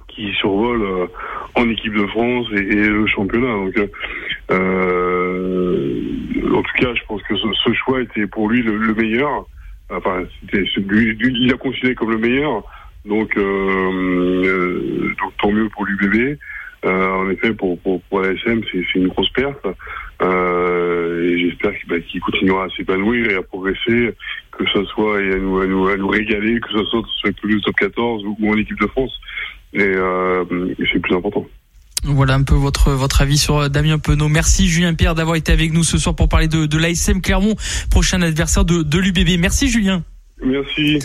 qui 0.09 0.33
survole 0.35 1.09
en 1.55 1.69
équipe 1.69 1.95
de 1.95 2.07
France 2.07 2.47
et, 2.53 2.63
le 2.63 3.07
championnat. 3.07 3.53
Donc, 3.53 3.77
en 6.53 6.63
tout 6.63 6.77
cas, 6.79 6.95
je 6.95 7.03
pense 7.07 7.23
que 7.23 7.35
ce, 7.37 7.73
choix 7.75 8.01
était 8.01 8.27
pour 8.27 8.49
lui 8.49 8.63
le, 8.63 8.95
meilleur. 8.95 9.47
enfin, 9.91 10.25
c'était 10.41 10.65
celui, 10.75 11.17
il 11.21 11.49
l'a 11.49 11.57
considéré 11.57 11.95
comme 11.95 12.13
le 12.13 12.19
meilleur. 12.19 12.65
Donc, 13.07 13.35
donc 13.37 15.33
tant 15.41 15.53
mieux 15.53 15.69
pour 15.71 15.85
l'UBB. 15.85 16.39
en 16.85 17.31
effet, 17.31 17.53
pour, 17.55 17.79
pour, 17.81 18.01
pour 18.03 18.21
l'ASM, 18.21 18.61
c'est 18.71 18.95
une 18.95 19.09
grosse 19.09 19.31
perte. 19.31 19.65
et 20.23 21.39
j'espère 21.39 21.73
bah, 21.89 22.01
qu'il 22.01 22.21
continuera 22.21 22.65
à 22.65 22.69
s'épanouir 22.71 23.31
et 23.31 23.35
à 23.37 23.43
progresser, 23.43 24.15
que 24.59 24.65
ce 24.73 24.85
soit 24.85 25.23
et 25.23 25.33
à 25.33 25.39
nous, 25.39 25.59
à 25.59 25.67
nous, 25.67 25.89
à 25.89 25.97
nous 25.97 26.09
régaler, 26.09 26.61
que 26.61 26.69
ce 26.73 26.85
soit 26.85 27.03
sur 27.21 27.33
le 27.45 27.61
top 27.61 27.77
14 27.77 28.23
ou, 28.25 28.53
en 28.53 28.57
équipe 28.57 28.81
de 28.81 28.87
France. 28.89 29.13
Et, 29.73 29.83
et 29.83 30.85
c'est 30.93 31.01
plus 31.01 31.15
important. 31.15 31.47
Voilà 32.05 32.35
un 32.35 32.43
peu 32.45 32.55
votre 32.55 32.93
votre 32.93 33.21
avis 33.23 33.39
sur 33.39 33.59
euh, 33.59 33.69
Damien 33.69 33.99
Penaud. 33.99 34.29
Merci 34.29 34.69
Julien 34.69 34.95
Pierre 34.95 35.15
d'avoir 35.15 35.37
été 35.37 35.53
avec 35.53 35.73
nous 35.73 35.83
ce 35.83 35.99
soir 35.99 36.15
pour 36.15 36.29
parler 36.29 36.47
de, 36.47 36.67
de 36.67 36.79
l'ASM 36.79 37.21
Clermont, 37.21 37.55
prochain 37.91 38.23
adversaire 38.23 38.65
de, 38.65 38.83
de 38.83 38.99
l'UBB. 38.99 39.41
Merci 39.41 39.69
Julien. 39.69 40.05
Merci. 40.45 40.99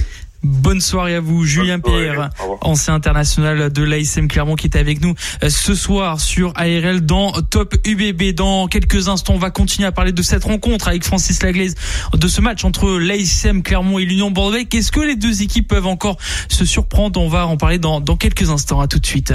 Bonne 0.43 0.81
soirée 0.81 1.15
à 1.15 1.19
vous, 1.19 1.45
Julien 1.45 1.79
Pierre, 1.79 2.29
ancien 2.61 2.95
international 2.95 3.71
de 3.71 3.83
l'ASM 3.83 4.27
Clermont 4.27 4.55
qui 4.55 4.67
est 4.67 4.75
avec 4.75 5.01
nous 5.01 5.13
euh, 5.43 5.49
ce 5.49 5.75
soir 5.75 6.19
sur 6.19 6.51
ARL 6.55 7.01
dans 7.01 7.31
Top 7.43 7.75
UBB. 7.85 8.33
Dans 8.33 8.67
quelques 8.67 9.07
instants, 9.07 9.35
on 9.35 9.39
va 9.39 9.51
continuer 9.51 9.87
à 9.87 9.91
parler 9.91 10.11
de 10.11 10.21
cette 10.23 10.43
rencontre 10.43 10.87
avec 10.87 11.03
Francis 11.03 11.43
Laglaise, 11.43 11.75
de 12.13 12.27
ce 12.27 12.41
match 12.41 12.65
entre 12.65 12.97
l'ASM 12.97 13.61
Clermont 13.61 13.99
et 13.99 14.05
l'Union 14.05 14.31
Bordeaux. 14.31 14.57
Qu'est-ce 14.67 14.91
que 14.91 14.99
les 14.99 15.15
deux 15.15 15.43
équipes 15.43 15.67
peuvent 15.67 15.87
encore 15.87 16.17
se 16.47 16.65
surprendre? 16.65 17.21
On 17.21 17.29
va 17.29 17.45
en 17.45 17.57
parler 17.57 17.77
dans, 17.77 18.01
dans 18.01 18.17
quelques 18.17 18.49
instants. 18.49 18.81
À 18.81 18.87
tout 18.87 18.99
de 18.99 19.05
suite. 19.05 19.33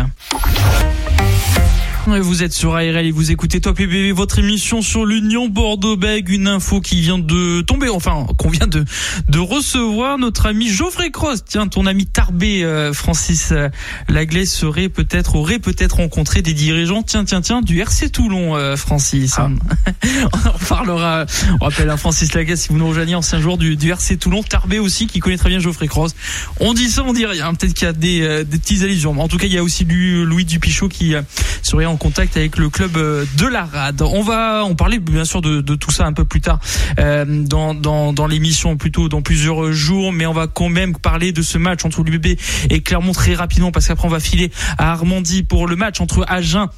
Vous 2.09 2.45
êtes 2.45 2.53
sur 2.53 2.77
ARL 2.77 3.05
et 3.05 3.11
vous 3.11 3.33
écoutez 3.33 3.61
Top 3.61 3.81
UBB, 3.81 4.15
votre 4.17 4.39
émission 4.39 4.81
sur 4.81 5.05
l'Union 5.05 5.49
Bordeaux-Bègles. 5.49 6.35
Une 6.35 6.47
info 6.47 6.81
qui 6.81 7.01
vient 7.01 7.19
de 7.19 7.63
tomber, 7.63 7.89
enfin, 7.89 8.29
qu'on 8.39 8.49
vient 8.49 8.69
de, 8.69 8.85
de 9.29 9.39
recevoir. 9.41 10.17
Notre 10.17 10.47
ami 10.47 10.69
Geoffrey 10.69 11.11
Cross, 11.11 11.45
tiens, 11.45 11.67
ton 11.67 11.85
ami 11.85 12.07
Tarbé, 12.07 12.63
euh, 12.63 12.93
Francis 12.93 13.51
euh, 13.51 13.71
Laglaise 14.09 14.53
serait 14.53 14.89
peut-être, 14.89 15.35
aurait 15.35 15.59
peut-être 15.59 15.97
rencontré 15.97 16.43
des 16.43 16.55
dirigeants, 16.55 17.03
tiens, 17.03 17.25
tiens, 17.25 17.41
tiens, 17.41 17.61
du 17.61 17.81
RC 17.81 18.11
Toulon, 18.11 18.55
euh, 18.55 18.77
Francis. 18.77 19.35
Ah. 19.39 19.51
on 20.33 20.49
en 20.49 20.67
parlera. 20.69 21.27
On 21.61 21.65
rappelle 21.65 21.91
à 21.91 21.97
Francis 21.97 22.33
Laglaise, 22.35 22.61
si 22.61 22.69
vous 22.69 22.79
nous 22.79 22.89
rejoignez, 22.89 23.17
ancien 23.17 23.41
joueur 23.41 23.59
du, 23.59 23.75
du 23.75 23.91
RC 23.91 24.17
Toulon. 24.17 24.45
Tarbé 24.45 24.79
aussi, 24.79 25.09
qui 25.09 25.19
connaît 25.19 25.39
très 25.39 25.49
bien 25.49 25.59
Geoffrey 25.59 25.89
Cross. 25.89 26.15
On 26.61 26.73
dit 26.73 26.89
ça, 26.89 27.03
on 27.03 27.13
dit 27.13 27.27
rien. 27.27 27.53
Peut-être 27.55 27.75
qu'il 27.75 27.87
y 27.87 27.91
a 27.91 27.93
des, 27.93 28.45
des 28.45 28.59
petites 28.59 28.85
allusions. 28.85 29.21
En 29.21 29.27
tout 29.27 29.39
cas, 29.39 29.47
il 29.47 29.53
y 29.53 29.59
a 29.59 29.65
aussi 29.65 29.85
du 29.85 30.25
Louis 30.25 30.45
Dupichot 30.45 30.89
qui 30.89 31.15
serait 31.63 31.85
en 31.85 31.96
contact 31.97 32.37
avec 32.37 32.57
le 32.59 32.69
club 32.69 32.97
euh, 32.97 33.25
de 33.39 33.47
la. 33.47 33.69
On 34.01 34.23
va 34.23 34.65
on 34.65 34.75
parlait 34.75 34.99
bien 34.99 35.25
sûr 35.25 35.41
de, 35.41 35.61
de 35.61 35.75
tout 35.75 35.91
ça 35.91 36.07
un 36.07 36.13
peu 36.13 36.25
plus 36.25 36.41
tard 36.41 36.61
euh, 36.99 37.25
dans, 37.27 37.75
dans, 37.75 38.13
dans 38.13 38.27
l'émission 38.27 38.77
plutôt 38.77 39.09
dans 39.09 39.23
plusieurs 39.23 39.73
jours, 39.73 40.13
mais 40.13 40.27
on 40.27 40.33
va 40.33 40.47
quand 40.47 40.69
même 40.69 40.97
parler 40.97 41.33
de 41.33 41.43
ce 41.43 41.59
match 41.59 41.85
entre 41.85 42.03
l'UBB 42.03 42.39
et 42.71 42.81
Clermont 42.83 43.13
très 43.13 43.35
rapidement 43.35 43.73
parce 43.73 43.87
qu'après 43.87 44.07
on 44.07 44.11
va 44.11 44.21
filer 44.21 44.51
à 44.79 44.93
Armandie 44.93 45.43
pour 45.43 45.67
le 45.67 45.77
match 45.77 46.01
entre 46.01 46.25
Agen 46.29 46.69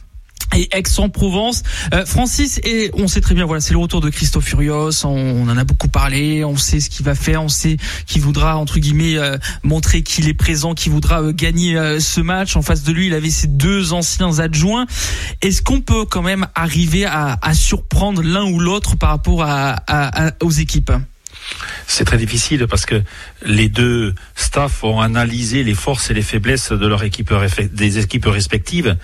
et 0.56 0.68
Aix-en-Provence. 0.72 1.62
Euh, 1.92 2.06
Francis, 2.06 2.60
et 2.64 2.90
on 2.94 3.08
sait 3.08 3.20
très 3.20 3.34
bien, 3.34 3.46
voilà, 3.46 3.60
c'est 3.60 3.72
le 3.72 3.78
retour 3.78 4.00
de 4.00 4.10
Christophe 4.10 4.44
Furios. 4.44 5.04
On, 5.04 5.48
en 5.48 5.56
a 5.56 5.64
beaucoup 5.64 5.88
parlé. 5.88 6.44
On 6.44 6.56
sait 6.56 6.80
ce 6.80 6.90
qu'il 6.90 7.04
va 7.04 7.14
faire. 7.14 7.42
On 7.42 7.48
sait 7.48 7.76
qu'il 8.06 8.22
voudra 8.22 8.56
entre 8.56 8.78
guillemets 8.78 9.16
euh, 9.16 9.36
montrer 9.62 10.02
qu'il 10.02 10.28
est 10.28 10.34
présent, 10.34 10.74
qu'il 10.74 10.92
voudra 10.92 11.22
euh, 11.22 11.32
gagner 11.32 11.76
ce 12.00 12.20
match. 12.20 12.56
En 12.56 12.62
face 12.62 12.82
de 12.82 12.92
lui, 12.92 13.06
il 13.06 13.14
avait 13.14 13.30
ses 13.30 13.46
deux 13.46 13.92
anciens 13.92 14.38
adjoints. 14.38 14.86
Est-ce 15.42 15.62
qu'on 15.62 15.80
peut 15.80 16.04
quand 16.04 16.22
même 16.22 16.46
arriver 16.54 17.04
à, 17.04 17.38
à 17.42 17.54
surprendre 17.54 18.22
l'un 18.22 18.44
ou 18.44 18.58
l'autre 18.58 18.96
par 18.96 19.10
rapport 19.10 19.42
à, 19.42 19.76
à, 19.86 20.32
aux 20.42 20.50
équipes? 20.50 20.92
C'est 21.86 22.04
très 22.04 22.18
difficile 22.18 22.66
parce 22.68 22.84
que 22.86 23.02
les 23.44 23.68
deux 23.68 24.14
staffs 24.36 24.84
ont 24.84 25.00
analysé 25.00 25.64
les 25.64 25.74
forces 25.74 26.10
et 26.10 26.14
les 26.14 26.22
faiblesses 26.22 26.72
de 26.72 26.86
leur 26.86 27.02
équipe 27.02 27.32
des 27.72 27.98
équipes 27.98 28.26
respectives. 28.26 28.96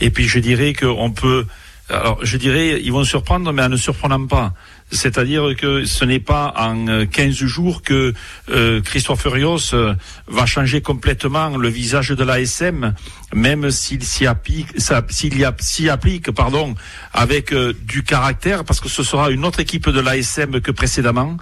Et 0.00 0.10
puis 0.10 0.28
je 0.28 0.38
dirais 0.38 0.72
qu'on 0.72 1.12
peut, 1.12 1.46
alors 1.88 2.18
je 2.22 2.36
dirais, 2.36 2.80
ils 2.82 2.92
vont 2.92 3.04
surprendre, 3.04 3.52
mais 3.52 3.62
en 3.62 3.68
ne 3.68 3.76
surprenant 3.76 4.26
pas. 4.26 4.54
C'est-à-dire 4.92 5.56
que 5.56 5.84
ce 5.86 6.04
n'est 6.04 6.20
pas 6.20 6.52
en 6.56 7.06
15 7.06 7.34
jours 7.34 7.82
que 7.82 8.12
euh, 8.50 8.82
Christophe 8.82 9.22
Furios 9.22 9.72
euh, 9.72 9.94
va 10.26 10.44
changer 10.44 10.82
complètement 10.82 11.56
le 11.56 11.68
visage 11.68 12.10
de 12.10 12.22
l'ASM, 12.22 12.94
même 13.34 13.70
s'il 13.70 14.04
s'y 14.04 14.26
applique, 14.26 14.68
s'il 15.08 15.46
s'y 15.60 15.88
applique, 15.88 16.30
pardon, 16.32 16.74
avec 17.14 17.52
euh, 17.52 17.72
du 17.84 18.02
caractère, 18.02 18.64
parce 18.64 18.80
que 18.80 18.90
ce 18.90 19.02
sera 19.02 19.30
une 19.30 19.46
autre 19.46 19.60
équipe 19.60 19.88
de 19.88 20.00
l'ASM 20.00 20.60
que 20.60 20.70
précédemment. 20.70 21.38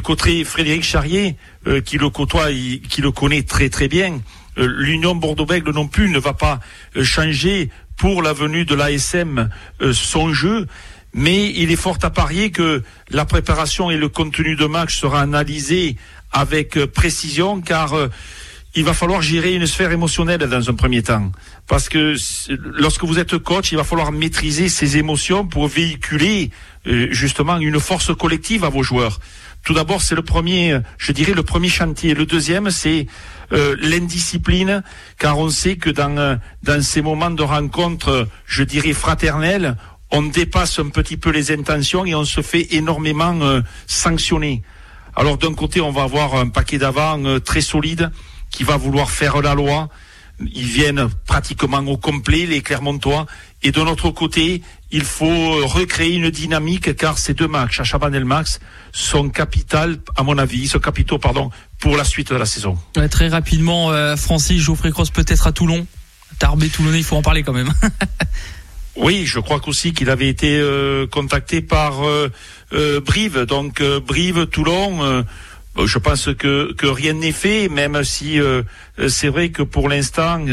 Côté 0.00 0.44
Frédéric 0.44 0.84
Charrier, 0.84 1.36
euh, 1.66 1.80
qui 1.80 1.98
le 1.98 2.08
côtoie, 2.08 2.48
qui 2.50 3.02
le 3.02 3.10
connaît 3.10 3.42
très 3.42 3.68
très 3.68 3.88
bien, 3.88 4.20
euh, 4.58 4.66
l'Union 4.66 5.14
Bordeaux-Bègles 5.14 5.70
non 5.72 5.86
plus 5.86 6.08
ne 6.08 6.18
va 6.18 6.32
pas 6.32 6.60
euh, 6.96 7.04
changer 7.04 7.68
pour 7.98 8.22
la 8.22 8.32
venue 8.32 8.64
de 8.64 8.74
l'ASM 8.74 9.50
son 9.92 10.32
jeu. 10.32 10.66
Mais 11.14 11.50
il 11.50 11.70
est 11.70 11.76
fort 11.76 11.98
à 12.02 12.10
parier 12.10 12.50
que 12.50 12.82
la 13.10 13.26
préparation 13.26 13.90
et 13.90 13.98
le 13.98 14.08
contenu 14.08 14.56
de 14.56 14.64
match 14.64 14.96
sera 14.96 15.20
analysé 15.20 15.96
avec 16.32 16.82
précision 16.86 17.60
car 17.60 17.94
il 18.74 18.84
va 18.84 18.94
falloir 18.94 19.20
gérer 19.20 19.54
une 19.54 19.66
sphère 19.66 19.92
émotionnelle 19.92 20.40
dans 20.40 20.70
un 20.70 20.74
premier 20.74 21.02
temps. 21.02 21.30
Parce 21.68 21.90
que 21.90 22.14
lorsque 22.48 23.04
vous 23.04 23.18
êtes 23.18 23.36
coach, 23.36 23.72
il 23.72 23.76
va 23.76 23.84
falloir 23.84 24.10
maîtriser 24.10 24.70
ses 24.70 24.96
émotions 24.96 25.46
pour 25.46 25.68
véhiculer 25.68 26.50
justement 26.86 27.58
une 27.58 27.78
force 27.78 28.16
collective 28.16 28.64
à 28.64 28.70
vos 28.70 28.82
joueurs. 28.82 29.20
Tout 29.64 29.74
d'abord, 29.74 30.02
c'est 30.02 30.14
le 30.14 30.22
premier, 30.22 30.78
je 30.98 31.12
dirais, 31.12 31.34
le 31.34 31.44
premier 31.44 31.68
chantier. 31.68 32.14
Le 32.14 32.26
deuxième, 32.26 32.70
c'est 32.70 33.06
euh, 33.52 33.76
l'indiscipline, 33.80 34.82
car 35.18 35.38
on 35.38 35.50
sait 35.50 35.76
que 35.76 35.90
dans, 35.90 36.16
euh, 36.16 36.36
dans 36.62 36.82
ces 36.82 37.02
moments 37.02 37.30
de 37.30 37.42
rencontre, 37.42 38.26
je 38.46 38.62
dirais, 38.64 38.92
fraternels, 38.94 39.76
on 40.10 40.22
dépasse 40.22 40.78
un 40.78 40.88
petit 40.88 41.16
peu 41.16 41.30
les 41.30 41.52
intentions 41.52 42.06
et 42.06 42.14
on 42.14 42.24
se 42.24 42.40
fait 42.40 42.74
énormément 42.74 43.38
euh, 43.42 43.60
sanctionner. 43.86 44.62
Alors 45.14 45.36
d'un 45.36 45.52
côté, 45.52 45.80
on 45.82 45.90
va 45.90 46.04
avoir 46.04 46.34
un 46.36 46.48
paquet 46.48 46.78
d'avant 46.78 47.38
très 47.40 47.60
solide 47.60 48.10
qui 48.50 48.64
va 48.64 48.78
vouloir 48.78 49.10
faire 49.10 49.42
la 49.42 49.54
loi. 49.54 49.90
Ils 50.40 50.64
viennent 50.64 51.08
pratiquement 51.26 51.80
au 51.86 51.98
complet, 51.98 52.46
les 52.46 52.62
Clermontois. 52.62 53.26
Et 53.62 53.70
de 53.70 53.80
notre 53.80 54.10
côté, 54.10 54.62
il 54.90 55.04
faut 55.04 55.66
recréer 55.66 56.14
une 56.14 56.30
dynamique 56.30 56.96
car 56.96 57.18
ces 57.18 57.32
deux 57.32 57.48
matchs 57.48 57.80
à 57.80 57.84
Chabanel-Max 57.84 58.60
sont 58.92 59.30
capital, 59.30 59.98
à 60.16 60.22
mon 60.22 60.36
avis, 60.36 60.68
sont 60.68 60.80
capitaux, 60.80 61.18
pardon, 61.18 61.50
pour 61.78 61.96
la 61.96 62.04
suite 62.04 62.32
de 62.32 62.36
la 62.36 62.46
saison. 62.46 62.76
très 63.10 63.28
rapidement, 63.28 63.90
euh, 63.90 64.16
Francis 64.16 64.60
Geoffrey 64.60 64.90
Cross 64.90 65.10
peut-être 65.10 65.46
à 65.46 65.52
Toulon. 65.52 65.86
Tarbé 66.38 66.68
Toulonnais, 66.68 66.98
il 66.98 67.04
faut 67.04 67.16
en 67.16 67.22
parler 67.22 67.42
quand 67.42 67.52
même. 67.52 67.72
oui, 68.96 69.26
je 69.26 69.38
crois 69.38 69.60
qu'aussi 69.60 69.92
qu'il 69.92 70.10
avait 70.10 70.28
été 70.28 70.58
euh, 70.58 71.06
contacté 71.06 71.60
par 71.60 72.04
euh, 72.04 73.00
Brive, 73.00 73.44
donc 73.44 73.82
Brive, 73.82 74.46
Toulon. 74.46 75.24
Je 75.76 75.98
pense 75.98 76.28
que, 76.34 76.72
que 76.72 76.86
rien 76.86 77.14
n'est 77.14 77.32
fait, 77.32 77.68
même 77.68 78.04
si 78.04 78.38
c'est 79.08 79.28
vrai 79.28 79.48
que 79.48 79.62
pour 79.62 79.88
l'instant, 79.88 80.44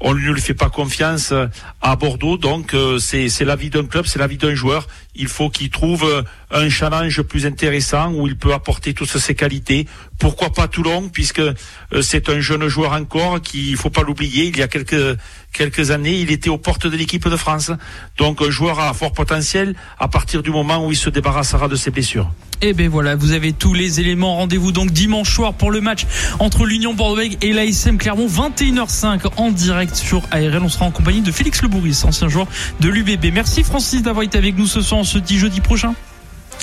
on 0.00 0.14
ne 0.14 0.18
lui 0.18 0.40
fait 0.40 0.54
pas 0.54 0.68
confiance 0.68 1.32
à 1.80 1.96
Bordeaux. 1.96 2.36
Donc 2.36 2.76
c'est 2.98 3.44
la 3.44 3.56
vie 3.56 3.70
d'un 3.70 3.86
club, 3.86 4.06
c'est 4.06 4.18
la 4.18 4.26
vie 4.26 4.36
d'un 4.36 4.54
joueur 4.54 4.86
il 5.14 5.28
faut 5.28 5.50
qu'il 5.50 5.70
trouve 5.70 6.04
euh, 6.04 6.22
un 6.50 6.68
challenge 6.68 7.22
plus 7.22 7.46
intéressant 7.46 8.12
où 8.12 8.26
il 8.26 8.36
peut 8.36 8.52
apporter 8.52 8.94
toutes 8.94 9.08
ses 9.08 9.34
qualités. 9.34 9.86
Pourquoi 10.18 10.50
pas 10.50 10.68
Toulon, 10.68 11.08
puisque 11.08 11.40
euh, 11.40 11.54
c'est 12.02 12.28
un 12.28 12.40
jeune 12.40 12.68
joueur 12.68 12.92
encore 12.92 13.40
qui, 13.40 13.70
il 13.70 13.76
faut 13.76 13.90
pas 13.90 14.02
l'oublier, 14.02 14.46
il 14.46 14.58
y 14.58 14.62
a 14.62 14.68
quelques 14.68 15.16
quelques 15.52 15.90
années, 15.90 16.20
il 16.20 16.30
était 16.30 16.50
aux 16.50 16.58
portes 16.58 16.86
de 16.86 16.96
l'équipe 16.96 17.28
de 17.28 17.36
France. 17.36 17.72
Donc 18.18 18.42
un 18.42 18.50
joueur 18.50 18.80
à 18.80 18.92
fort 18.94 19.12
potentiel 19.12 19.74
à 19.98 20.08
partir 20.08 20.42
du 20.42 20.50
moment 20.50 20.86
où 20.86 20.92
il 20.92 20.96
se 20.96 21.10
débarrassera 21.10 21.68
de 21.68 21.76
ses 21.76 21.90
blessures. 21.90 22.30
Et 22.62 22.68
eh 22.68 22.72
ben 22.74 22.90
voilà, 22.90 23.16
vous 23.16 23.32
avez 23.32 23.54
tous 23.54 23.72
les 23.72 24.00
éléments. 24.00 24.36
Rendez-vous 24.36 24.70
donc 24.70 24.90
dimanche 24.90 25.34
soir 25.34 25.54
pour 25.54 25.70
le 25.70 25.80
match 25.80 26.06
entre 26.40 26.66
l'Union 26.66 26.92
Bordeaux 26.92 27.22
et 27.40 27.52
l'ASM 27.52 27.96
Clermont, 27.96 28.26
21h05 28.28 29.20
en 29.36 29.50
direct 29.50 29.94
sur 29.94 30.22
ARL. 30.30 30.60
On 30.62 30.68
sera 30.68 30.84
en 30.84 30.90
compagnie 30.90 31.22
de 31.22 31.32
Félix 31.32 31.62
Lebouris, 31.62 32.02
ancien 32.04 32.28
joueur 32.28 32.46
de 32.80 32.88
l'UBB. 32.88 33.32
Merci 33.32 33.64
Francis 33.64 34.02
d'avoir 34.02 34.24
été 34.24 34.36
avec 34.36 34.58
nous 34.58 34.66
ce 34.66 34.82
soir. 34.82 35.00
On 35.00 35.04
se 35.04 35.18
dit 35.18 35.38
jeudi 35.38 35.62
prochain. 35.62 35.94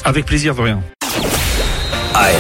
Avec 0.04 0.26
plaisir. 0.26 0.56
ARL. 2.14 2.38